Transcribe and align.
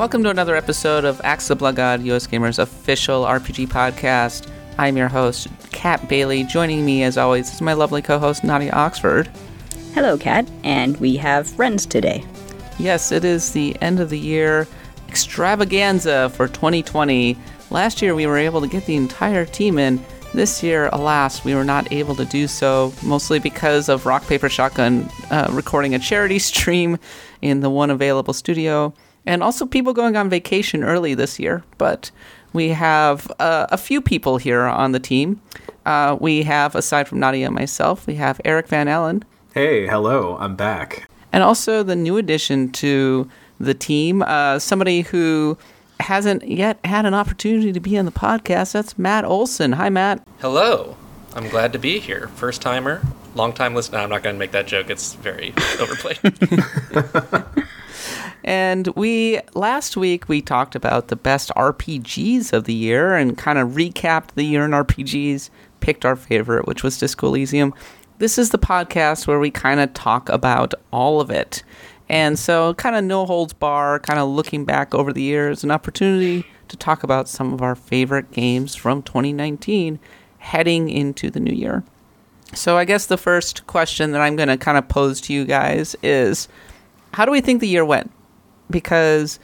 Welcome 0.00 0.22
to 0.22 0.30
another 0.30 0.56
episode 0.56 1.04
of 1.04 1.20
Axe 1.24 1.48
the 1.48 1.56
Blood 1.56 1.76
God, 1.76 2.00
US 2.04 2.26
Gamers 2.26 2.58
official 2.58 3.24
RPG 3.24 3.68
podcast. 3.68 4.50
I'm 4.78 4.96
your 4.96 5.08
host, 5.08 5.48
Kat 5.72 6.08
Bailey. 6.08 6.42
Joining 6.44 6.86
me, 6.86 7.02
as 7.02 7.18
always, 7.18 7.52
is 7.52 7.60
my 7.60 7.74
lovely 7.74 8.00
co 8.00 8.18
host, 8.18 8.42
Nadia 8.42 8.72
Oxford. 8.72 9.30
Hello, 9.92 10.16
Kat, 10.16 10.50
and 10.64 10.96
we 11.00 11.18
have 11.18 11.46
friends 11.46 11.84
today. 11.84 12.24
Yes, 12.78 13.12
it 13.12 13.26
is 13.26 13.52
the 13.52 13.76
end 13.82 14.00
of 14.00 14.08
the 14.08 14.18
year 14.18 14.66
extravaganza 15.06 16.30
for 16.30 16.48
2020. 16.48 17.36
Last 17.68 18.00
year, 18.00 18.14
we 18.14 18.26
were 18.26 18.38
able 18.38 18.62
to 18.62 18.68
get 18.68 18.86
the 18.86 18.96
entire 18.96 19.44
team 19.44 19.78
in. 19.78 20.02
This 20.32 20.62
year, 20.62 20.88
alas, 20.94 21.44
we 21.44 21.54
were 21.54 21.62
not 21.62 21.92
able 21.92 22.14
to 22.14 22.24
do 22.24 22.48
so, 22.48 22.94
mostly 23.02 23.38
because 23.38 23.90
of 23.90 24.06
Rock 24.06 24.26
Paper 24.26 24.48
Shotgun 24.48 25.10
uh, 25.30 25.48
recording 25.50 25.94
a 25.94 25.98
charity 25.98 26.38
stream 26.38 26.96
in 27.42 27.60
the 27.60 27.68
one 27.68 27.90
available 27.90 28.32
studio 28.32 28.94
and 29.30 29.44
also 29.44 29.64
people 29.64 29.92
going 29.92 30.16
on 30.16 30.28
vacation 30.28 30.82
early 30.82 31.14
this 31.14 31.38
year. 31.38 31.62
But 31.78 32.10
we 32.52 32.70
have 32.70 33.30
uh, 33.38 33.68
a 33.70 33.78
few 33.78 34.00
people 34.00 34.38
here 34.38 34.62
on 34.62 34.90
the 34.90 34.98
team. 34.98 35.40
Uh, 35.86 36.16
we 36.20 36.42
have, 36.42 36.74
aside 36.74 37.06
from 37.06 37.20
Nadia 37.20 37.46
and 37.46 37.54
myself, 37.54 38.08
we 38.08 38.16
have 38.16 38.40
Eric 38.44 38.66
Van 38.66 38.88
Allen. 38.88 39.24
Hey, 39.54 39.86
hello, 39.86 40.36
I'm 40.40 40.56
back. 40.56 41.08
And 41.32 41.44
also 41.44 41.84
the 41.84 41.94
new 41.94 42.16
addition 42.16 42.72
to 42.72 43.30
the 43.60 43.72
team, 43.72 44.22
uh, 44.22 44.58
somebody 44.58 45.02
who 45.02 45.56
hasn't 46.00 46.48
yet 46.48 46.84
had 46.84 47.06
an 47.06 47.14
opportunity 47.14 47.72
to 47.72 47.80
be 47.80 47.96
on 47.96 48.06
the 48.06 48.12
podcast. 48.12 48.72
That's 48.72 48.98
Matt 48.98 49.24
Olson. 49.24 49.72
Hi, 49.72 49.90
Matt. 49.90 50.26
Hello. 50.40 50.96
I'm 51.34 51.48
glad 51.48 51.72
to 51.74 51.78
be 51.78 52.00
here. 52.00 52.26
First 52.34 52.62
timer, 52.62 53.00
long 53.36 53.52
time 53.52 53.76
listener. 53.76 53.98
I'm 53.98 54.10
not 54.10 54.24
going 54.24 54.34
to 54.34 54.40
make 54.40 54.50
that 54.50 54.66
joke. 54.66 54.90
It's 54.90 55.14
very 55.14 55.54
overplayed. 55.80 56.18
And 58.44 58.86
we 58.88 59.40
last 59.54 59.96
week 59.96 60.28
we 60.28 60.40
talked 60.40 60.74
about 60.74 61.08
the 61.08 61.16
best 61.16 61.50
RPGs 61.56 62.52
of 62.52 62.64
the 62.64 62.74
year 62.74 63.14
and 63.14 63.36
kind 63.36 63.58
of 63.58 63.70
recapped 63.70 64.34
the 64.34 64.44
year 64.44 64.64
in 64.64 64.70
RPGs, 64.70 65.50
picked 65.80 66.04
our 66.04 66.16
favorite, 66.16 66.66
which 66.66 66.82
was 66.82 66.98
Disco 66.98 67.26
Elysium. 67.28 67.74
This 68.18 68.38
is 68.38 68.50
the 68.50 68.58
podcast 68.58 69.26
where 69.26 69.38
we 69.38 69.50
kind 69.50 69.80
of 69.80 69.92
talk 69.94 70.28
about 70.28 70.74
all 70.90 71.20
of 71.20 71.30
it. 71.30 71.62
And 72.08 72.38
so 72.38 72.74
kind 72.74 72.96
of 72.96 73.04
no 73.04 73.24
holds 73.24 73.52
bar, 73.52 74.00
kind 74.00 74.18
of 74.18 74.28
looking 74.28 74.64
back 74.64 74.94
over 74.94 75.12
the 75.12 75.22
years, 75.22 75.62
an 75.62 75.70
opportunity 75.70 76.44
to 76.68 76.76
talk 76.76 77.02
about 77.02 77.28
some 77.28 77.52
of 77.52 77.62
our 77.62 77.74
favorite 77.74 78.30
games 78.32 78.74
from 78.74 79.02
2019 79.02 79.98
heading 80.38 80.88
into 80.88 81.30
the 81.30 81.40
new 81.40 81.52
year. 81.52 81.84
So 82.52 82.76
I 82.76 82.84
guess 82.84 83.06
the 83.06 83.16
first 83.16 83.66
question 83.66 84.10
that 84.12 84.20
I'm 84.20 84.34
going 84.34 84.48
to 84.48 84.56
kind 84.56 84.76
of 84.76 84.88
pose 84.88 85.20
to 85.22 85.32
you 85.32 85.44
guys 85.44 85.94
is 86.02 86.48
how 87.12 87.24
do 87.24 87.30
we 87.30 87.40
think 87.40 87.60
the 87.60 87.68
year 87.68 87.84
went? 87.84 88.10
Because 88.70 89.38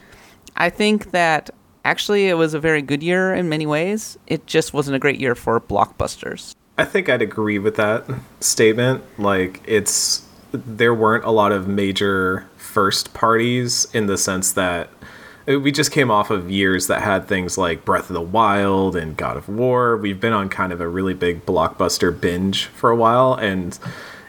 I 0.57 0.71
think 0.71 1.11
that 1.11 1.51
actually 1.85 2.29
it 2.29 2.35
was 2.35 2.55
a 2.55 2.61
very 2.61 2.83
good 2.83 3.03
year 3.03 3.35
in 3.35 3.49
many 3.49 3.67
ways. 3.67 4.19
It 4.27 4.47
just 4.47 4.73
wasn't 4.73 4.97
a 4.97 4.99
great 4.99 5.21
year 5.21 5.35
for 5.35 5.61
blockbusters. 5.61 6.55
I 6.79 6.85
think 6.85 7.09
I'd 7.09 7.23
agree 7.23 7.59
with 7.59 7.77
that 7.77 8.05
statement. 8.41 9.03
Like, 9.19 9.63
it's 9.67 10.27
there 10.53 10.95
weren't 10.95 11.25
a 11.25 11.31
lot 11.31 11.53
of 11.53 11.69
major 11.69 12.47
first 12.57 13.15
parties 13.15 13.87
in 13.93 14.07
the 14.07 14.17
sense 14.17 14.53
that 14.53 14.91
we 15.47 15.71
just 15.71 15.93
came 15.93 16.11
off 16.11 16.31
of 16.31 16.51
years 16.51 16.89
that 16.89 17.03
had 17.03 17.29
things 17.29 17.57
like 17.57 17.85
Breath 17.85 18.11
of 18.11 18.15
the 18.15 18.21
Wild 18.21 18.97
and 18.97 19.17
God 19.17 19.37
of 19.37 19.49
War. 19.49 19.97
We've 19.97 20.21
been 20.21 20.33
on 20.33 20.49
kind 20.49 20.73
of 20.73 20.81
a 20.81 20.89
really 20.89 21.15
big 21.15 21.47
blockbuster 21.47 22.19
binge 22.19 22.67
for 22.67 22.91
a 22.91 22.97
while, 22.97 23.35
and 23.35 23.79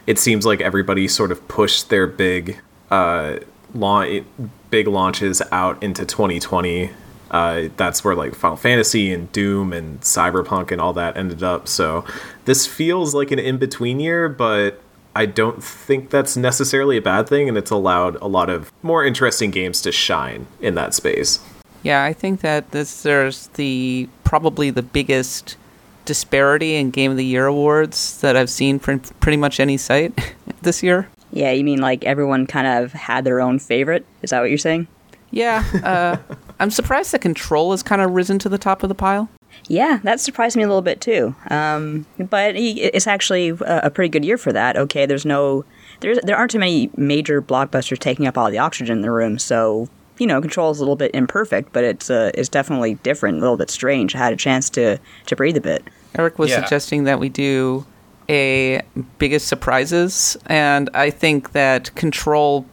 it 0.06 0.18
seems 0.18 0.46
like 0.46 0.60
everybody 0.60 1.08
sort 1.08 1.32
of 1.32 1.46
pushed 1.48 1.90
their 1.90 2.06
big 2.06 2.60
uh, 2.90 3.38
launch, 3.74 4.24
big 4.70 4.86
launches 4.86 5.42
out 5.52 5.82
into 5.82 6.04
2020. 6.04 6.90
Uh, 7.30 7.68
that's 7.76 8.02
where 8.02 8.14
like 8.14 8.34
Final 8.34 8.56
Fantasy 8.56 9.12
and 9.12 9.30
Doom 9.32 9.72
and 9.72 10.00
Cyberpunk 10.00 10.70
and 10.70 10.80
all 10.80 10.94
that 10.94 11.16
ended 11.16 11.42
up. 11.42 11.68
So 11.68 12.04
this 12.46 12.66
feels 12.66 13.14
like 13.14 13.30
an 13.30 13.38
in 13.38 13.58
between 13.58 14.00
year, 14.00 14.28
but 14.28 14.80
I 15.14 15.26
don't 15.26 15.62
think 15.62 16.10
that's 16.10 16.36
necessarily 16.36 16.96
a 16.96 17.02
bad 17.02 17.28
thing, 17.28 17.48
and 17.48 17.58
it's 17.58 17.70
allowed 17.70 18.16
a 18.16 18.26
lot 18.26 18.48
of 18.48 18.72
more 18.82 19.04
interesting 19.04 19.50
games 19.50 19.80
to 19.82 19.92
shine 19.92 20.46
in 20.60 20.74
that 20.76 20.94
space. 20.94 21.40
Yeah, 21.82 22.04
I 22.04 22.12
think 22.12 22.40
that 22.40 22.70
this 22.70 23.02
there's 23.02 23.48
the 23.48 24.08
probably 24.24 24.70
the 24.70 24.82
biggest 24.82 25.56
disparity 26.04 26.76
in 26.76 26.90
Game 26.90 27.10
of 27.10 27.16
the 27.16 27.24
Year 27.24 27.46
awards 27.46 28.20
that 28.20 28.36
I've 28.36 28.50
seen 28.50 28.78
from 28.78 29.00
pretty 29.20 29.36
much 29.36 29.60
any 29.60 29.76
site 29.76 30.12
this 30.62 30.82
year. 30.82 31.08
Yeah, 31.32 31.52
you 31.52 31.64
mean 31.64 31.80
like 31.80 32.04
everyone 32.04 32.46
kind 32.46 32.66
of 32.66 32.92
had 32.92 33.24
their 33.24 33.40
own 33.40 33.58
favorite? 33.58 34.06
Is 34.22 34.30
that 34.30 34.40
what 34.40 34.48
you're 34.48 34.58
saying? 34.58 34.88
Yeah, 35.30 35.64
uh, 35.84 36.34
I'm 36.60 36.70
surprised 36.70 37.12
that 37.12 37.20
Control 37.20 37.72
has 37.72 37.82
kind 37.82 38.00
of 38.00 38.12
risen 38.12 38.38
to 38.40 38.48
the 38.48 38.58
top 38.58 38.82
of 38.82 38.88
the 38.88 38.94
pile. 38.94 39.28
Yeah, 39.66 39.98
that 40.04 40.20
surprised 40.20 40.56
me 40.56 40.62
a 40.62 40.66
little 40.66 40.82
bit 40.82 41.00
too. 41.00 41.34
Um, 41.50 42.06
but 42.18 42.54
it's 42.56 43.06
actually 43.06 43.50
a 43.60 43.90
pretty 43.90 44.08
good 44.08 44.24
year 44.24 44.38
for 44.38 44.52
that. 44.52 44.76
Okay, 44.76 45.04
there's 45.04 45.26
no, 45.26 45.64
there's 46.00 46.18
there 46.22 46.36
aren't 46.36 46.50
too 46.50 46.58
many 46.58 46.90
major 46.96 47.42
blockbusters 47.42 47.98
taking 47.98 48.26
up 48.26 48.38
all 48.38 48.50
the 48.50 48.58
oxygen 48.58 48.98
in 48.98 49.02
the 49.02 49.10
room, 49.10 49.38
so 49.38 49.88
you 50.18 50.26
know, 50.26 50.40
Control 50.40 50.70
is 50.70 50.78
a 50.78 50.82
little 50.82 50.96
bit 50.96 51.12
imperfect, 51.14 51.72
but 51.72 51.84
it's 51.84 52.10
uh, 52.10 52.30
it's 52.34 52.48
definitely 52.48 52.94
different, 52.96 53.38
a 53.38 53.40
little 53.40 53.56
bit 53.56 53.70
strange. 53.70 54.14
I 54.14 54.18
had 54.18 54.32
a 54.32 54.36
chance 54.36 54.68
to 54.70 54.98
to 55.26 55.36
breathe 55.36 55.56
a 55.56 55.60
bit. 55.60 55.84
Eric 56.16 56.38
was 56.38 56.50
yeah. 56.50 56.60
suggesting 56.60 57.04
that 57.04 57.20
we 57.20 57.28
do 57.28 57.86
a 58.28 58.82
biggest 59.18 59.48
surprises, 59.48 60.36
and 60.46 60.90
I 60.94 61.10
think 61.10 61.52
that 61.52 61.94
Control 61.94 62.66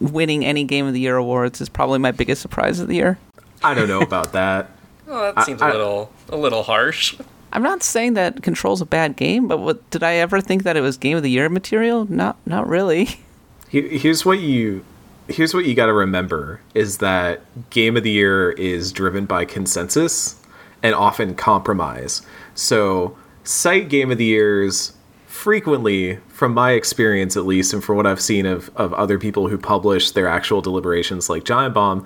winning 0.00 0.44
any 0.44 0.64
Game 0.64 0.86
of 0.86 0.94
the 0.94 1.00
Year 1.00 1.16
awards 1.16 1.60
is 1.60 1.68
probably 1.68 1.98
my 1.98 2.12
biggest 2.12 2.42
surprise 2.42 2.80
of 2.80 2.88
the 2.88 2.96
year. 2.96 3.18
I 3.62 3.74
don't 3.74 3.88
know 3.88 4.00
about 4.00 4.32
that. 4.32 4.70
well, 5.06 5.32
that 5.32 5.44
seems 5.44 5.62
I, 5.62 5.70
a 5.70 5.72
little 5.72 6.12
a 6.28 6.36
little 6.36 6.62
harsh. 6.62 7.16
I'm 7.52 7.62
not 7.62 7.82
saying 7.82 8.14
that 8.14 8.42
Control's 8.42 8.80
a 8.80 8.86
bad 8.86 9.16
game, 9.16 9.48
but 9.48 9.58
what 9.58 9.88
did 9.90 10.02
I 10.02 10.14
ever 10.14 10.40
think 10.40 10.64
that 10.64 10.76
it 10.76 10.80
was 10.80 10.98
Game 10.98 11.16
of 11.16 11.22
the 11.22 11.30
Year 11.30 11.48
material? 11.48 12.06
Not 12.10 12.36
not 12.46 12.68
really. 12.68 13.20
Here's 13.70 14.24
what 14.24 14.40
you 14.40 14.84
here's 15.28 15.52
what 15.52 15.66
you 15.66 15.74
got 15.74 15.86
to 15.86 15.92
remember 15.92 16.60
is 16.74 16.98
that 16.98 17.42
Game 17.68 17.98
of 17.98 18.02
the 18.02 18.10
Year 18.10 18.52
is 18.52 18.92
driven 18.92 19.26
by 19.26 19.44
consensus 19.44 20.36
and 20.82 20.94
often 20.94 21.34
compromise. 21.34 22.22
So 22.54 23.16
cite 23.48 23.88
game 23.88 24.10
of 24.10 24.18
the 24.18 24.26
years 24.26 24.92
frequently 25.26 26.16
from 26.28 26.52
my 26.52 26.72
experience 26.72 27.34
at 27.34 27.46
least 27.46 27.72
and 27.72 27.82
from 27.82 27.96
what 27.96 28.06
i've 28.06 28.20
seen 28.20 28.44
of, 28.44 28.70
of 28.76 28.92
other 28.92 29.18
people 29.18 29.48
who 29.48 29.56
publish 29.56 30.10
their 30.10 30.28
actual 30.28 30.60
deliberations 30.60 31.30
like 31.30 31.44
giant 31.44 31.72
bomb 31.72 32.04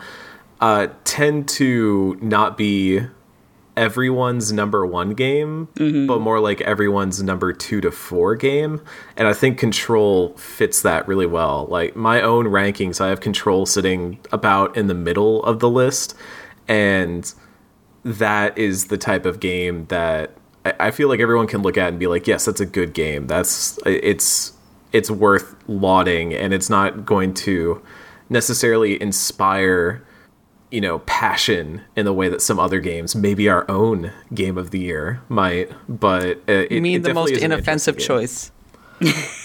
uh, 0.60 0.86
tend 1.02 1.48
to 1.48 2.16
not 2.22 2.56
be 2.56 3.00
everyone's 3.76 4.52
number 4.52 4.86
one 4.86 5.14
game 5.14 5.66
mm-hmm. 5.74 6.06
but 6.06 6.20
more 6.20 6.38
like 6.38 6.60
everyone's 6.60 7.20
number 7.20 7.52
two 7.52 7.80
to 7.80 7.90
four 7.90 8.36
game 8.36 8.80
and 9.16 9.26
i 9.26 9.32
think 9.32 9.58
control 9.58 10.28
fits 10.36 10.82
that 10.82 11.08
really 11.08 11.26
well 11.26 11.66
like 11.66 11.96
my 11.96 12.22
own 12.22 12.46
rankings 12.46 13.00
i 13.00 13.08
have 13.08 13.18
control 13.18 13.66
sitting 13.66 14.16
about 14.30 14.76
in 14.76 14.86
the 14.86 14.94
middle 14.94 15.42
of 15.42 15.58
the 15.58 15.68
list 15.68 16.14
and 16.68 17.34
that 18.04 18.56
is 18.56 18.86
the 18.86 18.98
type 18.98 19.26
of 19.26 19.40
game 19.40 19.86
that 19.86 20.36
I 20.64 20.90
feel 20.92 21.08
like 21.08 21.20
everyone 21.20 21.46
can 21.46 21.62
look 21.62 21.76
at 21.76 21.88
and 21.88 21.98
be 21.98 22.06
like, 22.06 22.26
yes, 22.26 22.44
that's 22.44 22.60
a 22.60 22.66
good 22.66 22.94
game. 22.94 23.26
That's 23.26 23.78
it's 23.84 24.52
it's 24.92 25.10
worth 25.10 25.56
lauding, 25.66 26.32
and 26.34 26.54
it's 26.54 26.70
not 26.70 27.04
going 27.04 27.34
to 27.34 27.82
necessarily 28.28 29.00
inspire 29.00 30.04
you 30.70 30.80
know 30.80 31.00
passion 31.00 31.82
in 31.96 32.04
the 32.04 32.12
way 32.12 32.28
that 32.28 32.40
some 32.40 32.60
other 32.60 32.78
games, 32.80 33.16
maybe 33.16 33.48
our 33.48 33.68
own 33.68 34.12
game 34.32 34.56
of 34.56 34.70
the 34.70 34.78
year, 34.78 35.20
might. 35.28 35.70
But 35.88 36.38
uh, 36.48 36.52
it, 36.52 36.72
you 36.72 36.80
mean 36.80 37.02
the 37.02 37.14
most 37.14 37.32
inoffensive 37.32 37.98
choice? 37.98 38.52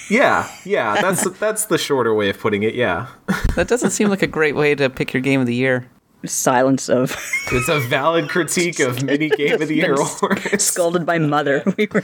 yeah, 0.10 0.48
yeah, 0.66 1.02
that's 1.02 1.28
that's 1.40 1.66
the 1.66 1.80
shorter 1.80 2.14
way 2.14 2.30
of 2.30 2.40
putting 2.40 2.62
it. 2.62 2.75
Yeah, 2.75 3.08
that 3.56 3.68
doesn't 3.68 3.90
seem 3.90 4.10
like 4.10 4.22
a 4.22 4.28
great 4.28 4.56
way 4.56 4.75
to 4.75 4.88
pick 4.88 5.14
your 5.14 5.22
game 5.22 5.42
of 5.42 5.48
the 5.48 5.56
year 5.56 5.88
silence 6.28 6.90
of 6.90 7.16
it's 7.52 7.70
a 7.70 7.80
valid 7.80 8.30
critique 8.30 8.80
of 8.80 9.04
mini 9.10 9.30
game 9.30 9.62
of 9.62 9.68
the 9.68 9.76
year 9.76 9.96
awards. 9.96 10.64
scolded 10.64 11.06
by 11.06 11.18
mother. 11.20 11.64
We 11.78 11.88
were 11.92 12.04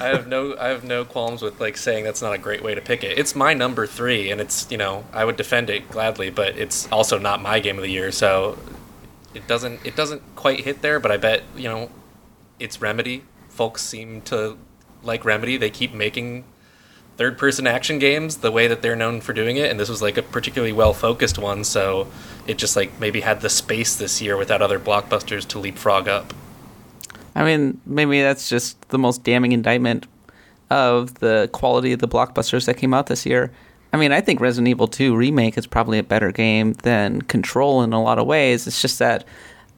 i 0.00 0.06
have 0.08 0.28
no 0.28 0.54
i 0.58 0.68
have 0.68 0.84
no 0.84 1.04
qualms 1.04 1.42
with 1.42 1.60
like 1.60 1.76
saying 1.76 2.04
that's 2.04 2.20
not 2.20 2.34
a 2.34 2.38
great 2.38 2.62
way 2.62 2.74
to 2.74 2.80
pick 2.80 3.02
it. 3.02 3.18
It's 3.18 3.34
my 3.34 3.54
number 3.54 3.86
three 3.86 4.30
and 4.30 4.40
it's 4.40 4.70
you 4.70 4.76
know 4.76 5.04
i 5.12 5.24
would 5.24 5.36
defend 5.36 5.70
it 5.70 5.88
gladly 5.90 6.30
but 6.30 6.56
it's 6.58 6.90
also 6.92 7.18
not 7.18 7.40
my 7.40 7.58
game 7.60 7.76
of 7.76 7.82
the 7.82 7.90
year 7.90 8.12
so 8.12 8.58
it 9.34 9.46
doesn't 9.46 9.84
it 9.84 9.96
doesn't 9.96 10.22
quite 10.36 10.60
hit 10.60 10.82
there 10.82 11.00
but 11.00 11.10
i 11.10 11.16
bet 11.16 11.42
you 11.56 11.68
know 11.68 11.90
it's 12.60 12.80
remedy 12.80 13.24
folks 13.48 13.82
seem 13.82 14.20
to 14.22 14.56
like 15.02 15.24
remedy. 15.24 15.56
They 15.56 15.70
keep 15.70 15.92
making 15.92 16.44
third 17.18 17.36
person 17.36 17.66
action 17.66 17.98
games 17.98 18.38
the 18.38 18.50
way 18.50 18.66
that 18.66 18.80
they're 18.80 18.96
known 18.96 19.20
for 19.20 19.32
doing 19.32 19.56
it 19.56 19.70
and 19.70 19.78
this 19.78 19.88
was 19.88 20.00
like 20.00 20.16
a 20.16 20.22
particularly 20.22 20.72
well 20.72 20.94
focused 20.94 21.38
one 21.38 21.64
so 21.64 22.06
it 22.46 22.56
just 22.56 22.76
like 22.76 22.98
maybe 23.00 23.20
had 23.20 23.40
the 23.40 23.50
space 23.50 23.96
this 23.96 24.22
year 24.22 24.36
without 24.36 24.62
other 24.62 24.78
blockbusters 24.78 25.46
to 25.46 25.58
leapfrog 25.58 26.08
up 26.08 26.32
i 27.34 27.44
mean 27.44 27.80
maybe 27.84 28.22
that's 28.22 28.48
just 28.48 28.80
the 28.88 28.98
most 28.98 29.24
damning 29.24 29.52
indictment 29.52 30.06
of 30.70 31.14
the 31.16 31.50
quality 31.52 31.92
of 31.92 31.98
the 31.98 32.08
blockbusters 32.08 32.66
that 32.66 32.74
came 32.74 32.94
out 32.94 33.06
this 33.06 33.26
year 33.26 33.50
I 33.90 33.96
mean, 33.96 34.12
I 34.12 34.20
think 34.20 34.40
Resident 34.40 34.68
Evil 34.68 34.86
2 34.86 35.16
Remake 35.16 35.56
is 35.56 35.66
probably 35.66 35.98
a 35.98 36.02
better 36.02 36.30
game 36.30 36.74
than 36.74 37.22
Control 37.22 37.82
in 37.82 37.94
a 37.94 38.02
lot 38.02 38.18
of 38.18 38.26
ways. 38.26 38.66
It's 38.66 38.82
just 38.82 38.98
that 38.98 39.24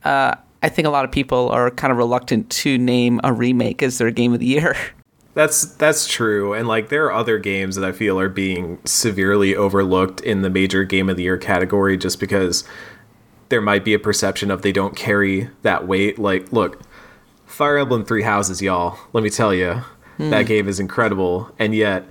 uh, 0.04 0.34
I 0.62 0.68
think 0.68 0.86
a 0.86 0.90
lot 0.90 1.04
of 1.04 1.12
people 1.12 1.48
are 1.50 1.70
kind 1.70 1.90
of 1.90 1.96
reluctant 1.96 2.50
to 2.50 2.76
name 2.76 3.20
a 3.24 3.32
remake 3.32 3.82
as 3.82 3.98
their 3.98 4.10
game 4.10 4.32
of 4.32 4.40
the 4.40 4.46
year. 4.46 4.76
That's 5.32 5.64
that's 5.64 6.08
true, 6.08 6.52
and 6.52 6.66
like 6.66 6.88
there 6.88 7.06
are 7.06 7.12
other 7.12 7.38
games 7.38 7.76
that 7.76 7.84
I 7.84 7.92
feel 7.92 8.18
are 8.18 8.28
being 8.28 8.78
severely 8.84 9.54
overlooked 9.54 10.20
in 10.20 10.42
the 10.42 10.50
major 10.50 10.82
game 10.82 11.08
of 11.08 11.16
the 11.16 11.22
year 11.22 11.38
category, 11.38 11.96
just 11.96 12.18
because 12.18 12.64
there 13.48 13.60
might 13.60 13.84
be 13.84 13.94
a 13.94 13.98
perception 13.98 14.50
of 14.50 14.62
they 14.62 14.72
don't 14.72 14.96
carry 14.96 15.50
that 15.62 15.86
weight. 15.86 16.18
Like, 16.18 16.52
look, 16.52 16.80
Fire 17.46 17.78
Emblem 17.78 18.04
Three 18.04 18.22
Houses, 18.22 18.60
y'all. 18.60 18.98
Let 19.12 19.22
me 19.22 19.30
tell 19.30 19.54
you, 19.54 19.82
that 20.18 20.46
game 20.46 20.68
is 20.68 20.80
incredible, 20.80 21.54
and 21.60 21.74
yet 21.76 22.04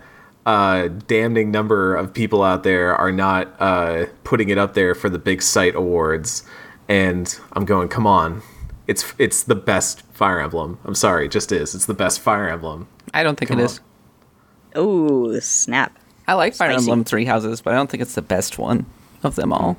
a 0.46 0.90
damning 1.08 1.52
number 1.52 1.96
of 1.96 2.14
people 2.14 2.42
out 2.42 2.64
there 2.64 2.96
are 2.96 3.12
not 3.12 3.54
uh, 3.60 4.06
putting 4.24 4.50
it 4.50 4.58
up 4.58 4.74
there 4.74 4.96
for 4.96 5.10
the 5.10 5.20
big 5.20 5.42
site 5.42 5.76
awards. 5.76 6.44
And 6.88 7.38
I'm 7.54 7.66
going, 7.66 7.90
come 7.90 8.08
on, 8.08 8.42
it's 8.90 9.14
it's 9.20 9.44
the 9.44 9.56
best 9.56 10.02
Fire 10.14 10.42
Emblem. 10.42 10.80
I'm 10.84 10.96
sorry, 10.96 11.28
it 11.28 11.32
just 11.32 11.52
is. 11.52 11.76
It's 11.76 11.86
the 11.86 11.94
best 11.94 12.20
Fire 12.20 12.50
Emblem. 12.50 12.88
I 13.14 13.22
don't 13.24 13.38
think 13.38 13.50
Come 13.50 13.60
it 13.60 13.64
on. 13.64 13.66
is. 13.68 13.80
Oh, 14.76 15.40
snap. 15.40 15.98
I 16.28 16.34
like 16.34 16.56
Fire 16.56 16.72
Spicy. 16.72 16.84
Emblem 16.84 17.04
Three 17.04 17.26
Houses, 17.26 17.62
but 17.62 17.74
I 17.74 17.78
don't 17.78 17.90
think 17.90 18.02
it's 18.02 18.16
the 18.16 18.24
best 18.24 18.58
one 18.58 18.88
of 19.24 19.36
them 19.36 19.54
all. 19.54 19.78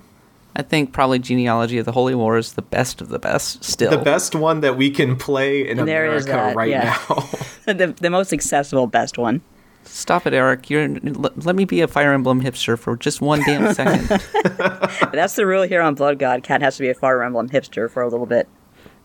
I 0.55 0.63
think 0.63 0.93
probably 0.93 1.19
Genealogy 1.19 1.79
of 1.79 1.87
the 1.87 1.93
Holy 1.93 2.15
War 2.15 2.39
is 2.39 2.53
the 2.53 2.63
best 2.63 3.01
of 3.01 3.09
the 3.09 3.19
best 3.19 3.65
still. 3.65 3.91
The 3.91 3.99
best 3.99 4.35
one 4.35 4.61
that 4.61 4.77
we 4.77 4.91
can 4.91 5.17
play 5.17 5.69
in 5.69 5.77
There 5.85 6.07
America 6.07 6.17
is 6.17 6.27
that, 6.27 6.57
right 6.57 6.71
yeah. 6.71 6.99
now. 7.09 7.15
the, 7.67 7.95
the 8.01 8.11
most 8.11 8.33
accessible, 8.33 8.87
best 8.87 9.19
one. 9.19 9.43
Stop 9.85 10.27
it, 10.27 10.35
Eric. 10.35 10.71
You're 10.71 10.89
let, 10.89 11.45
let 11.45 11.57
me 11.57 11.65
be 11.65 11.81
a 11.81 11.89
Fire 11.89 12.13
Emblem 12.13 12.43
hipster 12.43 12.79
for 12.79 12.97
just 12.97 13.21
one 13.21 13.43
damn 13.45 13.75
second. 13.75 14.07
That's 15.13 15.35
the 15.35 15.47
rule 15.47 15.63
here 15.63 15.81
on 15.81 15.95
Blood 15.95 16.19
God. 16.19 16.43
Kat 16.43 16.63
has 16.63 16.77
to 16.77 16.83
be 16.83 16.91
a 16.91 16.95
Fire 16.95 17.23
Emblem 17.23 17.49
hipster 17.49 17.91
for 17.91 18.03
a 18.03 18.09
little 18.09 18.27
bit. 18.27 18.49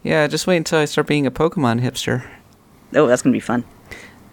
Yeah, 0.05 0.27
just 0.27 0.45
wait 0.45 0.57
until 0.57 0.79
I 0.79 0.85
start 0.85 1.07
being 1.07 1.25
a 1.25 1.31
Pokemon 1.31 1.81
hipster. 1.81 2.23
Oh, 2.93 3.07
that's 3.07 3.23
gonna 3.23 3.33
be 3.33 3.39
fun. 3.39 3.63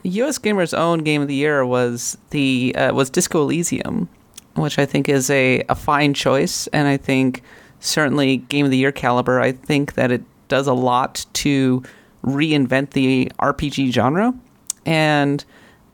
U.S. 0.03 0.37
Gamer's 0.37 0.75
own 0.75 0.99
game 0.99 1.23
of 1.23 1.29
the 1.29 1.35
year 1.35 1.65
was 1.65 2.19
the 2.29 2.75
uh, 2.77 2.93
was 2.93 3.09
Disco 3.09 3.41
Elysium, 3.41 4.11
which 4.55 4.79
I 4.79 4.85
think 4.85 5.09
is 5.09 5.31
a, 5.31 5.63
a 5.71 5.75
fine 5.75 6.13
choice, 6.13 6.67
and 6.69 6.87
I 6.87 6.99
think 6.99 7.43
certainly 7.81 8.37
game 8.37 8.67
of 8.67 8.71
the 8.71 8.77
year 8.77 8.93
caliber. 8.93 9.41
I 9.41 9.53
think 9.53 9.95
that 9.95 10.13
it 10.13 10.23
does 10.49 10.67
a 10.67 10.75
lot 10.75 11.25
to 11.35 11.83
reinvent 12.23 12.91
the 12.91 13.33
RPG 13.39 13.93
genre, 13.93 14.35
and 14.85 15.43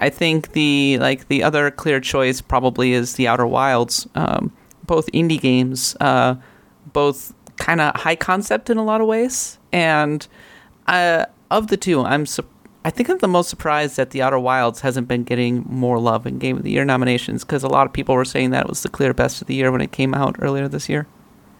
I 0.01 0.11
think 0.11 0.53
the 0.53 0.99
like 0.99 1.29
the 1.29 1.45
other 1.45 1.71
clear 1.71 2.01
choice 2.01 2.41
probably 2.41 2.95
is 2.95 3.15
the 3.15 3.29
Outer 3.29 3.47
Wilds. 3.47 4.09
Um, 4.17 4.53
both 4.85 5.07
indie 5.13 5.41
games, 5.41 5.97
uh, 6.01 6.35
both 6.93 7.33
kind 7.59 7.81
of 7.81 7.95
high 7.95 8.17
concept 8.17 8.71
in 8.71 8.79
a 8.79 8.85
lot 8.85 9.01
of 9.01 9.07
ways, 9.07 9.58
and 9.73 10.27
uh, 10.87 11.27
of 11.51 11.69
the 11.69 11.77
two, 11.77 12.03
I'm 12.03 12.27
su- 12.27 12.47
I 12.85 12.91
think 12.91 13.09
I'm 13.09 13.19
the 13.19 13.29
most 13.29 13.51
surprised 13.51 13.97
that 13.97 14.11
The 14.11 14.23
Outer 14.23 14.39
Wilds 14.39 14.81
hasn't 14.81 15.09
been 15.09 15.25
getting 15.25 15.65
more 15.69 15.99
love 15.99 16.27
in 16.27 16.39
Game 16.39 16.57
of 16.57 16.63
the 16.63 16.71
Year 16.71 16.85
nominations 16.85 17.45
because 17.45 17.63
a 17.63 17.69
lot 17.69 17.87
of 17.87 17.93
people 17.93 18.15
were 18.15 18.25
saying 18.25 18.51
that 18.51 18.65
it 18.65 18.69
was 18.69 18.83
the 18.83 18.89
clear 18.89 19.13
best 19.13 19.43
of 19.43 19.49
the 19.49 19.55
year 19.55 19.71
when 19.71 19.81
it 19.81 19.93
came 19.93 20.15
out 20.15 20.37
earlier 20.39 20.69
this 20.69 20.89
year. 20.89 21.07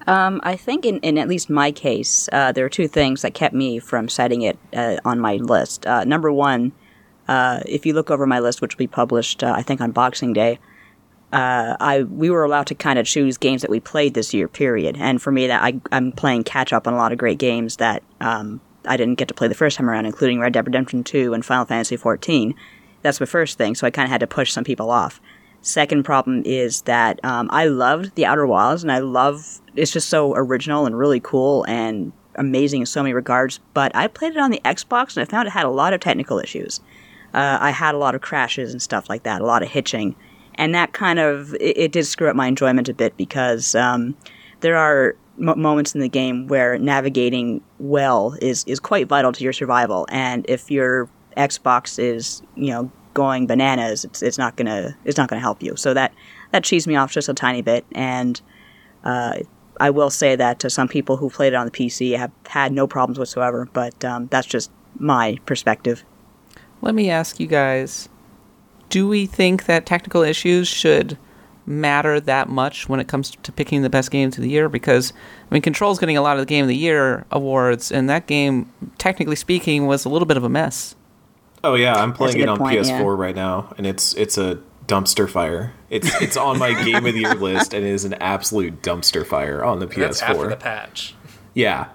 Um, 0.07 0.41
I 0.43 0.57
think 0.57 0.87
in, 0.87 1.01
in 1.01 1.19
at 1.19 1.29
least 1.29 1.51
my 1.51 1.71
case, 1.71 2.31
uh, 2.33 2.53
there 2.53 2.65
are 2.65 2.71
two 2.71 2.89
things 2.89 3.21
that 3.21 3.35
kept 3.35 3.55
me 3.55 3.79
from 3.79 4.09
setting 4.09 4.41
it 4.41 4.59
uh, 4.73 4.97
on 5.05 5.21
my 5.21 5.35
list. 5.35 5.87
Uh, 5.87 6.05
number 6.05 6.33
one, 6.33 6.73
uh, 7.29 7.61
if 7.67 7.85
you 7.85 7.93
look 7.93 8.11
over 8.11 8.27
my 8.27 8.41
list, 8.41 8.63
which 8.63 8.75
will 8.75 8.79
be 8.79 8.87
published, 8.87 9.45
uh, 9.45 9.53
I 9.55 9.61
think 9.61 9.83
on 9.83 9.91
Boxing 9.91 10.33
Day, 10.33 10.59
uh, 11.33 11.77
I 11.79 12.03
we 12.03 12.31
were 12.31 12.45
allowed 12.45 12.67
to 12.69 12.75
kind 12.75 12.99
of 12.99 13.07
choose 13.07 13.37
games 13.37 13.63
that 13.63 13.71
we 13.71 13.81
played 13.81 14.15
this 14.15 14.33
year. 14.33 14.49
Period. 14.49 14.97
And 14.99 15.21
for 15.21 15.31
me, 15.31 15.47
that 15.47 15.63
I, 15.63 15.81
I'm 15.93 16.13
playing 16.13 16.45
catch 16.45 16.73
up 16.73 16.87
on 16.87 16.95
a 16.95 16.97
lot 16.97 17.13
of 17.13 17.19
great 17.19 17.39
games 17.39 17.77
that 17.77 18.03
um, 18.21 18.61
I 18.85 18.97
didn't 18.97 19.17
get 19.17 19.29
to 19.29 19.35
play 19.35 19.49
the 19.49 19.55
first 19.55 19.77
time 19.77 19.91
around, 19.91 20.07
including 20.07 20.41
Red 20.41 20.55
Dead 20.55 20.67
Redemption 20.67 21.05
2 21.05 21.35
and 21.35 21.45
Final 21.45 21.67
Fantasy 21.67 21.97
14. 21.97 22.55
That's 23.03 23.21
my 23.21 23.27
first 23.27 23.59
thing. 23.59 23.75
So 23.75 23.87
I 23.87 23.91
kind 23.91 24.07
of 24.07 24.11
had 24.11 24.21
to 24.21 24.27
push 24.27 24.53
some 24.53 24.65
people 24.65 24.91
off. 24.91 25.21
Second 25.61 26.05
problem 26.05 26.43
is 26.47 26.83
that 26.83 27.23
um, 27.25 27.49
I 27.53 27.67
loved 27.67 28.15
The 28.15 28.25
Outer 28.25 28.47
Wilds, 28.47 28.83
and 28.83 28.93
I 28.93 29.01
love 29.01 29.61
it's 29.75 29.93
just 29.93 30.09
so 30.09 30.35
original 30.35 30.87
and 30.87 30.97
really 30.97 31.21
cool 31.21 31.65
and 31.65 32.13
amazing 32.37 32.81
in 32.81 32.87
so 32.87 33.03
many 33.03 33.13
regards. 33.13 33.61
But 33.75 33.95
I 33.95 34.07
played 34.07 34.33
it 34.33 34.39
on 34.39 34.51
the 34.51 34.63
Xbox, 34.65 35.17
and 35.17 35.23
I 35.23 35.31
found 35.31 35.49
it 35.49 35.51
had 35.51 35.67
a 35.67 35.71
lot 35.71 35.93
of 35.93 36.01
technical 36.01 36.39
issues. 36.39 36.81
Uh, 37.35 37.59
I 37.61 37.71
had 37.71 37.95
a 37.95 37.99
lot 37.99 38.15
of 38.15 38.23
crashes 38.23 38.73
and 38.73 38.81
stuff 38.81 39.11
like 39.11 39.25
that, 39.25 39.43
a 39.43 39.47
lot 39.47 39.63
of 39.63 39.69
hitching, 39.69 40.17
and 40.59 40.75
that 40.75 40.93
kind 40.93 41.19
of 41.19 41.55
it, 41.55 41.79
it 41.79 41.93
did 41.93 42.05
screw 42.05 42.29
up 42.29 42.37
my 42.37 42.49
enjoyment 42.49 42.89
a 42.89 42.95
bit 42.95 43.17
because 43.17 43.75
um, 43.75 44.15
there 44.61 44.77
are 44.77 45.17
m- 45.39 45.59
moments 45.59 45.95
in 45.95 46.01
the 46.01 46.09
game 46.09 46.49
where 46.49 46.79
navigating 46.79 47.63
well 47.79 48.37
is 48.43 48.65
is 48.65 48.81
quite 48.81 49.09
vital 49.09 49.33
to 49.33 49.45
your 49.45 49.55
survival, 49.55 50.07
and 50.11 50.45
if 50.49 50.71
your 50.71 51.09
Xbox 51.37 51.99
is 51.99 52.43
you 52.57 52.71
know 52.71 52.91
going 53.15 53.47
bananas, 53.47 54.05
it's 54.05 54.21
it's 54.23 54.37
not 54.37 54.57
gonna 54.57 54.97
it's 55.05 55.17
not 55.17 55.29
gonna 55.29 55.41
help 55.41 55.63
you. 55.63 55.77
So 55.77 55.95
that 55.95 56.13
that 56.51 56.65
cheesed 56.65 56.87
me 56.87 56.97
off 56.97 57.13
just 57.13 57.29
a 57.29 57.35
tiny 57.35 57.63
bit, 57.63 57.87
and 57.93 58.41
uh, 59.05 59.39
I 59.81 59.91
will 59.91 60.11
say 60.11 60.35
that 60.37 60.59
to 60.61 60.71
some 60.71 60.89
people 60.89 61.17
who 61.17 61.31
played 61.31 61.53
it 61.53 61.57
on 61.57 61.67
the 61.67 61.73
PC 61.73 62.19
have 62.19 62.33
had 62.49 62.73
no 62.73 62.87
problems 62.87 63.19
whatsoever. 63.19 63.69
But 63.73 64.05
um, 64.05 64.27
that's 64.27 64.47
just 64.47 64.71
my 64.99 65.39
perspective. 65.47 66.05
Let 66.83 66.95
me 66.95 67.11
ask 67.11 67.39
you 67.39 67.47
guys 67.47 68.09
do 68.89 69.09
we 69.09 69.27
think 69.27 69.67
that 69.67 69.87
technical 69.87 70.23
issues 70.23 70.69
should 70.69 71.19
matter 71.67 72.19
that 72.19 72.49
much 72.49 72.89
when 72.89 72.99
it 72.99 73.09
comes 73.09 73.31
to 73.31 73.53
picking 73.53 73.83
the 73.83 73.91
best 73.91 74.11
games 74.11 74.37
of 74.37 74.43
the 74.43 74.51
year? 74.51 74.69
Because, 74.69 75.13
I 75.51 75.55
mean, 75.55 75.63
Control's 75.63 75.99
getting 75.99 76.17
a 76.17 76.23
lot 76.23 76.37
of 76.37 76.41
the 76.41 76.47
Game 76.47 76.65
of 76.65 76.69
the 76.69 76.77
Year 76.77 77.25
awards, 77.31 77.93
and 77.93 78.09
that 78.09 78.27
game, 78.27 78.73
technically 78.99 79.37
speaking, 79.37 79.87
was 79.87 80.05
a 80.05 80.09
little 80.09 80.27
bit 80.27 80.37
of 80.37 80.45
a 80.45 80.49
mess. 80.49 80.95
Oh 81.65 81.75
yeah, 81.75 81.95
I'm 81.95 82.13
playing 82.13 82.39
it 82.39 82.49
on 82.49 82.59
point, 82.59 82.79
PS4 82.79 82.89
yeah. 82.89 83.05
right 83.05 83.35
now, 83.35 83.75
and 83.77 83.87
it's 83.87 84.15
it's 84.15 84.39
a 84.39 84.61
dumpster 84.87 85.29
fire. 85.29 85.73
It's 85.91 86.09
it's 86.23 86.37
on 86.37 86.59
my 86.59 86.73
game 86.85 87.05
of 87.05 87.15
the 87.15 87.21
year 87.21 87.35
list, 87.35 87.75
and 87.75 87.85
it 87.85 87.91
is 87.91 88.05
an 88.05 88.15
absolute 88.15 88.81
dumpster 88.81 89.27
fire 89.27 89.65
on 89.65 89.81
the 89.81 89.87
PS4. 89.87 89.97
That's 89.97 90.23
after 90.23 90.45
PS4. 90.45 90.51
the 90.51 90.57
patch. 90.57 91.15
Yeah. 91.55 91.89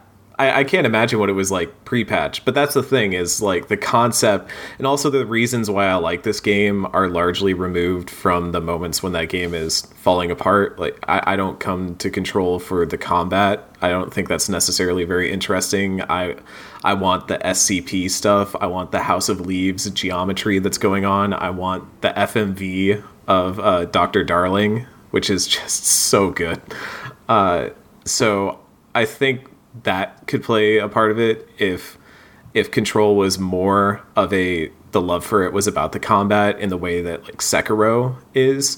I, 0.44 0.60
I 0.60 0.64
can't 0.64 0.86
imagine 0.86 1.20
what 1.20 1.30
it 1.30 1.34
was 1.34 1.52
like 1.52 1.86
pre-patch, 1.86 2.44
but 2.44 2.54
that's 2.54 2.74
the 2.74 2.84
thing 2.84 3.14
is 3.14 3.42
like 3.42 3.68
the 3.70 3.78
concept 3.78 4.50
and 4.78 4.86
also 4.86 5.10
the 5.10 5.26
reasons 5.26 5.70
why 5.70 5.88
I 5.88 5.96
like 5.96 6.24
this 6.24 6.40
game 6.40 6.86
are 6.94 7.08
largely 7.08 7.54
removed 7.54 8.10
from 8.10 8.52
the 8.52 8.60
moments 8.60 9.02
when 9.02 9.14
that 9.14 9.30
game 9.30 9.54
is 9.54 9.82
falling 9.96 10.32
apart. 10.32 10.78
Like 10.78 11.00
I, 11.08 11.34
I 11.34 11.36
don't 11.36 11.60
come 11.60 11.96
to 11.96 12.10
control 12.10 12.60
for 12.60 12.86
the 12.86 12.98
combat. 12.98 13.70
I 13.82 13.90
don't 13.90 14.14
think 14.14 14.28
that's 14.28 14.50
necessarily 14.50 15.06
very 15.06 15.32
interesting. 15.32 16.02
I 16.04 16.36
I 16.84 16.94
want 16.94 17.30
the 17.30 17.38
SCP 17.38 18.12
stuff. 18.12 18.56
I 18.60 18.68
want 18.68 18.92
the 18.92 19.00
House 19.00 19.30
of 19.30 19.42
Leaves 19.42 19.90
geometry 19.92 20.60
that's 20.60 20.78
going 20.78 21.06
on. 21.06 21.34
I 21.34 21.50
want 21.50 22.02
the 22.02 22.10
FMV 22.10 23.02
of 23.28 23.60
uh, 23.60 23.86
Doctor 23.86 24.26
Darling, 24.26 24.86
which 25.12 25.30
is 25.30 25.48
just 25.56 25.86
so 25.86 26.32
good. 26.32 26.62
Uh, 27.30 27.70
so 28.04 28.60
I 28.94 29.06
think 29.06 29.48
that 29.82 30.28
could 30.28 30.44
play 30.44 30.78
a 30.78 30.88
part 30.88 31.12
of 31.12 31.20
it 31.20 31.48
if 31.58 31.98
if 32.54 32.70
control 32.70 33.16
was 33.16 33.40
more 33.40 34.02
of 34.16 34.32
a 34.32 34.72
the 34.92 35.02
love 35.02 35.26
for 35.26 35.44
it 35.44 35.52
was 35.52 35.68
about 35.68 35.92
the 35.92 36.00
combat 36.00 36.60
in 36.60 36.70
the 36.70 36.78
way 36.78 37.02
that 37.02 37.24
like 37.24 37.38
Sekiro 37.38 38.16
is. 38.34 38.78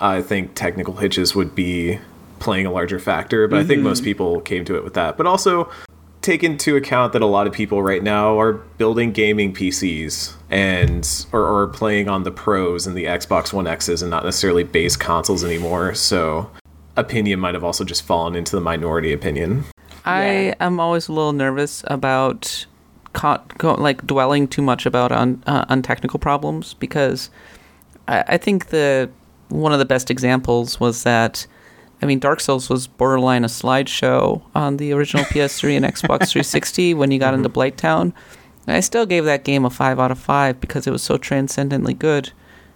I 0.00 0.22
think 0.22 0.54
technical 0.54 0.96
hitches 0.96 1.34
would 1.34 1.54
be 1.54 1.98
playing 2.38 2.64
a 2.64 2.72
larger 2.72 2.98
factor, 2.98 3.46
but 3.46 3.58
I 3.58 3.64
think 3.64 3.82
most 3.82 3.98
mm-hmm. 3.98 4.04
people 4.06 4.40
came 4.40 4.64
to 4.64 4.76
it 4.76 4.82
with 4.82 4.94
that. 4.94 5.18
But 5.18 5.26
also 5.26 5.70
take 6.22 6.42
into 6.42 6.76
account 6.76 7.12
that 7.12 7.22
a 7.22 7.26
lot 7.26 7.46
of 7.46 7.52
people 7.52 7.82
right 7.82 8.02
now 8.02 8.38
are 8.38 8.54
building 8.54 9.12
gaming 9.12 9.54
PCs 9.54 10.34
and 10.50 11.26
or, 11.32 11.44
or 11.44 11.68
playing 11.68 12.08
on 12.08 12.24
the 12.24 12.30
pros 12.30 12.86
and 12.86 12.96
the 12.96 13.04
Xbox 13.04 13.52
One 13.52 13.66
X's 13.66 14.02
and 14.02 14.10
not 14.10 14.24
necessarily 14.24 14.64
base 14.64 14.96
consoles 14.96 15.44
anymore. 15.44 15.94
So 15.94 16.50
opinion 16.96 17.40
might 17.40 17.54
have 17.54 17.64
also 17.64 17.84
just 17.84 18.02
fallen 18.02 18.34
into 18.34 18.56
the 18.56 18.60
minority 18.60 19.12
opinion. 19.12 19.64
I 20.04 20.54
am 20.60 20.80
always 20.80 21.08
a 21.08 21.12
little 21.12 21.32
nervous 21.32 21.84
about 21.86 22.66
co- 23.12 23.42
go, 23.58 23.74
like 23.74 24.06
dwelling 24.06 24.48
too 24.48 24.62
much 24.62 24.86
about 24.86 25.12
on 25.12 25.42
uh, 25.46 25.64
on 25.68 25.82
technical 25.82 26.18
problems 26.18 26.74
because 26.74 27.30
I, 28.08 28.24
I 28.28 28.36
think 28.36 28.66
the 28.66 29.10
one 29.48 29.72
of 29.72 29.78
the 29.78 29.84
best 29.84 30.10
examples 30.10 30.80
was 30.80 31.02
that 31.02 31.46
I 32.02 32.06
mean 32.06 32.18
Dark 32.18 32.40
Souls 32.40 32.68
was 32.68 32.86
borderline 32.86 33.44
a 33.44 33.48
slideshow 33.48 34.42
on 34.54 34.76
the 34.78 34.92
original 34.92 35.24
PS3 35.26 35.76
and 35.76 35.84
Xbox 35.84 36.30
360 36.30 36.94
when 36.94 37.10
you 37.10 37.18
got 37.18 37.34
into 37.34 37.48
Blighttown. 37.48 38.12
And 38.66 38.76
I 38.76 38.80
still 38.80 39.06
gave 39.06 39.24
that 39.24 39.44
game 39.44 39.64
a 39.64 39.70
five 39.70 39.98
out 39.98 40.10
of 40.10 40.18
five 40.18 40.60
because 40.60 40.86
it 40.86 40.90
was 40.90 41.02
so 41.02 41.16
transcendently 41.16 41.94
good, 41.94 42.30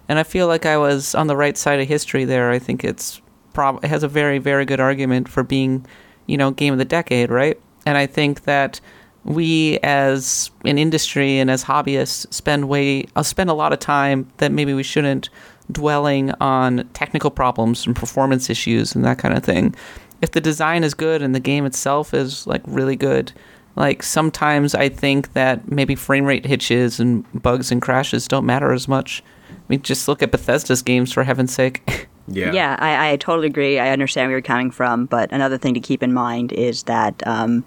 and 0.08 0.18
I 0.18 0.22
feel 0.22 0.46
like 0.46 0.66
I 0.66 0.76
was 0.76 1.14
on 1.14 1.26
the 1.26 1.36
right 1.36 1.56
side 1.56 1.78
of 1.78 1.86
history 1.86 2.24
there. 2.24 2.50
I 2.50 2.58
think 2.58 2.84
it's 2.84 3.20
prob- 3.52 3.84
it 3.84 3.88
has 3.88 4.02
a 4.02 4.08
very 4.08 4.38
very 4.38 4.64
good 4.64 4.80
argument 4.80 5.28
for 5.28 5.42
being 5.42 5.86
you 6.26 6.36
know 6.36 6.50
game 6.50 6.72
of 6.72 6.78
the 6.78 6.84
decade 6.84 7.30
right 7.30 7.60
and 7.86 7.98
i 7.98 8.06
think 8.06 8.42
that 8.44 8.80
we 9.24 9.78
as 9.82 10.50
an 10.64 10.76
industry 10.76 11.38
and 11.38 11.50
as 11.50 11.64
hobbyists 11.64 12.32
spend 12.32 12.68
way 12.68 13.06
uh, 13.16 13.22
spend 13.22 13.48
a 13.48 13.54
lot 13.54 13.72
of 13.72 13.78
time 13.78 14.30
that 14.36 14.52
maybe 14.52 14.74
we 14.74 14.82
shouldn't 14.82 15.30
dwelling 15.70 16.30
on 16.40 16.88
technical 16.92 17.30
problems 17.30 17.86
and 17.86 17.96
performance 17.96 18.50
issues 18.50 18.94
and 18.94 19.04
that 19.04 19.18
kind 19.18 19.36
of 19.36 19.44
thing. 19.44 19.74
If 20.20 20.32
the 20.32 20.40
design 20.40 20.84
is 20.84 20.94
good 20.94 21.22
and 21.22 21.34
the 21.34 21.40
game 21.40 21.66
itself 21.66 22.14
is 22.14 22.46
like 22.46 22.62
really 22.66 22.96
good, 22.96 23.32
like 23.76 24.02
sometimes 24.02 24.74
I 24.74 24.88
think 24.88 25.32
that 25.32 25.70
maybe 25.70 25.94
frame 25.94 26.24
rate 26.24 26.46
hitches 26.46 27.00
and 27.00 27.24
bugs 27.42 27.72
and 27.72 27.82
crashes 27.82 28.28
don't 28.28 28.46
matter 28.46 28.72
as 28.72 28.88
much. 28.88 29.22
I 29.50 29.54
mean, 29.68 29.82
just 29.82 30.06
look 30.08 30.22
at 30.22 30.30
Bethesda's 30.30 30.82
games 30.82 31.12
for 31.12 31.24
heaven's 31.24 31.54
sake. 31.54 32.08
Yeah. 32.28 32.52
Yeah, 32.52 32.76
I, 32.78 33.12
I 33.12 33.16
totally 33.16 33.46
agree. 33.48 33.78
I 33.78 33.90
understand 33.90 34.28
where 34.28 34.32
you're 34.38 34.42
coming 34.42 34.70
from, 34.70 35.06
but 35.06 35.30
another 35.32 35.58
thing 35.58 35.74
to 35.74 35.80
keep 35.80 36.02
in 36.02 36.12
mind 36.12 36.52
is 36.52 36.84
that 36.84 37.22
um, 37.26 37.64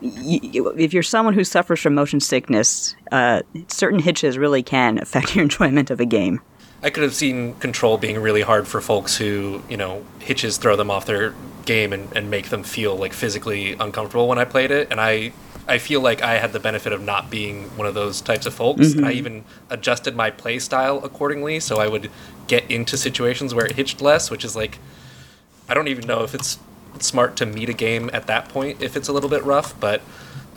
y- 0.00 0.40
y- 0.42 0.72
if 0.78 0.94
you're 0.94 1.02
someone 1.02 1.34
who 1.34 1.44
suffers 1.44 1.80
from 1.80 1.94
motion 1.94 2.20
sickness, 2.20 2.96
uh, 3.12 3.42
certain 3.68 3.98
hitches 4.00 4.38
really 4.38 4.62
can 4.62 4.98
affect 4.98 5.34
your 5.36 5.42
enjoyment 5.42 5.90
of 5.90 6.00
a 6.00 6.06
game. 6.06 6.40
I 6.82 6.90
could 6.90 7.02
have 7.02 7.14
seen 7.14 7.54
Control 7.56 7.96
being 7.96 8.18
really 8.20 8.42
hard 8.42 8.68
for 8.68 8.80
folks 8.80 9.16
who, 9.16 9.62
you 9.70 9.76
know, 9.76 10.04
hitches 10.20 10.58
throw 10.58 10.76
them 10.76 10.90
off 10.90 11.06
their 11.06 11.34
game 11.64 11.92
and, 11.94 12.14
and 12.14 12.30
make 12.30 12.50
them 12.50 12.62
feel 12.62 12.94
like 12.94 13.14
physically 13.14 13.72
uncomfortable 13.72 14.28
when 14.28 14.38
I 14.38 14.44
played 14.44 14.70
it. 14.70 14.88
And 14.90 15.00
I, 15.00 15.32
I 15.66 15.78
feel 15.78 16.00
like 16.00 16.22
I 16.22 16.34
had 16.38 16.52
the 16.52 16.60
benefit 16.60 16.92
of 16.92 17.00
not 17.00 17.30
being 17.30 17.64
one 17.76 17.86
of 17.86 17.94
those 17.94 18.20
types 18.20 18.46
of 18.46 18.54
folks. 18.54 18.92
And 18.92 19.06
I 19.06 19.12
even 19.12 19.44
adjusted 19.70 20.14
my 20.14 20.30
play 20.30 20.58
style 20.58 21.00
accordingly 21.02 21.60
so 21.60 21.78
I 21.78 21.88
would 21.88 22.10
get 22.46 22.70
into 22.70 22.96
situations 22.96 23.54
where 23.54 23.64
it 23.64 23.72
hitched 23.72 24.02
less, 24.02 24.30
which 24.30 24.44
is 24.44 24.54
like, 24.54 24.78
I 25.68 25.74
don't 25.74 25.88
even 25.88 26.06
know 26.06 26.22
if 26.22 26.34
it's 26.34 26.58
smart 27.00 27.36
to 27.36 27.46
meet 27.46 27.68
a 27.68 27.72
game 27.72 28.10
at 28.12 28.26
that 28.26 28.48
point 28.48 28.82
if 28.82 28.96
it's 28.96 29.08
a 29.08 29.12
little 29.12 29.30
bit 29.30 29.42
rough, 29.44 29.78
but 29.80 30.02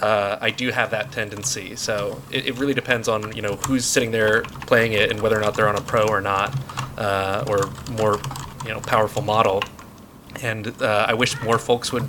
uh, 0.02 0.38
I 0.40 0.52
do 0.52 0.70
have 0.72 0.92
that 0.92 1.12
tendency. 1.12 1.76
So 1.76 2.22
it, 2.32 2.48
it 2.48 2.60
really 2.60 2.74
depends 2.74 3.08
on 3.08 3.36
you 3.36 3.42
know 3.42 3.56
who's 3.56 3.86
sitting 3.86 4.12
there 4.12 4.44
playing 4.68 4.94
it 4.94 5.10
and 5.10 5.22
whether 5.22 5.38
or 5.38 5.42
not 5.42 5.56
they're 5.56 5.70
on 5.70 5.76
a 5.76 5.82
pro 5.82 6.06
or 6.06 6.22
not, 6.22 6.56
uh, 7.00 7.46
or 7.48 7.70
more 7.94 8.20
you 8.66 8.74
know 8.74 8.80
powerful 8.82 9.22
model. 9.22 9.64
And 10.42 10.80
uh, 10.82 11.06
I 11.08 11.14
wish 11.16 11.42
more 11.42 11.58
folks 11.58 11.92
would 11.92 12.08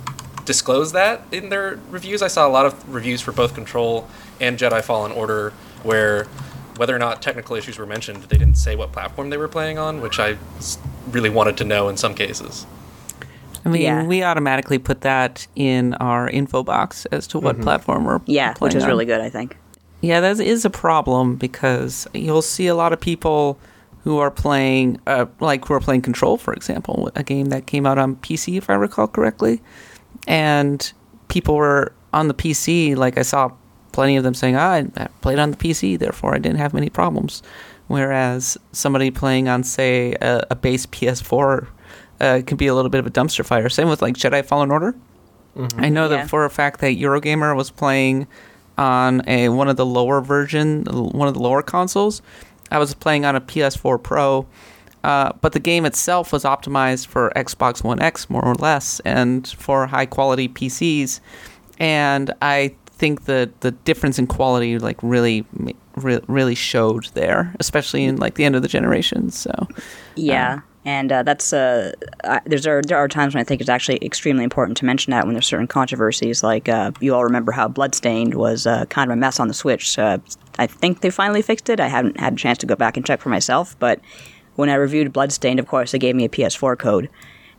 disclose 0.53 0.93
that 0.93 1.21
in 1.31 1.49
their 1.49 1.79
reviews. 1.91 2.23
I 2.23 2.27
saw 2.27 2.47
a 2.47 2.49
lot 2.49 2.65
of 2.65 2.73
reviews 2.91 3.21
for 3.21 3.31
both 3.31 3.53
Control 3.53 4.07
and 4.41 4.57
Jedi 4.57 4.83
Fallen 4.83 5.11
Order 5.11 5.51
where 5.83 6.23
whether 6.77 6.95
or 6.95 6.97
not 6.97 7.21
technical 7.21 7.55
issues 7.55 7.77
were 7.77 7.85
mentioned, 7.85 8.23
they 8.23 8.37
didn't 8.37 8.55
say 8.55 8.75
what 8.75 8.91
platform 8.91 9.29
they 9.29 9.37
were 9.37 9.47
playing 9.47 9.77
on, 9.77 10.01
which 10.01 10.17
I 10.19 10.37
really 11.11 11.29
wanted 11.29 11.55
to 11.57 11.65
know 11.65 11.87
in 11.87 11.97
some 11.97 12.15
cases. 12.15 12.65
I 13.63 13.69
mean, 13.69 13.83
Yeah. 13.83 14.05
we 14.07 14.23
automatically 14.23 14.79
put 14.79 15.01
that 15.01 15.45
in 15.55 15.93
our 15.95 16.27
info 16.27 16.63
box 16.63 17.05
as 17.11 17.27
to 17.27 17.37
what 17.39 17.61
platform 17.61 18.05
we're 18.05 18.21
Yeah, 18.25 18.53
playing 18.53 18.69
which 18.69 18.75
is 18.75 18.83
on. 18.85 18.89
really 18.89 19.05
good, 19.05 19.21
I 19.21 19.29
think. 19.29 19.55
Yeah, 20.01 20.19
that 20.21 20.39
is 20.39 20.65
a 20.65 20.69
problem 20.71 21.35
because 21.35 22.07
you'll 22.15 22.41
see 22.41 22.65
a 22.65 22.75
lot 22.75 22.91
of 22.91 22.99
people 22.99 23.59
who 24.03 24.17
are 24.17 24.31
playing, 24.31 24.99
uh, 25.05 25.25
like 25.41 25.67
who 25.67 25.73
are 25.75 25.81
playing 25.81 26.01
Control, 26.01 26.37
for 26.37 26.53
example, 26.53 27.11
a 27.15 27.21
game 27.21 27.47
that 27.49 27.67
came 27.67 27.85
out 27.85 27.99
on 27.99 28.15
PC, 28.15 28.57
if 28.57 28.67
I 28.69 28.73
recall 28.73 29.07
correctly, 29.07 29.61
and 30.27 30.91
people 31.27 31.55
were 31.55 31.93
on 32.13 32.27
the 32.27 32.33
PC. 32.33 32.95
Like 32.95 33.17
I 33.17 33.21
saw 33.23 33.51
plenty 33.91 34.17
of 34.17 34.23
them 34.23 34.33
saying, 34.33 34.55
ah, 34.55 34.71
"I 34.73 34.87
I 34.97 35.07
played 35.21 35.39
on 35.39 35.51
the 35.51 35.57
PC, 35.57 35.97
therefore 35.97 36.35
I 36.35 36.37
didn't 36.39 36.57
have 36.59 36.73
many 36.73 36.89
problems." 36.89 37.41
Whereas 37.87 38.55
somebody 38.71 39.09
playing 39.09 39.49
on, 39.49 39.63
say, 39.63 40.13
a, 40.21 40.45
a 40.51 40.55
base 40.55 40.85
PS4 40.85 41.67
uh, 42.21 42.41
can 42.45 42.55
be 42.55 42.67
a 42.67 42.75
little 42.75 42.89
bit 42.91 42.99
of 42.99 43.07
a 43.07 43.09
dumpster 43.09 43.43
fire. 43.43 43.67
Same 43.67 43.89
with 43.89 44.01
like 44.01 44.13
Jedi 44.15 44.45
Fallen 44.45 44.69
Order. 44.71 44.95
I 45.77 45.89
know 45.89 46.03
Yeah. 46.03 46.17
that 46.17 46.29
for 46.29 46.45
a 46.45 46.49
fact 46.49 46.79
that 46.81 46.97
Eurogamer 46.97 47.55
was 47.55 47.71
playing 47.71 48.27
on 48.77 49.23
a 49.27 49.49
one 49.49 49.67
of 49.67 49.75
the 49.75 49.85
lower 49.85 50.21
version, 50.21 50.85
one 50.85 51.27
of 51.27 51.33
the 51.33 51.39
lower 51.41 51.61
consoles. 51.63 52.21
I 52.71 52.77
was 52.77 52.93
playing 52.93 53.25
on 53.25 53.35
a 53.35 53.41
PS4 53.41 54.01
Pro, 54.01 54.45
uh, 55.03 55.33
but 55.41 55.53
the 55.53 55.59
game 55.59 55.85
itself 55.85 56.33
was 56.33 56.43
optimized 56.43 57.07
for 57.07 57.31
Xbox 57.35 57.83
One 57.83 58.01
X 58.01 58.29
more 58.29 58.43
or 58.43 58.55
less, 58.55 58.99
and 59.01 59.47
for 59.47 59.87
high 59.87 60.05
quality 60.05 60.49
PCs. 60.49 61.19
And 61.79 62.33
I 62.41 62.75
think 62.89 63.25
that 63.25 63.61
the 63.61 63.71
difference 63.71 64.19
in 64.19 64.27
quality 64.27 64.77
like 64.77 64.97
really, 65.01 65.45
re- 65.95 66.19
really 66.27 66.55
showed 66.55 67.05
there, 67.13 67.55
especially 67.59 68.03
in 68.03 68.17
like 68.17 68.35
the 68.35 68.43
end 68.43 68.55
of 68.55 68.61
the 68.61 68.67
generation. 68.67 69.31
So 69.31 69.67
Yeah, 70.15 70.61
and 70.85 71.11
uh, 71.11 71.23
that's 71.23 71.53
uh, 71.53 71.93
I, 72.23 72.41
there's 72.45 72.67
are, 72.67 72.81
there 72.81 72.97
are 72.97 73.07
times 73.07 73.33
when 73.33 73.41
I 73.41 73.43
think 73.43 73.61
it's 73.61 73.69
actually 73.69 74.03
extremely 74.03 74.43
important 74.43 74.77
to 74.77 74.85
mention 74.85 75.11
that 75.11 75.25
when 75.25 75.33
there's 75.33 75.45
certain 75.47 75.67
controversies. 75.67 76.43
Like 76.43 76.67
uh, 76.67 76.91
you 76.99 77.15
all 77.15 77.23
remember 77.23 77.51
how 77.51 77.67
Bloodstained 77.67 78.33
was 78.33 78.67
uh, 78.67 78.85
kind 78.85 79.09
of 79.09 79.17
a 79.17 79.19
mess 79.19 79.39
on 79.39 79.47
the 79.47 79.53
Switch. 79.53 79.97
Uh, 79.97 80.19
I 80.57 80.67
think 80.67 81.01
they 81.01 81.09
finally 81.09 81.41
fixed 81.41 81.69
it. 81.69 81.79
I 81.79 81.87
haven't 81.87 82.19
had 82.19 82.33
a 82.33 82.35
chance 82.35 82.57
to 82.59 82.65
go 82.65 82.75
back 82.75 82.97
and 82.97 83.05
check 83.05 83.21
for 83.21 83.29
myself, 83.29 83.77
but 83.79 83.99
when 84.59 84.69
I 84.69 84.75
reviewed 84.75 85.13
Bloodstained, 85.13 85.57
of 85.57 85.67
course, 85.67 85.93
they 85.93 85.99
gave 85.99 86.15
me 86.15 86.25
a 86.25 86.29
PS4 86.29 86.77
code. 86.77 87.09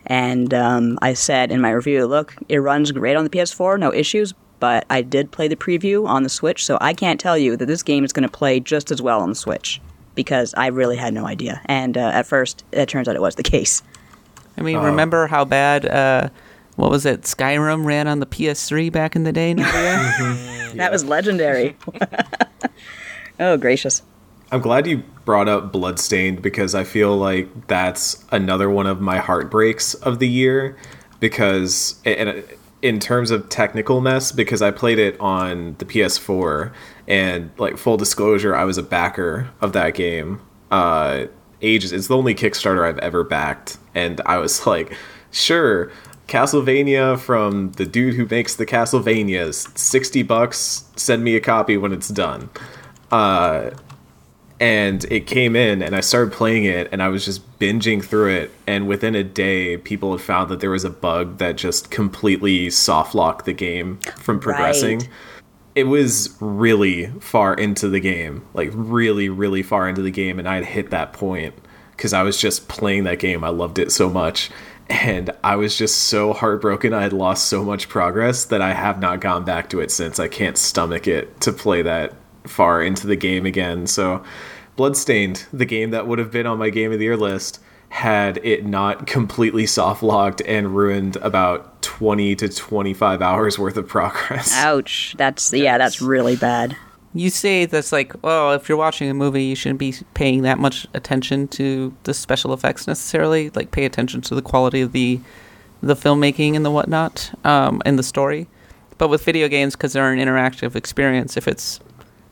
And 0.05 0.53
um, 0.53 0.99
I 1.01 1.15
said 1.15 1.51
in 1.51 1.59
my 1.59 1.71
review, 1.71 2.07
look, 2.07 2.37
it 2.51 2.59
runs 2.59 2.93
great 2.93 3.17
on 3.17 3.25
the 3.25 3.31
PS4, 3.31 3.79
no 3.79 3.91
issues, 3.91 4.35
but 4.59 4.85
I 4.91 5.01
did 5.01 5.33
play 5.33 5.49
the 5.49 5.57
preview 5.57 6.07
on 6.07 6.25
the 6.25 6.29
Switch, 6.29 6.63
so 6.63 6.77
I 6.79 6.93
can't 6.93 7.19
tell 7.19 7.39
you 7.39 7.57
that 7.57 7.65
this 7.65 7.83
game 7.83 8.05
is 8.05 8.13
going 8.13 8.29
to 8.29 8.31
play 8.31 8.61
just 8.61 8.91
as 8.91 9.01
well 9.01 9.21
on 9.23 9.31
the 9.31 9.35
Switch 9.35 9.81
because 10.15 10.53
I 10.55 10.67
really 10.67 10.99
had 10.99 11.15
no 11.15 11.27
idea. 11.27 11.63
And 11.65 11.97
uh, 11.97 12.11
at 12.13 12.27
first, 12.27 12.65
it 12.71 12.91
turns 12.91 13.09
out 13.09 13.17
it 13.17 13.23
was 13.23 13.37
the 13.37 13.43
case. 13.43 13.83
I 14.59 14.61
mean, 14.61 14.77
remember 14.77 15.27
how 15.27 15.47
bad 15.47 15.87
uh, 15.87 16.29
what 16.77 16.91
was 16.91 17.07
it? 17.07 17.23
Skyrim 17.23 17.87
ran 17.87 18.09
on 18.09 18.21
the 18.21 18.27
PS3 18.27 18.93
back 18.93 19.17
in 19.17 19.25
the 19.25 19.33
day, 19.33 19.55
Nadia. 19.55 20.57
That 20.77 20.93
was 20.93 21.05
legendary. 21.05 21.77
oh, 23.41 23.57
gracious. 23.57 24.03
I'm 24.53 24.61
glad 24.61 24.87
you 24.87 25.05
brought 25.25 25.49
up 25.49 25.71
Bloodstained 25.71 26.43
because 26.43 26.75
I 26.75 26.83
feel 26.83 27.17
like 27.17 27.69
that's 27.69 28.25
another 28.33 28.69
one 28.69 28.87
of 28.87 29.01
my 29.01 29.19
heartbreaks 29.19 29.95
of 29.95 30.19
the 30.19 30.29
year 30.29 30.77
because 31.21 32.01
and 32.05 32.43
in 32.83 32.99
terms 32.99 33.31
of 33.31 33.49
technical 33.49 34.01
mess 34.01 34.33
because 34.33 34.61
I 34.61 34.73
played 34.73 34.99
it 34.99 35.21
on 35.21 35.77
the 35.79 35.85
PS4 35.85 36.73
and 37.07 37.51
like 37.59 37.77
full 37.77 37.97
disclosure 37.97 38.57
I 38.57 38.65
was 38.65 38.77
a 38.77 38.83
backer 38.83 39.51
of 39.61 39.73
that 39.75 39.95
game 39.95 40.41
uh 40.73 41.27
ages 41.63 41.93
it's 41.93 42.09
the 42.09 42.17
only 42.17 42.35
Kickstarter 42.35 42.85
I've 42.85 42.99
ever 42.99 43.23
backed 43.23 43.79
and 43.95 44.21
I 44.27 44.39
was 44.39 44.67
like 44.67 44.93
sure 45.31 45.93
Castlevania 46.27 47.19
from 47.21 47.73
the 47.73 47.87
dude 47.87 48.15
who 48.15 48.27
makes 48.27 48.57
the 48.57 48.67
Castlevanias 48.67 49.79
60 49.79 50.25
bucks 50.25 50.85
send 50.97 51.23
me 51.23 51.37
a 51.37 51.41
copy 51.41 51.77
when 51.77 51.93
it's 51.93 52.09
done 52.09 52.51
and 54.61 55.05
it 55.11 55.27
came 55.27 55.57
in 55.57 55.83
and 55.83 55.97
I 55.97 56.01
started 56.01 56.33
playing 56.33 56.65
it 56.65 56.91
and 56.93 57.03
I 57.03 57.09
was 57.09 57.25
just 57.25 57.59
binging 57.59 58.05
through 58.05 58.29
it 58.29 58.53
and 58.67 58.87
within 58.87 59.15
a 59.15 59.25
day 59.25 59.79
people 59.79 60.13
had 60.13 60.21
found 60.21 60.51
that 60.51 60.61
there 60.61 60.71
was 60.71 60.85
a 60.85 60.91
bug 60.91 61.39
that 61.39 61.57
just 61.57 61.91
completely 61.91 62.69
soft 62.69 63.15
locked 63.15 63.47
the 63.47 63.55
game 63.55 63.99
from 64.19 64.39
progressing. 64.39 64.99
Right. 64.99 65.09
It 65.75 65.85
was 65.85 66.37
really 66.41 67.07
far 67.21 67.55
into 67.55 67.89
the 67.89 68.01
game, 68.01 68.45
like 68.53 68.71
really 68.75 69.31
really 69.31 69.63
far 69.63 69.89
into 69.89 70.03
the 70.03 70.11
game 70.11 70.39
and 70.39 70.47
I 70.47 70.57
had 70.57 70.67
hit 70.67 70.91
that 70.91 71.15
point 71.15 71.55
cuz 71.97 72.13
I 72.13 72.23
was 72.23 72.39
just 72.39 72.69
playing 72.69 73.05
that 73.05 73.19
game. 73.19 73.43
I 73.43 73.49
loved 73.49 73.79
it 73.79 73.91
so 73.91 74.11
much 74.11 74.51
and 74.91 75.31
I 75.43 75.57
was 75.57 75.75
just 75.75 76.03
so 76.03 76.35
heartbroken 76.35 76.93
I 76.93 77.03
had 77.03 77.15
lost 77.15 77.47
so 77.47 77.65
much 77.65 77.89
progress 77.89 78.45
that 78.47 78.61
I 78.61 78.75
have 78.75 79.01
not 79.01 79.21
gone 79.21 79.45
back 79.45 79.71
to 79.71 79.81
it 79.81 79.91
since. 79.91 80.19
I 80.21 80.29
can't 80.29 80.59
stomach 80.59 81.07
it 81.07 81.41
to 81.43 81.53
play 81.53 81.81
that 81.83 82.13
far 82.51 82.83
into 82.83 83.07
the 83.07 83.17
game 83.17 83.47
again. 83.47 83.87
So, 83.87 84.23
Bloodstained, 84.77 85.47
the 85.53 85.65
game 85.67 85.91
that 85.91 86.07
would 86.07 86.19
have 86.19 86.31
been 86.31 86.47
on 86.47 86.59
my 86.59 86.71
game 86.71 86.93
of 86.93 86.99
the 86.99 87.05
year 87.05 87.17
list, 87.17 87.61
had 87.91 88.39
it 88.45 88.65
not 88.65 89.07
completely 89.07 89.67
soft 89.67 90.03
locked 90.03 90.41
and 90.43 90.77
ruined 90.77 91.17
about 91.17 91.83
20 91.83 92.37
to 92.37 92.49
25 92.49 93.21
hours 93.21 93.59
worth 93.59 93.77
of 93.77 93.89
progress. 93.89 94.57
Ouch. 94.57 95.15
That's 95.19 95.53
yeah. 95.53 95.77
That's 95.77 96.01
really 96.01 96.37
bad. 96.37 96.77
you 97.15 97.31
say 97.31 97.67
that's 97.67 97.91
like, 97.91 98.23
well, 98.23 98.53
if 98.53 98.69
you're 98.69 98.79
watching 98.79 99.11
a 99.11 99.15
movie, 99.15 99.43
you 99.43 99.57
shouldn't 99.57 99.81
be 99.81 99.95
paying 100.15 100.43
that 100.43 100.59
much 100.61 100.87
attention 100.95 101.49
to 101.49 101.93
the 102.05 102.15
special 102.15 102.53
effects 102.55 102.87
necessarily. 102.87 103.51
Like, 103.51 103.73
pay 103.73 103.85
attention 103.85 104.21
to 104.23 104.35
the 104.37 104.43
quality 104.43 104.81
of 104.81 104.93
the 104.93 105.21
the 105.83 105.97
filmmaking 105.97 106.55
and 106.57 106.65
the 106.65 106.71
whatnot, 106.71 107.33
um, 107.45 107.83
and 107.85 107.99
the 107.99 108.03
story. 108.03 108.47
But 108.99 109.09
with 109.09 109.25
video 109.25 109.49
games, 109.49 109.75
because 109.75 109.95
they're 109.95 110.13
an 110.13 110.19
interactive 110.19 110.77
experience, 110.77 111.39
if 111.39 111.49
it's 111.49 111.81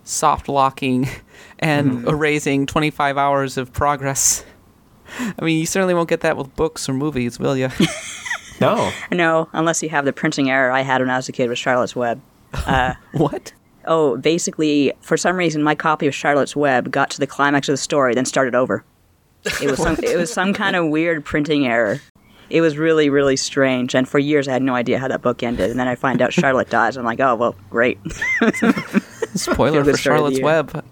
soft 0.08 0.48
locking 0.48 1.08
and 1.58 1.90
mm-hmm. 1.90 2.08
erasing 2.08 2.66
25 2.66 3.16
hours 3.16 3.56
of 3.56 3.72
progress. 3.72 4.44
I 5.38 5.44
mean, 5.44 5.58
you 5.58 5.66
certainly 5.66 5.94
won't 5.94 6.08
get 6.08 6.20
that 6.20 6.36
with 6.36 6.54
books 6.54 6.88
or 6.88 6.92
movies, 6.92 7.38
will 7.38 7.56
you? 7.56 7.70
No. 8.60 8.90
No, 9.12 9.48
unless 9.52 9.82
you 9.82 9.88
have 9.90 10.04
the 10.04 10.12
printing 10.12 10.50
error 10.50 10.70
I 10.70 10.80
had 10.80 11.00
when 11.00 11.10
I 11.10 11.16
was 11.16 11.28
a 11.28 11.32
kid 11.32 11.48
with 11.48 11.58
Charlotte's 11.58 11.96
Web. 11.96 12.20
Uh, 12.66 12.94
what? 13.12 13.52
Oh, 13.84 14.16
basically, 14.16 14.92
for 15.02 15.18
some 15.18 15.36
reason, 15.36 15.62
my 15.62 15.74
copy 15.74 16.06
of 16.06 16.14
Charlotte's 16.14 16.56
Web 16.56 16.90
got 16.90 17.10
to 17.10 17.20
the 17.20 17.26
climax 17.26 17.68
of 17.68 17.74
the 17.74 17.76
story, 17.76 18.14
then 18.14 18.24
started 18.24 18.54
over. 18.54 18.84
It 19.62 19.70
was 19.70 19.78
some, 19.78 19.96
it 20.02 20.16
was 20.16 20.32
some 20.32 20.54
kind 20.54 20.74
of 20.74 20.88
weird 20.88 21.26
printing 21.26 21.66
error. 21.66 22.00
It 22.48 22.62
was 22.62 22.78
really, 22.78 23.10
really 23.10 23.36
strange, 23.36 23.94
and 23.94 24.08
for 24.08 24.18
years 24.18 24.48
I 24.48 24.52
had 24.52 24.62
no 24.62 24.74
idea 24.74 24.98
how 24.98 25.08
that 25.08 25.20
book 25.20 25.42
ended. 25.42 25.70
And 25.70 25.78
then 25.78 25.88
I 25.88 25.94
find 25.94 26.22
out 26.22 26.32
Charlotte 26.32 26.70
dies. 26.70 26.96
I'm 26.96 27.04
like, 27.04 27.20
oh 27.20 27.34
well, 27.34 27.54
great. 27.68 27.98
Spoiler 29.38 29.84
for 29.84 29.96
start 29.96 30.20
of 30.20 30.32
the 30.32 30.40
Charlotte's. 30.40 30.40
Web. 30.40 30.84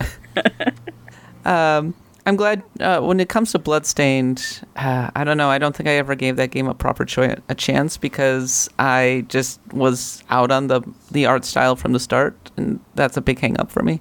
um, 1.45 1.95
I'm 2.27 2.35
glad 2.35 2.65
uh, 2.81 3.01
when 3.01 3.21
it 3.21 3.29
comes 3.29 3.53
to 3.53 3.59
Bloodstained, 3.61 4.63
uh, 4.75 5.11
I 5.15 5.23
don't 5.23 5.37
know. 5.37 5.49
I 5.49 5.59
don't 5.59 5.77
think 5.77 5.89
I 5.89 5.93
ever 5.93 6.17
gave 6.17 6.35
that 6.37 6.51
game 6.51 6.67
a 6.67 6.75
proper 6.75 7.05
choi- 7.05 7.37
a 7.49 7.55
chance 7.55 7.97
because 7.97 8.69
I 8.81 9.25
just 9.29 9.61
was 9.73 10.25
out 10.29 10.51
on 10.51 10.67
the 10.67 10.83
the 11.13 11.27
art 11.27 11.45
style 11.45 11.77
from 11.77 11.93
the 11.93 12.01
start, 12.01 12.35
and 12.57 12.81
that's 12.97 13.17
a 13.17 13.21
big 13.21 13.39
hang 13.39 13.59
up 13.61 13.71
for 13.71 13.85
me. 13.85 14.01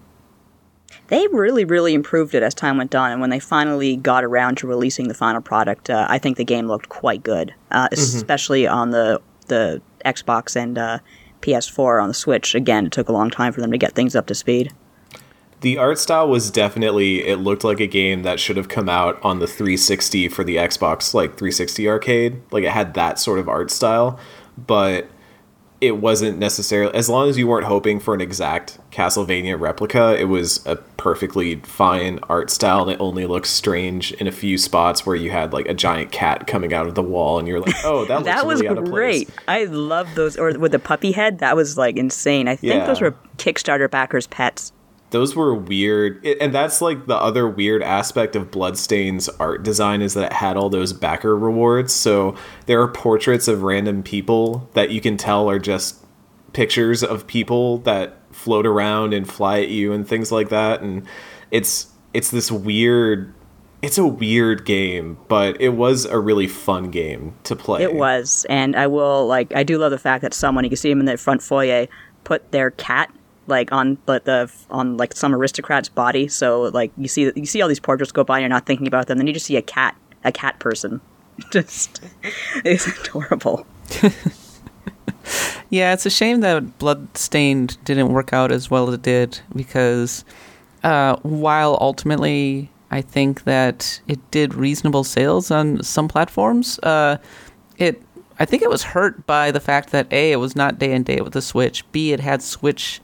They 1.08 1.28
really, 1.28 1.66
really 1.66 1.94
improved 1.94 2.34
it 2.34 2.42
as 2.42 2.56
time 2.56 2.78
went 2.78 2.96
on, 2.96 3.12
and 3.12 3.22
when 3.22 3.30
they 3.30 3.40
finally 3.40 3.96
got 3.96 4.24
around 4.24 4.58
to 4.58 4.68
releasing 4.68 5.08
the 5.08 5.14
final 5.14 5.42
product, 5.42 5.92
uh, 5.92 6.08
I 6.10 6.18
think 6.18 6.38
the 6.38 6.46
game 6.46 6.68
looked 6.68 6.90
quite 6.90 7.22
good, 7.22 7.54
uh, 7.70 7.90
especially 7.92 8.66
on 8.66 8.90
the 8.90 9.22
the 9.48 9.84
Xbox 10.04 10.56
and 10.56 10.80
uh, 10.80 10.98
PS4 11.46 12.02
on 12.02 12.08
the 12.08 12.14
Switch. 12.14 12.56
Again, 12.56 12.88
it 12.88 12.92
took 12.92 13.10
a 13.10 13.14
long 13.14 13.30
time 13.30 13.54
for 13.54 13.62
them 13.62 13.72
to 13.72 13.78
get 13.78 13.94
things 13.94 14.16
up 14.16 14.26
to 14.28 14.36
speed. 14.36 14.72
The 15.62 15.78
art 15.78 15.98
style 15.98 16.28
was 16.28 16.52
definitely 16.52 17.26
it 17.26 17.38
looked 17.38 17.64
like 17.64 17.80
a 17.80 17.88
game 17.88 18.24
that 18.24 18.40
should 18.40 18.58
have 18.58 18.68
come 18.68 18.90
out 18.90 19.20
on 19.24 19.40
the 19.40 19.48
360 19.48 20.28
for 20.28 20.44
the 20.44 20.58
Xbox 20.58 21.14
like 21.14 21.32
360 21.32 21.88
arcade. 21.88 22.42
Like 22.52 22.64
it 22.64 22.72
had 22.72 22.94
that 22.96 23.20
sort 23.20 23.40
of 23.40 23.48
art 23.48 23.72
style, 23.72 24.20
but 24.58 25.08
it 25.88 25.98
wasn't 25.98 26.38
necessarily 26.40 26.94
as 26.96 27.10
long 27.10 27.30
as 27.30 27.38
you 27.38 27.48
weren't 27.48 27.66
hoping 27.66 28.00
for 28.00 28.14
an 28.14 28.22
exact 28.22 28.78
Castlevania 28.92 29.60
replica, 29.60 30.16
it 30.20 30.26
was 30.26 30.66
a 30.66 30.76
perfectly 30.76 31.56
fine 31.58 32.20
art 32.30 32.50
style 32.50 32.84
and 32.84 32.92
it 32.92 33.00
only 33.02 33.26
looks 33.26 33.50
strange 33.50 34.12
in 34.14 34.28
a 34.28 34.32
few 34.32 34.58
spots 34.58 35.06
where 35.06 35.16
you 35.16 35.32
had 35.32 35.54
like 35.54 35.68
a 35.68 35.74
giant 35.74 36.12
cat 36.12 36.48
coming 36.48 36.74
out 36.74 36.88
of 36.88 36.96
the 36.96 37.04
wall 37.04 37.38
and 37.40 37.48
you're 37.48 37.60
like, 37.60 37.76
"Oh, 37.84 38.06
that, 38.06 38.24
that 38.26 38.46
looks 38.46 38.46
was 38.46 38.62
really 38.62 38.70
out 38.70 38.78
of 38.78 38.86
place." 38.86 39.26
great. 39.26 39.30
I 39.48 39.66
love 39.66 40.08
those, 40.16 40.38
or 40.38 40.58
with 40.58 40.72
the 40.72 40.80
puppy 40.80 41.12
head, 41.12 41.40
that 41.40 41.56
was 41.56 41.78
like 41.78 41.98
insane. 41.98 42.48
I 42.48 42.56
think 42.56 42.74
Yeah. 42.74 42.86
those 42.88 43.02
were 43.02 43.16
Kickstarter 43.38 43.90
backers' 43.90 44.28
pets. 44.28 44.72
Those 45.16 45.34
were 45.34 45.56
weird. 45.56 46.26
And 46.26 46.54
that's 46.54 46.82
like 46.82 47.06
the 47.06 47.16
other 47.16 47.48
weird 47.48 47.82
aspect 47.82 48.36
of 48.36 48.52
Bloodstained's 48.52 49.30
art 49.40 49.64
design 49.64 50.02
is 50.02 50.14
that 50.16 50.26
it 50.26 50.34
had 50.34 50.58
all 50.58 50.70
those 50.70 50.92
backer 50.92 51.38
rewards. 51.38 51.94
So 51.94 52.36
there 52.66 52.82
are 52.82 52.90
portraits 52.90 53.48
of 53.48 53.64
random 53.64 54.04
people 54.04 54.70
that 54.74 54.90
you 54.90 55.00
can 55.00 55.16
tell 55.16 55.50
are 55.50 55.58
just 55.58 56.04
pictures 56.52 57.02
of 57.02 57.28
people 57.28 57.78
that 57.78 58.18
float 58.32 58.66
around 58.66 59.14
and 59.14 59.26
fly 59.26 59.62
at 59.62 59.70
you 59.70 59.94
and 59.94 60.06
things 60.06 60.34
like 60.34 60.50
that. 60.50 60.82
And 60.82 61.08
it's 61.50 61.94
it's 62.14 62.30
this 62.30 62.52
weird 62.52 63.34
it's 63.82 63.98
a 63.98 64.06
weird 64.06 64.66
game 64.66 65.18
but 65.30 65.56
it 65.62 65.70
was 65.70 66.04
a 66.04 66.20
really 66.20 66.48
fun 66.48 66.92
game 66.92 67.38
to 67.44 67.56
play. 67.56 67.84
It 67.84 67.96
was, 67.96 68.46
and 68.50 68.76
I 68.76 68.88
will 68.88 69.26
like. 69.28 69.56
I 69.56 69.64
do 69.64 69.78
love 69.78 69.92
the 69.92 69.98
fact 69.98 70.24
that 70.24 70.34
someone 70.34 70.66
you 70.66 70.70
can 70.70 70.76
see 70.76 70.90
them 70.90 71.00
in 71.00 71.06
the 71.06 71.16
front 71.16 71.42
foyer 71.42 71.88
put 72.26 72.52
their 72.52 72.72
cat 72.72 73.10
like 73.48 73.72
on 73.72 73.98
but 74.06 74.26
the 74.26 74.52
on 74.70 74.98
like 74.98 75.16
some 75.16 75.34
aristocrat's 75.34 75.90
body. 75.90 76.28
So 76.28 76.64
like 76.64 76.92
you 76.98 77.08
see 77.08 77.32
you 77.36 77.46
see 77.46 77.62
all 77.62 77.68
these 77.68 77.80
portraits 77.80 78.12
go 78.12 78.24
by, 78.24 78.38
and 78.38 78.44
you're 78.44 78.50
not 78.50 78.66
thinking 78.66 78.88
about 78.88 79.08
them. 79.08 79.18
Then 79.18 79.28
you 79.28 79.34
just 79.34 79.46
see 79.46 79.58
a 79.58 79.62
cat, 79.62 79.96
a 80.24 80.32
cat 80.32 80.60
person. 80.60 81.02
Just 81.52 82.02
it's 82.64 82.88
adorable. 82.88 83.68
Yeah, 85.70 85.94
it's 85.94 86.06
a 86.06 86.10
shame 86.10 86.42
that 86.42 86.78
Bloodstained 86.78 87.84
didn't 87.84 88.10
work 88.10 88.34
out 88.34 88.52
as 88.52 88.70
well 88.70 88.88
as 88.88 88.96
it 88.96 89.02
did 89.02 89.40
because 89.56 90.24
uh, 90.84 91.16
while 91.18 91.78
ultimately 91.82 92.70
I 92.92 93.02
think 93.02 93.44
that 93.44 94.00
it 94.08 94.20
did 94.32 94.54
reasonable 94.54 95.04
sales 95.04 95.52
on 95.52 95.82
some 95.84 96.08
platforms, 96.08 96.80
uh, 96.80 97.18
it 97.78 98.02
I 98.38 98.46
think 98.46 98.62
it 98.62 98.70
was 98.70 98.84
hurt 98.84 99.26
by 99.26 99.52
the 99.52 99.60
fact 99.60 99.92
that 99.92 100.12
a 100.12 100.34
it 100.34 100.38
was 100.38 100.56
not 100.56 100.78
day 100.78 100.94
and 100.94 101.06
date 101.06 101.24
with 101.24 101.34
the 101.34 101.42
Switch, 101.42 101.90
b 101.92 102.14
it 102.14 102.20
had 102.20 102.42
Switch 102.42 103.02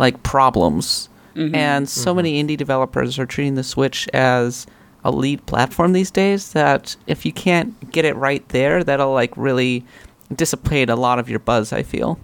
like 0.00 0.22
problems, 0.24 1.08
and 1.36 1.88
so 1.88 2.12
many 2.12 2.42
indie 2.42 2.56
developers 2.56 3.18
are 3.18 3.26
treating 3.26 3.54
the 3.54 3.62
Switch 3.62 4.08
as 4.12 4.66
a 5.04 5.10
lead 5.10 5.46
platform 5.46 5.92
these 5.92 6.10
days 6.10 6.52
that 6.52 6.96
if 7.06 7.24
you 7.24 7.32
can't 7.32 7.90
get 7.92 8.04
it 8.04 8.16
right 8.16 8.46
there, 8.48 8.82
that'll 8.82 9.14
like 9.14 9.32
really 9.36 9.84
dissipate 10.34 10.90
a 10.90 10.96
lot 10.96 11.18
of 11.18 11.30
your 11.30 11.38
buzz. 11.38 11.72
I 11.72 11.82
feel. 11.82 12.18